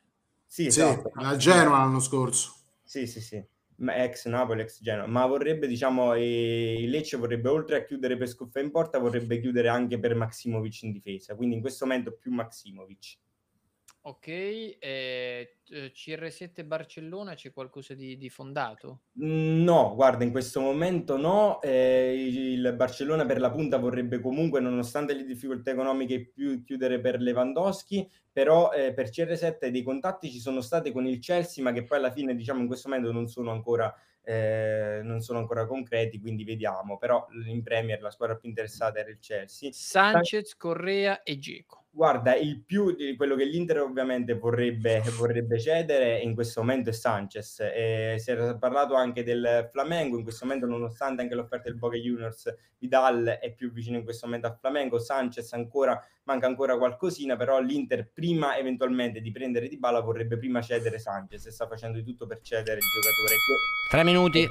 [0.44, 1.10] Sì, Sì, esatto.
[1.14, 2.54] a Genoa l'anno scorso.
[2.82, 3.44] Sì, sì, sì.
[3.78, 8.60] Ex Napoli, ex Genoa, ma vorrebbe, diciamo, il Lecce vorrebbe oltre a chiudere per Scuffà
[8.60, 13.18] in porta, vorrebbe chiudere anche per Maximovic in difesa, quindi in questo momento più Maximovic.
[14.06, 14.78] Ok, eh,
[15.68, 19.02] eh, CR7 Barcellona c'è qualcosa di, di fondato?
[19.18, 21.60] Mm, No, guarda, in questo momento no.
[21.62, 27.20] eh, il Barcellona per la punta vorrebbe comunque, nonostante le difficoltà economiche, più chiudere per
[27.20, 31.82] Lewandowski, però eh, per CR7 dei contatti ci sono stati con il Chelsea, ma che
[31.84, 33.92] poi alla fine, diciamo, in questo momento non sono ancora,
[34.22, 36.98] eh, non sono ancora concreti, quindi vediamo.
[36.98, 39.70] Però in Premier la squadra più interessata era il Chelsea.
[39.72, 41.85] Sanchez, Correa e Geco.
[41.96, 46.92] Guarda, il più di quello che l'Inter ovviamente vorrebbe, vorrebbe cedere in questo momento è
[46.92, 47.60] Sanchez.
[47.60, 51.96] Eh, si era parlato anche del Flamengo, in questo momento nonostante anche l'offerta del Boca
[51.96, 57.34] Juniors, Vidal è più vicino in questo momento al Flamengo, Sanchez ancora, manca ancora qualcosina,
[57.34, 61.96] però l'Inter prima eventualmente di prendere Di Bala vorrebbe prima cedere Sanchez e sta facendo
[61.96, 63.36] di tutto per cedere il giocatore.
[63.88, 64.46] Tre minuti.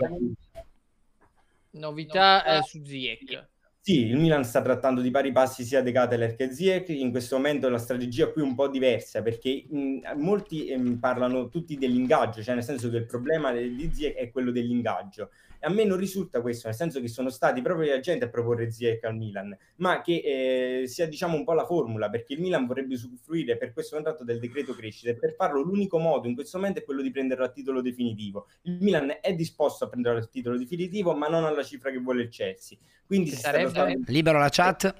[1.74, 3.50] Novità eh, su Ziyech.
[3.88, 7.36] Sì, il Milan sta trattando di pari passi sia De Keteler che Ziyech, in questo
[7.36, 12.42] momento la strategia qui è un po' diversa perché mh, molti ehm, parlano tutti dell'ingaggio,
[12.42, 15.30] cioè nel senso che il problema di Ziyech è quello dell'ingaggio
[15.66, 18.72] a me non risulta questo, nel senso che sono stati proprio gli agenti a proporre
[18.72, 22.66] Ziyech al Milan, ma che eh, sia diciamo un po' la formula, perché il Milan
[22.68, 26.58] vorrebbe usufruire per questo contratto del decreto crescita e per farlo l'unico modo in questo
[26.58, 28.48] momento è quello di prenderlo a titolo definitivo.
[28.64, 32.24] Il Milan è disposto a prenderlo a titolo definitivo, ma non alla cifra che vuole
[32.24, 32.78] il Chelsea.
[33.06, 33.70] Quindi sarebbe...
[33.70, 34.04] Stando...
[34.08, 34.96] Libero la chat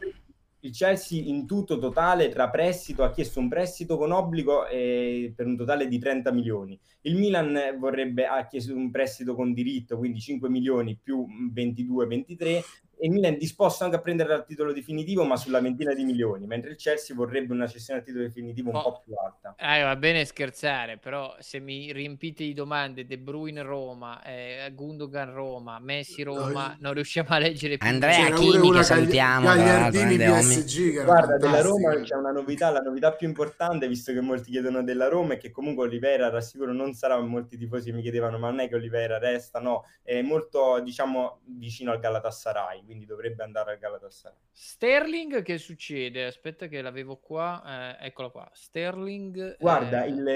[0.66, 5.46] il Chelsea in tutto totale tra prestito ha chiesto un prestito con obbligo eh, per
[5.46, 6.78] un totale di 30 milioni.
[7.02, 12.62] Il Milan vorrebbe ha chiesto un prestito con diritto, quindi 5 milioni più 22-23
[13.06, 16.48] e Milan è disposto anche a prendere il titolo definitivo ma sulla ventina di milioni
[16.48, 18.82] mentre il Chelsea vorrebbe una cessione a titolo definitivo un oh.
[18.82, 19.54] po' più alta.
[19.60, 25.32] Eh, va bene scherzare però se mi riempite di domande De Bruyne Roma eh, Gundogan
[25.32, 31.62] Roma Messi Roma non riusciamo a leggere più Andrea Chini che salutiamo PSG, guarda della
[31.62, 35.38] Roma c'è una novità la novità più importante visto che molti chiedono della Roma è
[35.38, 39.20] che comunque Oliveira rassicuro non sarà molti tifosi mi chiedevano ma non è che Oliveira
[39.20, 39.60] resta?
[39.60, 44.38] No è molto diciamo vicino al Galatasaray quindi dovrebbe andare al Galatasaray.
[44.52, 46.26] Sterling che succede?
[46.26, 48.50] Aspetta che l'avevo qua, eh, eccolo qua.
[48.54, 50.10] Sterling Guarda, eh...
[50.10, 50.28] il,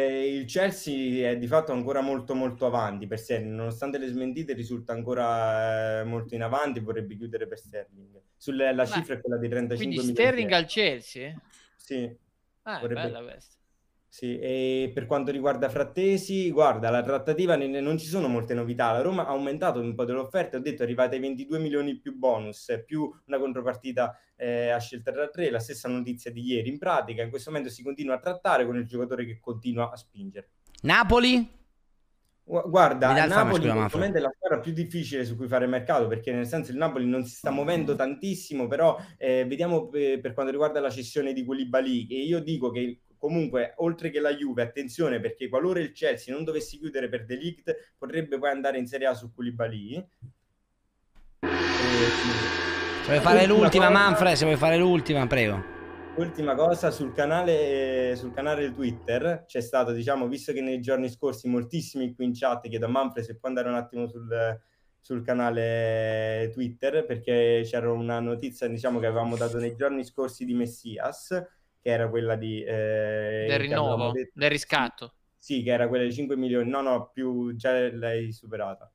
[0.41, 4.91] il, Chelsea è di fatto ancora molto molto avanti per Sterling, nonostante le smentite risulta
[4.91, 8.22] ancora eh, molto in avanti, vorrebbe chiudere per Sterling.
[8.36, 10.14] Sulle, la cifra è quella di 35 quindi milioni.
[10.14, 11.41] Quindi Sterling al Chelsea?
[11.76, 12.18] Sì.
[12.64, 13.02] Ah, vorrebbe...
[13.02, 13.57] bella questa.
[14.11, 18.91] Sì, e per quanto riguarda Frattesi, guarda, la trattativa ne, non ci sono molte novità.
[18.91, 22.81] La Roma ha aumentato un po' dell'offerta, ho detto arrivate ai 22 milioni più bonus,
[22.88, 26.69] più una contropartita eh, a scelta tra tre, la stessa notizia di ieri.
[26.69, 29.95] In pratica, in questo momento si continua a trattare con il giocatore che continua a
[29.95, 30.49] spingere.
[30.81, 31.57] Napoli?
[32.44, 36.48] Guarda, il Napoli sicuramente è la squadra più difficile su cui fare mercato perché nel
[36.48, 40.80] senso il Napoli non si sta muovendo tantissimo, però eh, vediamo eh, per quanto riguarda
[40.80, 45.49] la cessione di Koulibaly e io dico che comunque oltre che la Juve, attenzione perché
[45.49, 49.31] qualora il Chelsea non dovesse chiudere per Delict potrebbe poi andare in Serie A su
[49.31, 50.07] Koulibaly.
[51.41, 53.99] Se vuoi fare l'ultima cosa...
[53.99, 55.77] Manfred, se vuoi fare l'ultima, prego.
[56.15, 61.47] Ultima cosa, sul canale, sul canale Twitter c'è stato, diciamo, visto che nei giorni scorsi
[61.47, 64.59] moltissimi qui in chat chiedo a Manfred se può andare un attimo sul,
[64.99, 70.53] sul canale Twitter perché c'era una notizia diciamo che avevamo dato nei giorni scorsi di
[70.53, 71.41] Messias
[71.81, 72.64] che era quella di...
[72.64, 75.14] Eh, del rinnovo, detto, del riscatto.
[75.38, 78.91] Sì, che era quella di 5 milioni, no, no, più già l'hai superata.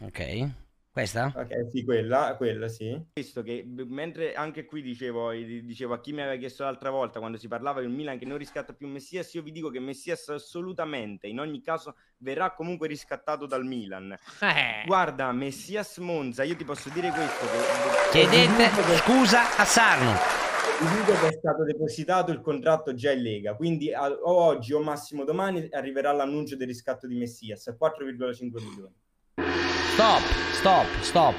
[0.00, 0.66] Ok.
[0.98, 1.32] Questa?
[1.36, 3.00] Ok, sì, quella, quella sì.
[3.12, 7.38] Visto che mentre anche qui dicevo, dicevo a chi mi aveva chiesto l'altra volta quando
[7.38, 10.28] si parlava di un Milan che non riscatta più Messias, io vi dico che Messias
[10.30, 14.10] assolutamente, in ogni caso, verrà comunque riscattato dal Milan.
[14.40, 14.82] Eh.
[14.86, 17.46] Guarda, Messias Monza, io ti posso dire questo.
[17.46, 18.18] Che...
[18.18, 20.47] Chiedete scusa a Sarno
[20.80, 24.72] vi dico che è stato depositato il contratto già in Lega, quindi a, o oggi
[24.72, 28.94] o massimo domani arriverà l'annuncio del riscatto di Messias a 4,5 milioni.
[29.92, 30.22] Stop,
[30.52, 31.34] stop, stop.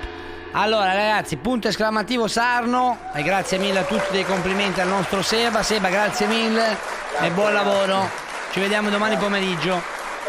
[0.51, 5.61] Allora ragazzi, punto esclamativo Sarno e grazie mille a tutti dei complimenti al nostro Seba.
[5.61, 6.76] Seba, grazie mille
[7.11, 8.10] grazie, e buon lavoro.
[8.51, 9.80] Ci vediamo domani pomeriggio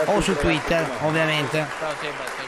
[0.04, 1.66] o su Twitter, ovviamente.
[1.78, 2.39] Ciao Seba.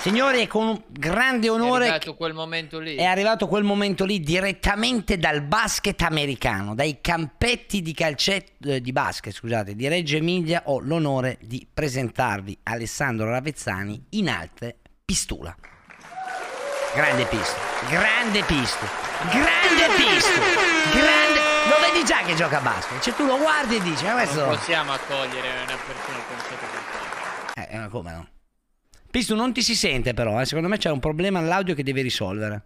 [0.00, 1.84] Signori, con un grande onore.
[1.84, 2.94] È arrivato quel momento lì.
[2.94, 8.92] È arrivato quel momento lì direttamente dal basket americano, dai campetti di calcetto eh, di
[8.92, 10.62] basket, scusate, di Reggio Emilia.
[10.66, 15.54] Ho l'onore di presentarvi Alessandro Ravezzani in alte pistola.
[16.94, 17.56] Grande pisto,
[17.90, 18.86] grande pisto,
[19.30, 20.40] grande pisto,
[20.92, 21.40] grande.
[21.68, 23.02] Lo vedi già che gioca a basket?
[23.02, 24.46] Cioè tu lo guardi e dici, ma questo.
[24.46, 28.26] Non possiamo accogliere una persona con questo Eh, come no?
[29.10, 30.46] Pistu, non ti si sente però, eh.
[30.46, 32.62] secondo me c'è un problema all'audio che devi risolvere.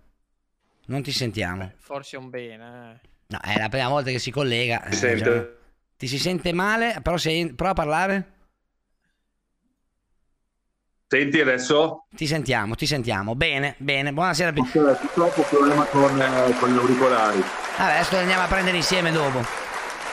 [0.86, 1.64] Non ti sentiamo.
[1.64, 3.00] Beh, forse è un bene.
[3.02, 3.08] Eh.
[3.28, 4.84] No, è la prima volta che si collega.
[4.90, 5.46] Si eh, già...
[5.96, 7.54] Ti si sente male, però sei...
[7.54, 8.32] prova a parlare.
[11.06, 12.06] Senti adesso?
[12.14, 13.34] Ti sentiamo, ti sentiamo.
[13.34, 14.12] Bene, bene.
[14.12, 14.52] Buonasera.
[14.52, 17.42] Purtroppo problema con, eh, con gli auricolari.
[17.78, 19.63] Vabbè, adesso andiamo a prendere insieme dopo.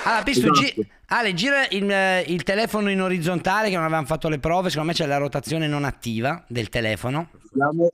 [0.04, 0.82] Allora, Pisto, esatto.
[0.82, 4.70] gi- Ale, gira il, eh, il, telefono in orizzontale che non avevamo fatto le prove,
[4.70, 7.30] secondo me c'è la rotazione non attiva del telefono.
[7.54, 7.90] Siamo...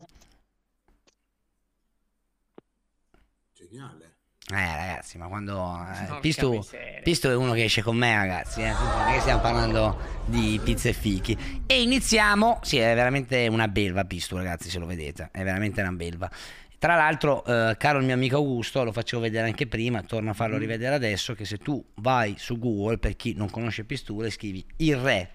[3.53, 4.15] Geniale.
[4.49, 5.85] Eh ragazzi, ma quando...
[5.91, 6.65] Eh, Pisto,
[7.03, 8.71] Pisto, è uno che esce con me ragazzi, eh.
[8.71, 11.63] non è che stiamo parlando di pizze e fichi.
[11.65, 15.91] E iniziamo, sì è veramente una belva Pisto ragazzi se lo vedete, è veramente una
[15.91, 16.31] belva.
[16.79, 20.33] Tra l'altro, eh, caro il mio amico Augusto, lo facevo vedere anche prima, torno a
[20.33, 20.59] farlo mm.
[20.59, 24.95] rivedere adesso, che se tu vai su Google, per chi non conosce Pisture, scrivi il
[24.95, 25.31] re,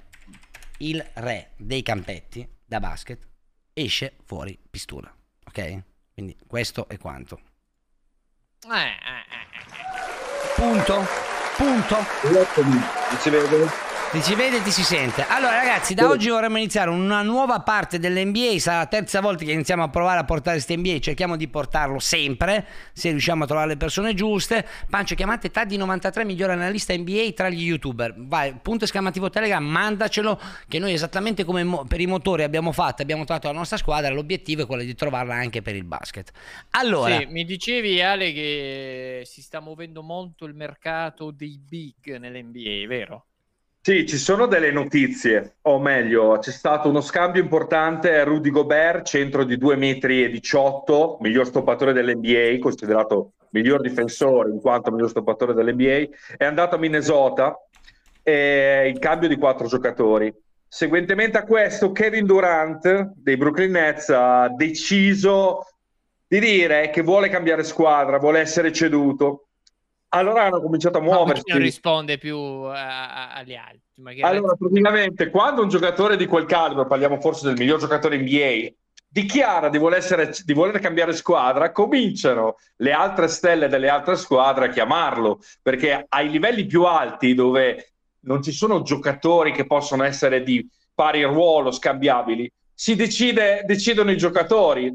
[0.78, 3.26] il re dei campetti da basket,
[3.72, 5.12] esce fuori Pistura,
[5.46, 5.82] ok?
[6.14, 7.40] Quindi questo è quanto.
[8.64, 9.22] Eh, eh,
[10.54, 11.04] Punto.
[11.56, 11.96] Punto.
[13.18, 13.91] Si vede?
[14.12, 15.24] Ti si vede e ti si sente.
[15.26, 18.58] Allora, ragazzi, da oggi vorremmo iniziare una nuova parte dell'NBA.
[18.58, 20.98] Sarà la terza volta che iniziamo a provare a portare questo NBA.
[20.98, 24.68] Cerchiamo di portarlo sempre, se riusciamo a trovare le persone giuste.
[24.90, 28.12] Pancio, chiamate Taddi93, migliore analista NBA tra gli youtuber.
[28.18, 30.38] Vai, punto esclamativo Telegram, mandacelo.
[30.68, 34.12] Che noi, esattamente come mo- per i motori abbiamo fatto, abbiamo trovato la nostra squadra.
[34.12, 36.32] L'obiettivo è quello di trovarla anche per il basket.
[36.72, 42.86] Allora, Sì, mi dicevi Ale che si sta muovendo molto il mercato dei big nell'NBA,
[42.86, 43.24] vero?
[43.84, 49.42] Sì, ci sono delle notizie, o meglio, c'è stato uno scambio importante, Rudy Gobert, centro
[49.42, 56.14] di 2,18 metri, 18, miglior stoppatore dell'NBA, considerato miglior difensore in quanto miglior stoppatore dell'NBA,
[56.36, 57.56] è andato a Minnesota
[58.22, 60.32] eh, in cambio di quattro giocatori.
[60.68, 65.66] Seguentemente a questo, Kevin Durant dei Brooklyn Nets ha deciso
[66.28, 69.48] di dire che vuole cambiare squadra, vuole essere ceduto.
[70.14, 71.42] Allora hanno cominciato a muoversi.
[71.46, 73.80] non risponde più a- a- agli altri.
[73.96, 78.74] Magari Allora, praticamente, quando un giocatore di quel calibro, parliamo forse del miglior giocatore NBA,
[79.08, 84.66] dichiara di voler, essere- di voler cambiare squadra, cominciano le altre stelle delle altre squadre
[84.66, 90.42] a chiamarlo, perché ai livelli più alti, dove non ci sono giocatori che possono essere
[90.42, 94.94] di pari ruolo, scambiabili, si decide, decidono i giocatori,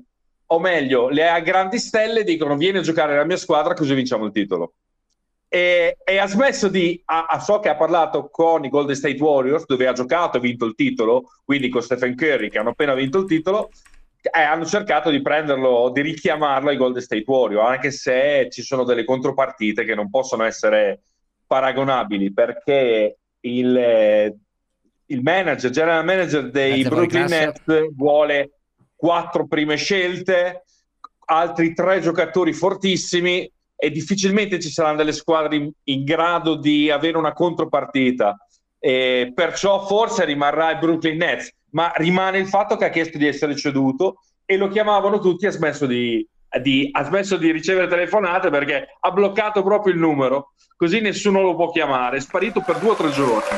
[0.50, 4.32] o meglio, le grandi stelle dicono vieni a giocare nella mia squadra così vinciamo il
[4.32, 4.74] titolo
[5.50, 9.22] e, e ha smesso di a, a- so che ha parlato con i Golden State
[9.22, 12.94] Warriors dove ha giocato e vinto il titolo quindi con Stephen Curry che hanno appena
[12.94, 13.70] vinto il titolo
[14.20, 18.84] e hanno cercato di prenderlo di richiamarlo ai Golden State Warriors anche se ci sono
[18.84, 21.02] delle contropartite che non possono essere
[21.48, 24.36] paragonabili perché il, eh,
[25.06, 27.26] il manager general manager dei Grazie, Brooklyn.
[27.26, 28.52] Nets vuole
[28.96, 30.64] quattro prime scelte
[31.30, 33.50] altri tre giocatori fortissimi
[33.80, 38.36] e difficilmente ci saranno delle squadre in, in grado di avere una contropartita.
[38.80, 43.28] E perciò forse rimarrà il Brooklyn Nets, ma rimane il fatto che ha chiesto di
[43.28, 46.26] essere ceduto e lo chiamavano tutti e ha smesso di,
[46.62, 51.56] di- ha smesso di ricevere telefonate perché ha bloccato proprio il numero, così nessuno lo
[51.56, 53.58] può chiamare, è sparito per due o tre giorni.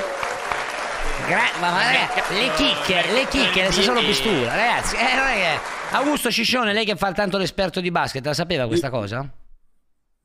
[1.27, 4.95] Gra- ma, ma ragazzi, le chicche, le chicche le sa solo Pistura, ragazzi.
[4.95, 9.27] Eh, che- Augusto Ciccione, lei che fa tanto l'esperto di basket, la sapeva questa cosa?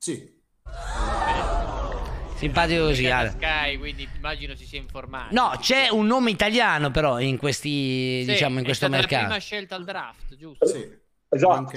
[0.05, 0.31] Sì.
[2.37, 3.31] Simpatico così, Ale.
[3.31, 5.33] Sky, quindi immagino si sia informato.
[5.35, 9.25] No, c'è un nome italiano però in questi, Sì, diciamo, in questo stata la mercato.
[9.25, 10.67] prima scelta al draft, giusto?
[10.67, 10.87] Sì.
[11.31, 11.71] Esatto.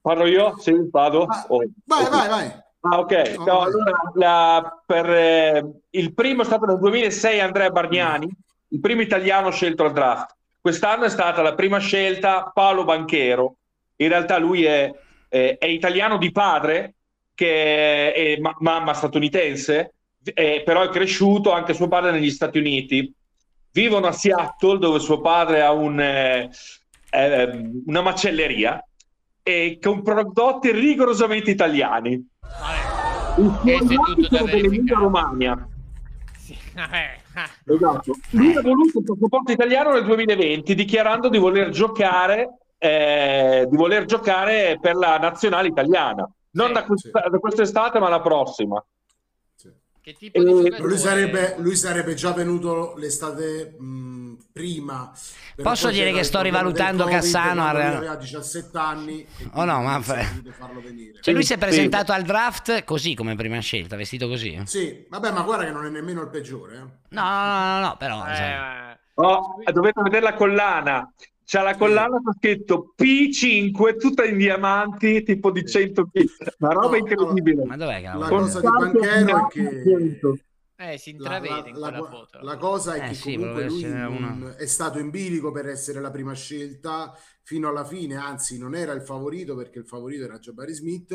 [0.00, 0.56] Parlo io?
[0.60, 1.26] Sì, vado?
[1.48, 1.58] Oh.
[1.86, 2.46] Vai, vai, vai.
[2.82, 3.12] Ah, ok.
[3.38, 3.66] No, No, vai.
[3.66, 8.28] allora, la- per, eh, il primo è stato nel 2006 Andrea Bargnani,
[8.68, 10.36] il primo italiano scelto al draft.
[10.60, 13.56] Quest'anno è stata la prima scelta Paolo Banchero.
[13.96, 14.88] In realtà lui è,
[15.30, 16.94] è- è italiano di padre,
[17.34, 23.10] che è ma- mamma statunitense, eh, però è cresciuto anche suo padre negli Stati Uniti.
[23.72, 26.50] Vivono a Seattle, dove suo padre ha un, eh,
[27.10, 28.84] eh, una macelleria
[29.42, 32.28] e con prodotti rigorosamente italiani.
[33.38, 35.66] Il suo dell'Emilia Romagna.
[36.74, 37.18] Eh,
[37.64, 38.16] Esatto.
[38.30, 44.06] Lui ha voluto il passaporto italiano nel 2020 dichiarando di voler giocare, eh, di voler
[44.06, 46.28] giocare per la nazionale italiana.
[46.52, 48.82] Non da, questa, da quest'estate, ma la prossima.
[50.02, 55.12] Che tipo di lui, sarebbe, lui sarebbe già venuto l'estate mh, prima.
[55.56, 59.20] Posso dire che sto rivalutando Covid, Cassano aveva 17 anni.
[59.20, 60.00] e Oh no, ma.
[60.02, 64.54] Cioè lui si è presentato al draft così come prima scelta, vestito così?
[64.56, 66.76] No, Sì, vabbè, ma guarda che non è nemmeno il peggiore.
[66.76, 66.84] eh.
[67.10, 68.26] no, no, no, no, però...
[68.26, 68.98] insomma.
[69.14, 71.12] Oh, dovete vedere la collana.
[71.50, 76.24] C'è la collana con scritto P5, tutta in diamanti, tipo di 100 kg.
[76.58, 77.64] Una roba incredibile.
[77.64, 80.20] Ma dov'è che La cosa di Banchero è che...
[80.76, 82.38] Eh, si La, intravede in la- quella la- foto.
[82.40, 86.00] la cosa è Eh che sì, comunque lui una- è stato in bilico per essere
[86.00, 87.12] la prima scelta
[87.50, 91.12] fino alla fine, anzi non era il favorito perché il favorito era Jabari Smith.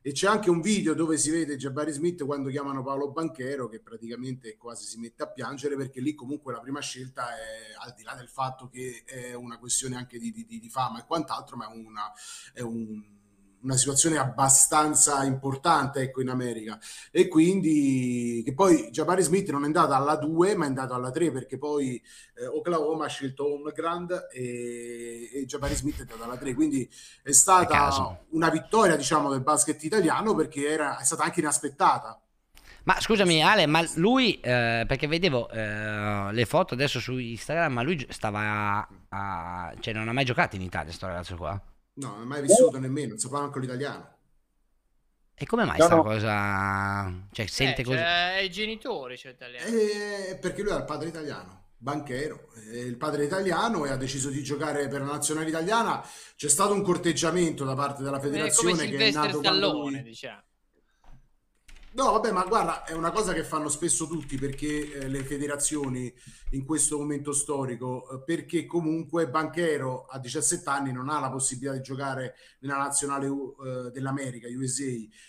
[0.00, 3.80] E c'è anche un video dove si vede Jabari Smith quando chiamano Paolo Banchero che
[3.80, 8.04] praticamente quasi si mette a piangere perché lì comunque la prima scelta è al di
[8.04, 11.56] là del fatto che è una questione anche di, di- di- di fama e quant'altro,
[11.56, 12.12] ma è una,
[12.52, 13.13] è un-
[13.64, 16.78] una situazione abbastanza importante ecco, in America.
[17.10, 21.10] E quindi che poi Jabari Smith non è andato alla 2 ma è andato alla
[21.10, 22.00] 3 perché poi
[22.36, 26.88] eh, Oklahoma ha scelto Home Grand e, e Jabari Smith è andato alla 3 quindi
[27.22, 32.18] è stata una vittoria diciamo del basket italiano perché era, è stata anche inaspettata.
[32.84, 37.82] Ma scusami Ale, ma lui, eh, perché vedevo eh, le foto adesso su Instagram, ma
[37.82, 41.58] lui stava a, a- cioè non ha mai giocato in Italia sto ragazzo qua?
[41.94, 44.12] No, non è mai vissuto nemmeno, non sapeva manco l'italiano.
[45.36, 46.02] E come mai No, sta no.
[46.02, 47.26] cosa...
[47.32, 47.96] Cioè, sente Eh, così...
[47.96, 49.70] cioè, i genitori, cioè, italiani.
[49.70, 54.28] Eh, perché lui era il padre italiano, banchero, eh, il padre italiano e ha deciso
[54.30, 56.06] di giocare per la nazionale italiana.
[56.36, 59.90] C'è stato un corteggiamento da parte della È come federazione che è nato quando Stallone,
[59.90, 60.02] lui...
[60.02, 60.42] diciamo.
[61.96, 66.12] No, vabbè, ma guarda, è una cosa che fanno spesso tutti perché eh, le federazioni
[66.50, 71.72] in questo momento storico, eh, perché comunque Banchero a 17 anni non ha la possibilità
[71.76, 74.82] di giocare nella nazionale U- eh, dell'America, USA,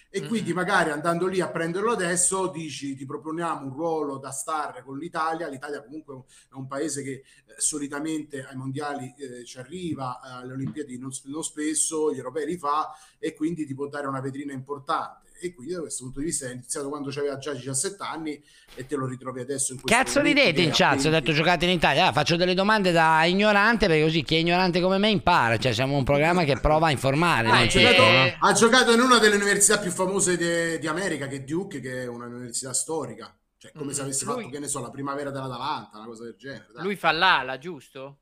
[0.10, 4.84] e quindi magari andando lì a prenderlo adesso dici ti proponiamo un ruolo da star
[4.84, 7.24] con l'Italia, l'Italia comunque è un paese che eh,
[7.58, 12.92] solitamente ai mondiali eh, ci arriva, alle Olimpiadi non, non spesso, gli europei li fa
[13.20, 15.24] e quindi ti può dare una vetrina importante.
[15.40, 18.41] E quindi da questo punto di vista è iniziato quando aveva già 17 anni
[18.74, 21.10] e te lo ritrovi adesso in questo Cazzo ridete in ha chat, ho 20.
[21.10, 24.80] detto giocate in Italia, Ah, faccio delle domande da ignorante perché così chi è ignorante
[24.80, 27.49] come me impara, cioè siamo un programma che prova a informare.
[27.49, 28.36] Ha non giocato, no?
[28.40, 32.03] ha giocato in una delle università più famose de- di America, che è Duke, che
[32.03, 33.36] è un'università storica.
[33.57, 36.36] Cioè, come se avesse Lui- fatto, che ne so, la primavera dell'Atalanta, una cosa del
[36.38, 36.68] genere.
[36.74, 36.84] dai.
[36.84, 38.18] Lui fa l'ala, giusto?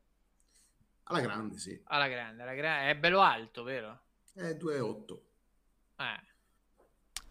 [1.04, 1.80] Alla grande, sì.
[1.86, 2.90] Alla grande, alla grande.
[2.92, 4.00] È bello alto, vero?
[4.34, 5.22] È 2,8.
[6.00, 6.32] Eh.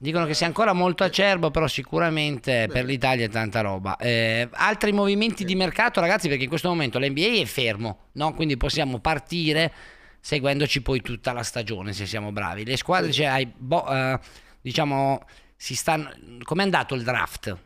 [0.03, 3.97] Dicono che sia ancora molto acerbo, però sicuramente per l'Italia è tanta roba.
[3.99, 8.35] Eh, altri movimenti di mercato, ragazzi, perché in questo momento l'NBA è fermo, no?
[8.35, 9.73] quindi possiamo partire
[10.19, 12.65] seguendoci poi tutta la stagione se siamo bravi.
[12.65, 14.19] Le squadre, cioè, hai bo- eh,
[14.61, 15.24] diciamo,
[15.55, 16.11] si stanno...
[16.43, 17.57] Com'è andato il draft?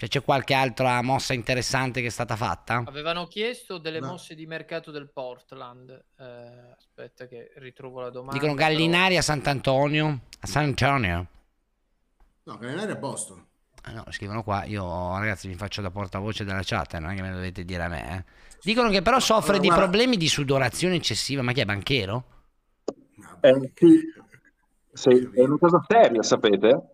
[0.00, 2.84] Cioè, c'è qualche altra mossa interessante che è stata fatta?
[2.86, 4.12] Avevano chiesto delle No.
[4.12, 5.90] mosse di mercato del Portland.
[6.18, 6.24] Eh,
[6.74, 8.32] aspetta che ritrovo la domanda.
[8.32, 10.20] Dicono però- Gallinari a Sant'Antonio.
[10.40, 11.26] A San Antonio.
[12.44, 13.44] No, Gallinari a Boston.
[13.82, 17.20] Ah, no, scrivono qua, io ragazzi mi faccio da portavoce della chat, non è che
[17.20, 18.16] me lo dovete dire a me.
[18.16, 18.24] eh.
[18.62, 22.24] Dicono che però soffre Allora, di guarda- problemi di sudorazione eccessiva, ma chi è banchero?
[23.42, 24.00] Eh, sì,
[24.94, 26.89] sì, è una cosa seria, sapete?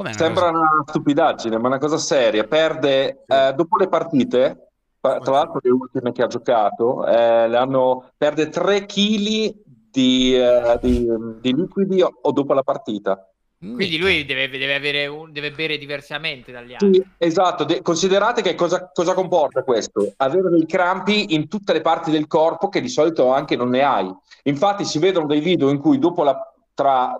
[0.00, 2.44] Com'è una Sembra una stupidaggine, ma è una cosa seria.
[2.44, 4.68] Perde eh, dopo le partite,
[4.98, 9.54] pa- tra l'altro le ultime che ha giocato, eh, le hanno, perde 3 kg
[9.92, 11.06] di, eh, di-
[11.40, 13.22] di liquidi o, o dopo la partita.
[13.58, 16.94] Quindi lui deve, deve avere un- deve bere diversamente dagli altri.
[16.94, 20.14] Sì, esatto, De- considerate che cosa, cosa comporta questo?
[20.16, 23.82] Avere dei crampi in tutte le parti del corpo che di solito anche non ne
[23.82, 24.10] hai.
[24.44, 26.40] Infatti si vedono dei video in cui dopo la
[26.72, 27.14] tra,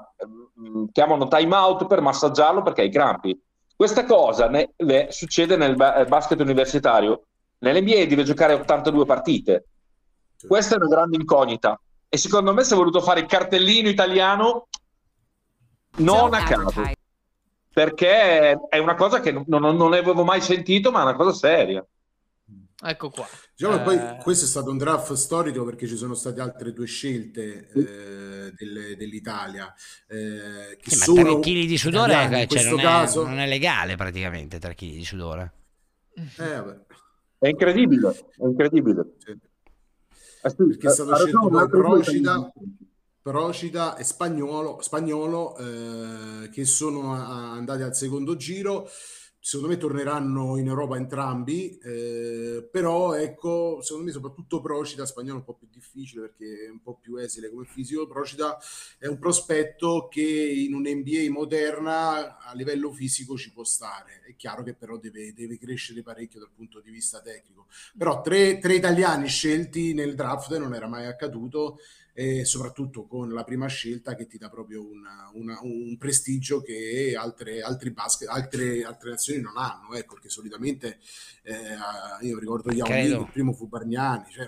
[0.93, 3.39] chiamano time out per massaggiarlo perché hai crampi.
[3.75, 7.25] Questa cosa ne- le- succede nel ba- eh, basket universitario.
[7.59, 9.65] Nell'NBA deve giocare 82 partite.
[10.47, 11.81] Questa è una grande incognita.
[12.09, 14.67] E secondo me si è voluto fare il cartellino italiano
[15.97, 16.83] non a caso
[17.73, 21.33] perché è una cosa che non, non- non avevo mai sentito, ma è una cosa
[21.33, 21.85] seria.
[22.83, 23.29] Ecco qua.
[23.55, 26.87] Diciamo Eh, poi questo è stato un draft storico perché ci sono state altre due
[26.87, 29.73] scelte eh, del- dell'Italia.
[30.09, 33.23] eh, che Sì, ma sono 3 kg di sudore italiane, in cioè, questo non, caso.
[33.25, 35.53] è, non è legale praticamente 3 kg di sudore.
[36.15, 36.81] Eh, vabbè.
[37.39, 39.15] È incredibile, è incredibile.
[39.19, 39.39] Sì,
[40.41, 42.53] perché è stato scelto poi Procida, italiani.
[43.23, 48.89] Procida e Spagnolo, Spagnolo eh, che sono a- andati al secondo giro.
[49.43, 55.45] Secondo me torneranno in Europa entrambi, eh, però ecco, secondo me soprattutto Procida, Spagnolo un
[55.45, 58.07] po' più difficile perché è un po' più esile come fisico.
[58.07, 58.59] Procida
[58.99, 64.21] è un prospetto che in un NBA moderna a livello fisico ci può stare.
[64.27, 67.67] È chiaro che però deve, deve crescere parecchio dal punto di vista tecnico.
[67.97, 71.79] Però tre, tre italiani scelti nel draft non era mai accaduto
[72.21, 77.15] e soprattutto con la prima scelta che ti dà proprio una- una- un prestigio che
[77.19, 80.99] altre, altri basket, altre, altre nazioni non hanno, ecco, perché solitamente
[81.45, 83.17] eh, io ricordo Credo.
[83.17, 84.47] Ming, il primo fu Bargnani, cioè,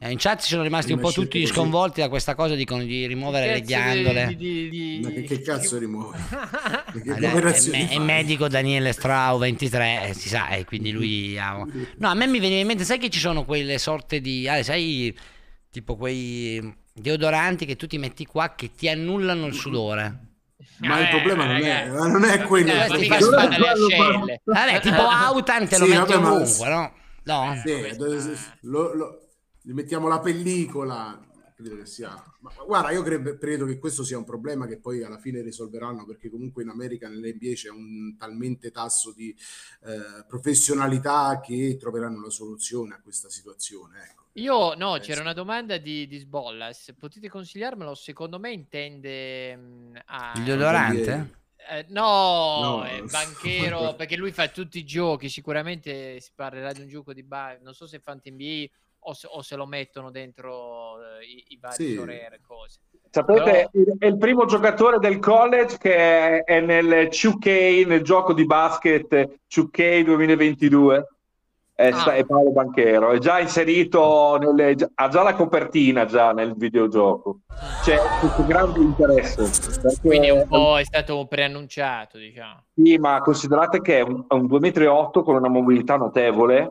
[0.00, 1.50] Eh, in chat ci sono rimasti un po' tutti così.
[1.50, 4.26] sconvolti da questa cosa, dicono di rimuovere le ghiandole.
[4.26, 6.18] di- di- di- ma che, che cazzo rimuove?
[6.92, 11.54] operazioni è, è medico Daniele Strau 23 eh, si sa e quindi lui ha...
[11.54, 14.62] no a me mi veniva in mente sai che ci sono quelle sorte di ah,
[14.62, 15.16] sai
[15.70, 20.18] tipo quei deodoranti che tu ti metti qua che ti annullano il sudore
[20.78, 22.70] Ma il Eh, problema non è, ma non è quello.
[22.70, 23.34] Eh, il questi problema.
[23.34, 24.42] qua fanno le ascelle.
[24.44, 26.92] vabbè tipo Autan te lo Sì, metti vabbè, ma- ovunque no?
[27.24, 27.54] no?
[27.60, 29.28] Sì, dove- lo- lo-
[29.62, 31.20] gli mettiamo la pellicola,
[31.56, 32.10] credo che sia.
[32.40, 35.40] Ma, ma guarda, io credo, credo che questo sia un problema che poi alla fine
[35.42, 39.34] risolveranno perché comunque in America nell'NBA c'è un talmente tasso di
[39.84, 44.02] eh, professionalità che troveranno una soluzione a questa situazione.
[44.10, 44.23] Ecco.
[44.36, 46.92] Io no, c'era una domanda di, di Sbollas.
[46.98, 47.94] Potete consigliarmelo?
[47.94, 51.42] Secondo me intende mm, a- il deodorante?
[51.70, 52.84] Eh, no, No.
[52.84, 55.28] è banchero perché lui fa tutti i giochi.
[55.28, 57.60] Sicuramente si parlerà di un gioco di bar.
[57.62, 58.64] Non so se Fant NBA
[59.06, 61.94] o se, o se lo mettono dentro eh, i, i vari Sì.
[61.94, 62.80] Sorere cose.
[63.10, 68.32] Sapete, Però- è il primo giocatore del college che è, è nel 2K, nel gioco
[68.32, 71.08] di basket 2K 2022.
[71.76, 72.12] È, Ah.
[72.12, 77.40] è Paolo Banchero, è già inserito, nelle, ha già la copertina già nel videogioco.
[77.82, 79.50] C'è questo grande interesse.
[79.82, 82.62] perché- Quindi un po' è stato preannunciato, diciamo.
[82.74, 86.70] Sì, ma considerate che è un, è un 2,8 m con una mobilità notevole,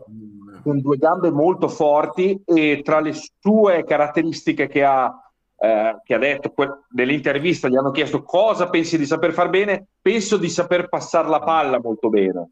[0.64, 3.12] con due gambe molto forti e tra le
[3.42, 5.14] sue caratteristiche che ha,
[5.58, 9.86] eh, che ha detto que- nell'intervista, gli hanno chiesto cosa pensi di saper far bene,
[10.02, 12.52] penso di saper passare la palla molto bene.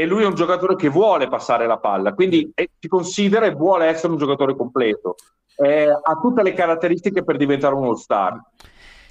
[0.00, 3.52] E lui è un giocatore che vuole passare la palla, quindi eh, si considera e
[3.52, 5.16] vuole essere un giocatore completo.
[5.56, 8.40] Eh, ha tutte le caratteristiche per diventare uno star.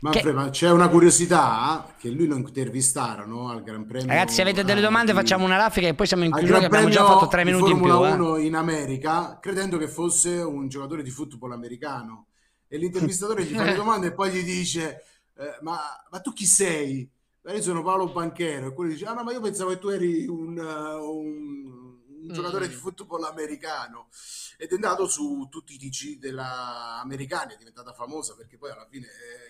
[0.03, 4.09] Manfred, ma c'è una curiosità che lui lo intervistarono al Gran Premio.
[4.09, 6.59] Ragazzi, se avete delle domande di- facciamo una raffica e poi siamo in al chiusura
[6.59, 7.87] Gran che abbiamo già fatto tre minuti in più.
[7.87, 8.19] Formula eh.
[8.19, 12.27] 1 in America, credendo che fosse un giocatore di football americano.
[12.67, 15.03] E l'intervistatore gli fa le domande e poi gli dice:
[15.37, 15.79] eh, ma,
[16.09, 17.09] ma tu chi sei?
[17.45, 18.67] "Eh, Io sono Paolo Banchero.
[18.67, 21.91] E quello dice: Ah, no, ma io pensavo che tu eri un, uh, un-
[22.25, 24.07] un giocatore di football americano.
[24.57, 28.87] Ed è andato su tutti i TG della americani, è diventata famosa perché poi alla
[28.89, 29.07] fine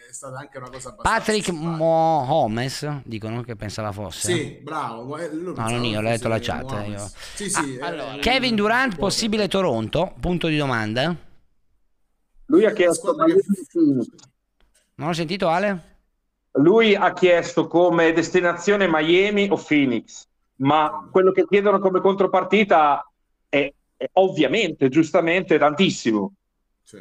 [0.10, 1.20] è stata anche una cosa abbastanza.
[1.20, 4.34] Patrick Mohomes dicono che pensava fosse.
[4.34, 5.18] Sì, bravo.
[5.18, 6.72] eh, No, non io, l'ho fosse letto la chat.
[6.72, 7.12] eh, io.
[7.36, 10.16] Sì, sì, Ah, eh, Kevin Durant, possibile Toronto?
[10.20, 11.16] Punto di domanda.
[12.48, 13.16] Lui ha chiesto.
[14.96, 15.93] Non ho sentito Ale?
[16.54, 20.28] Lui ha chiesto come destinazione Miami o Phoenix,
[20.58, 23.10] ma quello che chiedono come contropartita
[23.50, 26.34] è, è ovviamente, giustamente, tantissimo.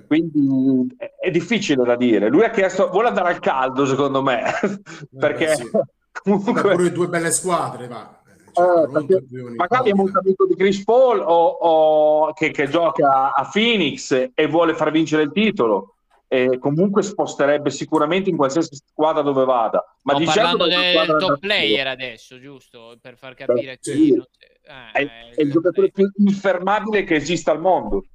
[0.06, 2.28] Quindi è, è difficile da dire.
[2.28, 4.42] Lui ha chiesto, vuole andare al caldo, secondo me,
[5.18, 5.70] perché Eh, sì.
[6.12, 6.52] comunque...
[6.52, 8.20] Vabbè, pure due belle squadre, va.
[8.54, 9.24] Eh, perché
[9.56, 14.46] magari è molto amico di Chris Paul o, o che, che gioca a Phoenix e
[14.46, 15.96] vuole far vincere il titolo.
[16.32, 19.84] E comunque sposterebbe sicuramente in qualsiasi squadra dove vada.
[20.04, 22.96] Ma Sto diciamo parlando è del top player adesso, giusto?
[23.02, 23.92] Per far capire Sì.
[23.92, 28.06] chi non eh, è, è il giocatore più infermabile che esista al mondo.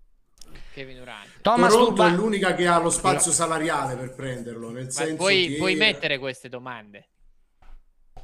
[0.74, 1.28] Kevin Durant.
[1.44, 5.16] Thomas Toronto Urban- è l'unica che ha lo spazio salariale per prenderlo, nel Ma senso
[5.18, 5.56] puoi, che...
[5.58, 7.10] puoi mettere queste domande?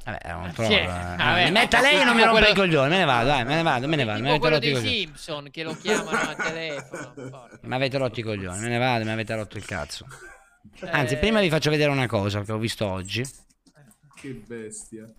[0.04, 0.72] Vabbè, non Sì, trovo.
[0.74, 0.86] eh.
[0.86, 2.88] vabbè, mi metta lei e non mi rompe i quello- coglioni.
[2.90, 4.22] Me ne vado, dai, me ne vado, me ne vado.
[4.22, 4.96] Mi Tipo avete quello rotto i dei coglioni.
[4.98, 7.48] Simpson che lo chiamano al telefono.
[7.62, 10.06] Mi avete rotto i coglioni, me ne vado, mi avete rotto il cazzo.
[10.80, 10.88] Eh.
[10.90, 13.24] Anzi, prima vi faccio vedere una cosa che ho visto oggi.
[14.14, 15.10] Che bestia.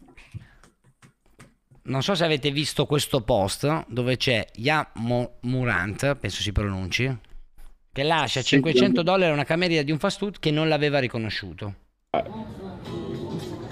[1.84, 7.16] Non so se avete visto questo post dove c'è Yamo Murant, penso si pronunci,
[7.92, 11.74] che lascia 500 dollari a una cameriera di un fast food che non l'aveva riconosciuto.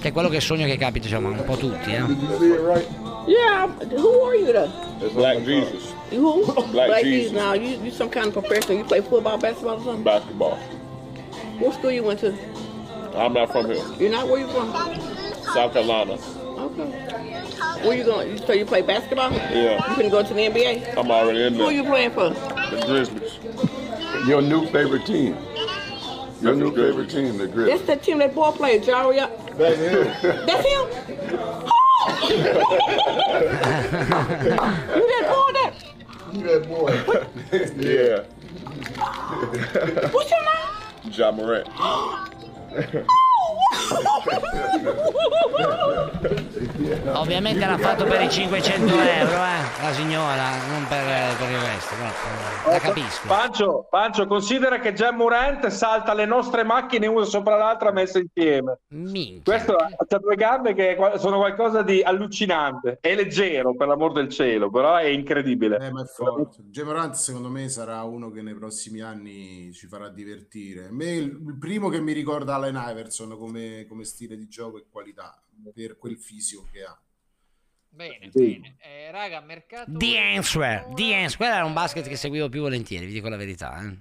[0.04, 2.04] Che è quello che sogno che capita, diciamo, un po' tutti, eh.
[3.26, 4.70] Yeah, who are you then?
[5.00, 5.94] It's Black Jesus.
[6.12, 6.64] You who?
[6.74, 7.32] Black Jesus.
[7.32, 7.32] Jesus.
[7.32, 8.80] Now you you some kind of professional.
[8.80, 10.04] You play football, basketball, or something?
[10.04, 10.58] Basketball.
[11.58, 12.34] What school you went to?
[13.16, 13.82] I'm not from here.
[13.98, 14.74] You're not where you from?
[15.54, 16.18] South Carolina.
[16.18, 16.92] Okay.
[17.88, 18.38] Where you going?
[18.46, 19.32] So you play basketball?
[19.32, 19.76] Yeah.
[19.88, 20.98] You finna go to the NBA?
[20.98, 21.76] I'm already in the Who there.
[21.76, 22.32] you playing for?
[22.32, 23.40] The Grizzlies.
[24.28, 25.38] Your new favorite team.
[26.42, 27.88] Your new favorite team, the That's Grizzlies.
[27.88, 29.22] that team that boy played, Jari.
[29.58, 30.04] That's him.
[30.46, 30.86] That's him.
[34.90, 35.74] you that boy that?
[36.34, 36.92] You that boy.
[37.78, 38.24] yeah.
[40.12, 40.70] What's your name?
[41.12, 41.68] Ja Morant.
[47.14, 51.96] Ovviamente l'ha fatto per i 500 euro, eh, la signora, non per, per il resto,
[51.96, 53.28] però, eh, la capisco.
[53.28, 58.80] Pancio, Pancio, considera che Gian Morant salta le nostre macchine una sopra l'altra messe insieme.
[59.44, 63.00] Questo ha due gambe che sono qualcosa di allucinante.
[63.02, 65.78] È leggero, per l'amor del cielo, però è incredibile.
[65.80, 66.58] Eh, ma è forte.
[66.70, 70.88] Gemorant secondo me sarà uno che nei prossimi anni ci farà divertire.
[70.88, 74.78] A me il, il primo che mi ricorda Allen Iverson come, come stile di gioco
[74.78, 75.42] e qualità
[75.74, 76.98] per quel fisico che ha.
[77.90, 78.60] Bene, Sì.
[78.60, 78.76] bene.
[78.82, 79.92] Eh, raga, mercato...
[79.96, 83.38] The Answer, The Answer, quello era un basket che seguivo più volentieri, vi dico la
[83.38, 83.80] verità.
[83.84, 83.98] Eh.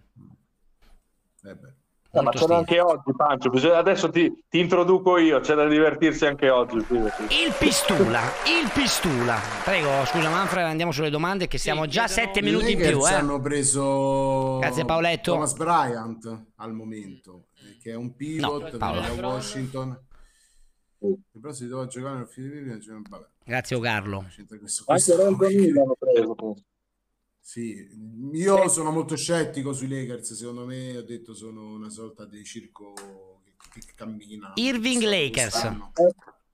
[1.50, 1.68] Eh beh.
[2.14, 3.48] Eh, ma Molto c'è anche oggi, Pancio.
[3.48, 6.76] bisogna- Adesso ti, ti introduco io, c'è da divertirsi anche oggi.
[6.76, 9.40] Il Pistula, il Pistula.
[9.64, 13.06] Prego, scusa Manfred, andiamo sulle domande che siamo già sette minuti in più.
[13.06, 13.12] Eh.
[13.14, 15.32] hanno preso Grazie, Paoletto.
[15.32, 17.46] Thomas Bryant al momento,
[17.78, 19.00] che è un pivot No, Paolo.
[19.00, 20.06] da Washington.
[20.98, 24.24] Però si doveva giocare nel Filippino, cioè, vabbè, Grazie Ogarlo.
[24.28, 26.56] c'entra questo- Anche questo- Ronzoni l'hanno preso.
[27.44, 27.88] Sì,
[28.34, 32.92] io sono molto scettico sui Lakers, secondo me ho detto sono una sorta di circo
[32.94, 34.52] che, che cammina.
[34.54, 35.50] Irving Lakers.
[35.50, 35.92] quest'anno.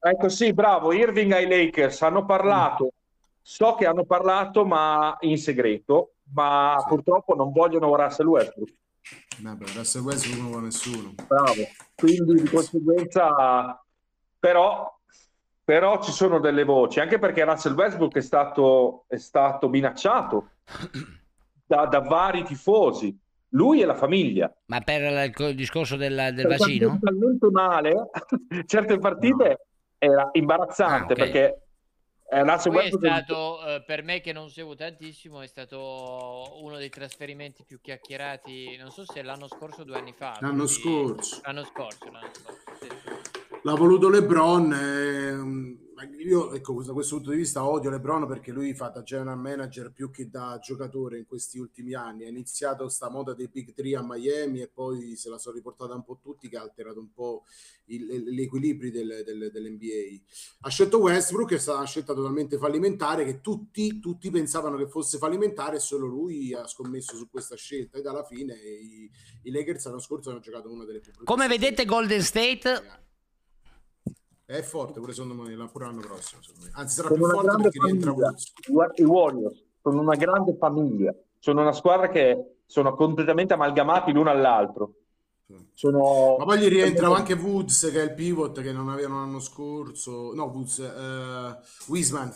[0.01, 2.93] Ecco sì, bravo, Irving ai Lakers hanno parlato,
[3.43, 8.73] so che hanno parlato ma in segreto, ma purtroppo non vogliono Russell Westbrook.
[9.41, 11.15] Vabbè, Russell Westbrook non vuole nessuno.
[11.27, 11.63] Bravo.
[11.95, 13.83] Quindi di conseguenza,
[14.39, 14.99] però,
[15.65, 20.51] però ci sono delle voci, anche perché Russell Westbrook è stato, è stato minacciato
[21.67, 23.17] da, da vari tifosi,
[23.51, 24.53] lui e la famiglia.
[24.67, 26.99] Ma per il, discorso del, del vaccino?
[27.01, 28.11] talmente male,
[28.67, 29.67] certe partite
[29.99, 31.19] era imbarazzante Ah, ok.
[31.23, 31.68] perché
[32.31, 36.77] eh, Russell Poi è stato, eh, per me che non seguo tantissimo, è stato uno
[36.77, 40.37] dei trasferimenti più chiacchierati, non so se l'anno scorso o due anni fa.
[40.41, 41.41] L'anno quindi- scorso.
[41.45, 42.89] L'anno scorso, l'anno scorso, sì.
[43.63, 44.73] L'ha voluto LeBron.
[44.73, 45.88] eh,
[46.19, 49.91] io, ecco, da questo punto di vista odio LeBron perché lui fa da general manager
[49.93, 52.25] più che da giocatore in questi ultimi anni.
[52.25, 55.95] Ha iniziato sta moda dei Big Three a Miami e poi se la sono riportata
[55.95, 57.45] un po' tutti che ha alterato un po'
[57.87, 60.21] il- gli equilibri del- del- dell'NBA.
[60.61, 65.19] Ha scelto Westbrook, è stata una scelta totalmente fallimentare che tutti, tutti pensavano che fosse
[65.19, 69.11] fallimentare e solo lui ha scommesso su questa scelta ed alla fine i,
[69.45, 73.07] i Lakers l'anno scorso hanno giocato una delle più brutte Come vedete Golden State
[74.51, 76.41] È forte pure secondo me pure l'anno prossimo.
[76.73, 78.35] Anzi, sarà sono più una forte grande perché rientra famiglia.
[78.69, 78.99] Woods.
[78.99, 84.95] I Warriors sono una grande famiglia, sono una squadra che sono completamente amalgamati l'uno all'altro.
[85.75, 86.37] Sono...
[86.39, 90.33] Ma poi gli rientra anche Woods, che è il pivot che non avevano l'anno scorso.
[90.33, 91.59] No, Woods, eh,
[91.89, 92.33] Wiseman,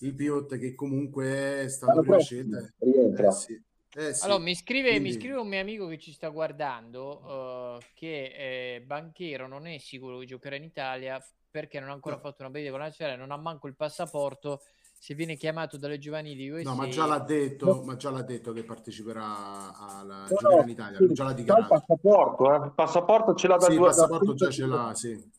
[0.00, 2.72] il pivot che comunque è stato L'anno prima scelta.
[2.78, 3.28] rientra.
[3.28, 3.62] Eh sì.
[3.94, 4.24] Eh sì.
[4.24, 8.80] Allora, mi scrive, mi scrive un mio amico che ci sta guardando eh, che eh,
[8.80, 12.70] Banchero non è sicuro di giocare in Italia perché non ha ancora fatto una bella
[12.70, 14.62] con la nazionale, non ha manco il passaporto.
[14.98, 18.52] Se viene chiamato dalle giovanili USA, No, ma già l'ha detto, ma già l'ha detto
[18.52, 21.68] che parteciperà alla No, giocare no, in Italia, sì, già l'ha c'ha il dichiarato.
[21.68, 22.64] passaporto, eh.
[22.66, 25.30] il passaporto ce l'ha da Sì, il due passaporto da- già ce l'ha, sì.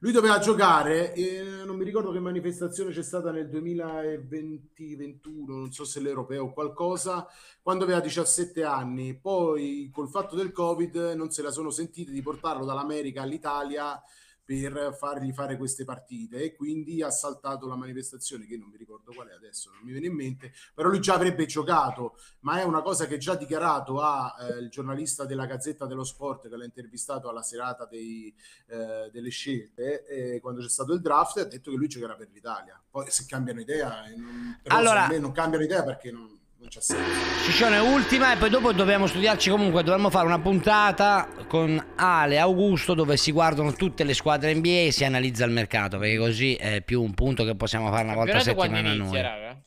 [0.00, 5.84] Lui doveva giocare, eh, non mi ricordo che manifestazione c'è stata nel 2020-21, non so
[5.84, 7.26] se l'europeo o qualcosa,
[7.62, 9.14] quando aveva 17 anni.
[9.16, 14.00] Poi col fatto del Covid non se la sono sentiti di portarlo dall'America all'Italia
[14.44, 19.12] per fargli fare queste partite e quindi ha saltato la manifestazione che non mi ricordo
[19.12, 22.64] qual è adesso, non mi viene in mente, però lui già avrebbe giocato, ma è
[22.64, 26.64] una cosa che già dichiarato a eh, il giornalista della Gazzetta dello Sport che l'ha
[26.64, 28.34] intervistato alla serata dei,
[28.66, 32.28] eh, delle scelte eh, quando c'è stato il draft ha detto che lui giocherà per
[32.32, 32.80] l'Italia.
[32.90, 37.42] Poi se cambiano idea, eh, non, Allora- non cambiano idea perché non, non c'è senso.
[37.44, 42.38] Ciccione ultima e poi dopo dobbiamo studiarci comunque, dovremmo fare una puntata con Ale e
[42.38, 46.54] Augusto dove si guardano tutte le squadre NBA e si analizza il mercato, perché così
[46.54, 49.22] è più un punto che possiamo fare una volta a settimana inizia, noi.
[49.22, 49.62] raga?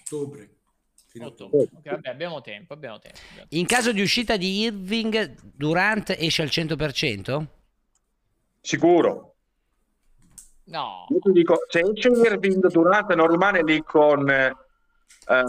[0.00, 0.50] Ottobre.
[1.08, 1.60] Fino a Ottobre.
[1.60, 3.18] Ok, vabbè, abbiamo tempo, abbiamo tempo.
[3.30, 3.56] abbiamo tempo.
[3.56, 7.46] In caso di uscita di Irving, Durant esce al 100%?
[8.60, 9.34] Sicuro.
[10.66, 14.30] No, Io ti dico, se esce Irving Durante non rimane lì con...
[15.28, 15.44] eh,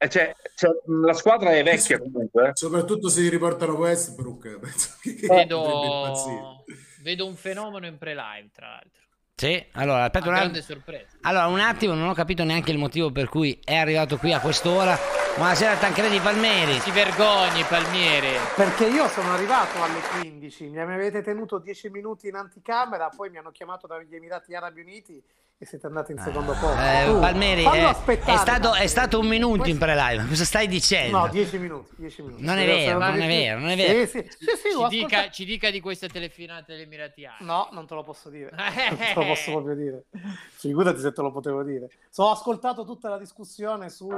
[0.00, 0.70] eh, cioè, cioè,
[1.02, 2.48] la squadra è vecchia comunque.
[2.48, 2.50] eh.
[2.54, 6.64] Soprattutto se riportano Westbrook, penso che vedo,
[7.02, 9.02] vedo un fenomeno in pre-live, tra l'altro.
[9.34, 10.74] Sì, allora aspetta Una un grande attimo.
[10.80, 11.16] sorpresa.
[11.22, 14.40] Allora, un attimo, non ho capito neanche il motivo per cui è arrivato qui a
[14.40, 15.17] quest'ora.
[15.38, 16.80] Buonasera Tancredi Palmeri.
[16.80, 18.36] Si vergogni, Palmieri.
[18.56, 23.38] Perché io sono arrivato alle 15, mi avete tenuto 10 minuti in anticamera, poi mi
[23.38, 25.22] hanno chiamato dagli Emirati Arabi Uniti
[25.60, 26.80] e siete andati in secondo posto.
[26.80, 30.26] Eh, Tu, Palmeri, fallo eh, è, stato, è stato un minuto in pre-live.
[30.28, 31.18] Cosa stai dicendo?
[31.18, 32.44] No, 10 minuti, 10 minuti.
[32.44, 34.06] Non è vero, non è vero, non è vero.
[34.06, 37.44] Sì, sì, sì, Ci dica, ci dica di queste telefonate degli Emiratiani.
[37.44, 38.52] No, non te lo posso dire.
[38.54, 40.04] Non te lo posso proprio dire.
[40.52, 41.88] Figurati se te lo potevo dire.
[42.08, 44.08] So, ho ascoltato tutta la discussione su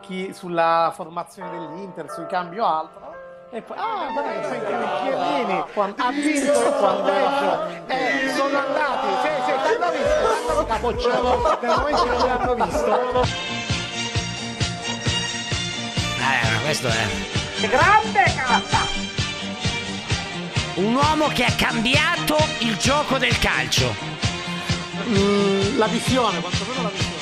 [0.00, 0.55] chi, sulla
[0.94, 3.14] formazione dell'Inter, sui cambi o altro.
[3.50, 4.08] E poi, ah,
[4.42, 5.64] sai che Chiellini
[5.96, 12.02] ha vinto quando era eh, sono andati, sì, sì, t'hanno visto, t'hanno capocciato, nel momento
[12.02, 13.22] che non l'hanno visto.
[16.18, 18.96] Eh, ma questo è Grande cazzo!
[20.76, 23.94] un uomo che ha cambiato il gioco del calcio.
[25.08, 27.15] Mm, la visione, quantomeno la visione.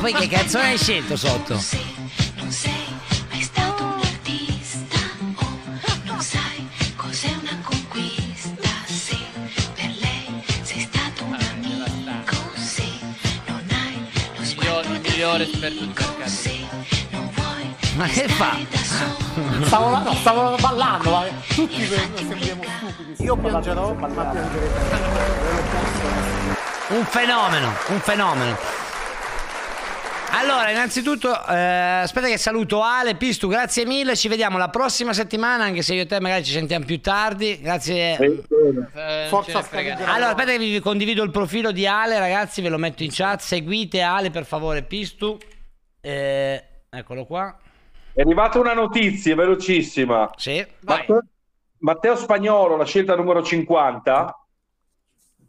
[0.00, 1.60] Poi che canzone hai scelto sotto?
[2.36, 2.86] non sei
[3.28, 4.96] mai stato un artista,
[5.34, 5.58] oh,
[6.04, 6.66] non sai
[6.96, 9.18] cos'è una conquista, sì,
[9.74, 12.98] per lei sei stato un amico, sì,
[13.46, 14.02] non hai
[14.36, 16.08] lo Miglior- il migliore esperto di mercato.
[17.96, 18.56] Ma che fa?
[19.64, 21.24] Stavo, no, stavo ballando, ma
[21.54, 23.22] tutti sembriamo stupidi.
[23.24, 24.80] Io piangerò, ma piangerete.
[26.88, 28.88] Un fenomeno, un fenomeno.
[30.32, 31.56] Allora, innanzitutto, eh,
[32.02, 36.02] aspetta che saluto Ale, Pistu, grazie mille, ci vediamo la prossima settimana, anche se io
[36.02, 38.16] e te magari ci sentiamo più tardi, grazie.
[38.16, 40.12] Eh, Forza Scaligera.
[40.12, 43.40] Allora, aspetta che vi condivido il profilo di Ale, ragazzi, ve lo metto in chat,
[43.40, 45.36] seguite Ale per favore, Pistu.
[46.00, 47.58] Eh, eccolo qua.
[48.12, 50.30] È arrivata una notizia velocissima.
[50.36, 50.64] Sì.
[50.80, 51.22] Matteo,
[51.78, 54.46] Matteo Spagnolo, la scelta numero 50,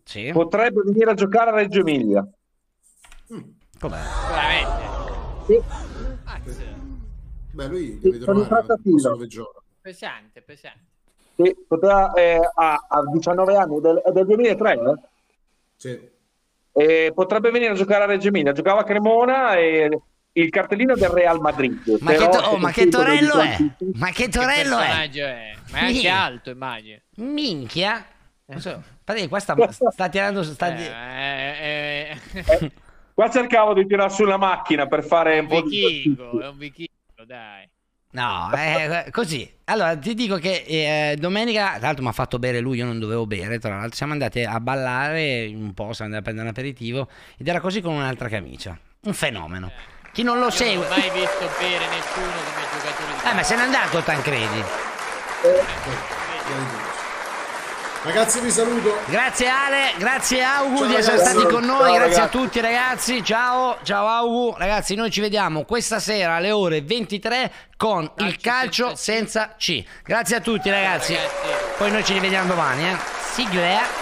[0.03, 0.31] Sì.
[0.33, 2.27] potrebbe venire a giocare a Reggio Emilia.
[3.81, 3.97] Com'è?
[4.29, 4.89] Veramente.
[7.53, 9.59] Beh, lui deve in trovare dove gioca.
[9.81, 10.79] Pesante, pesante.
[11.35, 14.77] Sì, poteva, eh, ha, ha 19 anni, è del, è del 2003, eh?
[15.75, 16.09] Sì.
[16.73, 18.51] E potrebbe venire a giocare a Reggio Emilia.
[18.51, 19.99] Giocava a Cremona e
[20.33, 21.97] il cartellino del Real Madrid.
[22.01, 23.57] Ma che, to- oh, ma che torello è?
[23.95, 24.85] Ma che Che torello è?
[24.85, 25.53] personaggio è?
[25.71, 26.07] Ma è anche Sì.
[26.07, 26.99] alto, immagino.
[27.15, 28.05] Minchia.
[28.45, 29.55] Non so, guarda che qua sta,
[29.91, 30.43] sta tirando...
[30.43, 32.71] Sta di- Eh, eh,
[33.21, 36.47] Qua cercavo di tirare su una macchina per fare un un po' di vichingo, è
[36.47, 37.69] un vichingo, dai.
[38.13, 39.47] No, eh, così.
[39.65, 42.97] Allora, ti dico che eh, domenica, tra l'altro mi ha fatto bere lui, io non
[42.97, 46.53] dovevo bere, tra l'altro siamo andati a ballare un po', siamo andati a prendere un
[46.55, 47.07] aperitivo
[47.37, 48.75] ed era così con un'altra camicia.
[49.03, 49.71] Un fenomeno.
[50.11, 50.73] Chi non lo Io segue...
[50.73, 54.63] non ho mai visto bere nessuno come giocatore di Eh, ma se n'è andato Tancredi.
[58.03, 58.97] Ragazzi, vi saluto.
[59.05, 61.37] Grazie Ale, grazie Augu Ciao, di essere ragazzi.
[61.37, 62.19] stati con noi, Ciao, grazie ragazzi.
[62.19, 67.51] a tutti ragazzi, ciao, ciao Augu, ragazzi noi ci vediamo questa sera alle ore 23
[67.77, 69.83] con il calcio senza C.
[70.03, 71.15] Grazie a tutti ragazzi,
[71.77, 72.97] poi noi ci rivediamo domani, eh.
[73.33, 74.00] Sigla.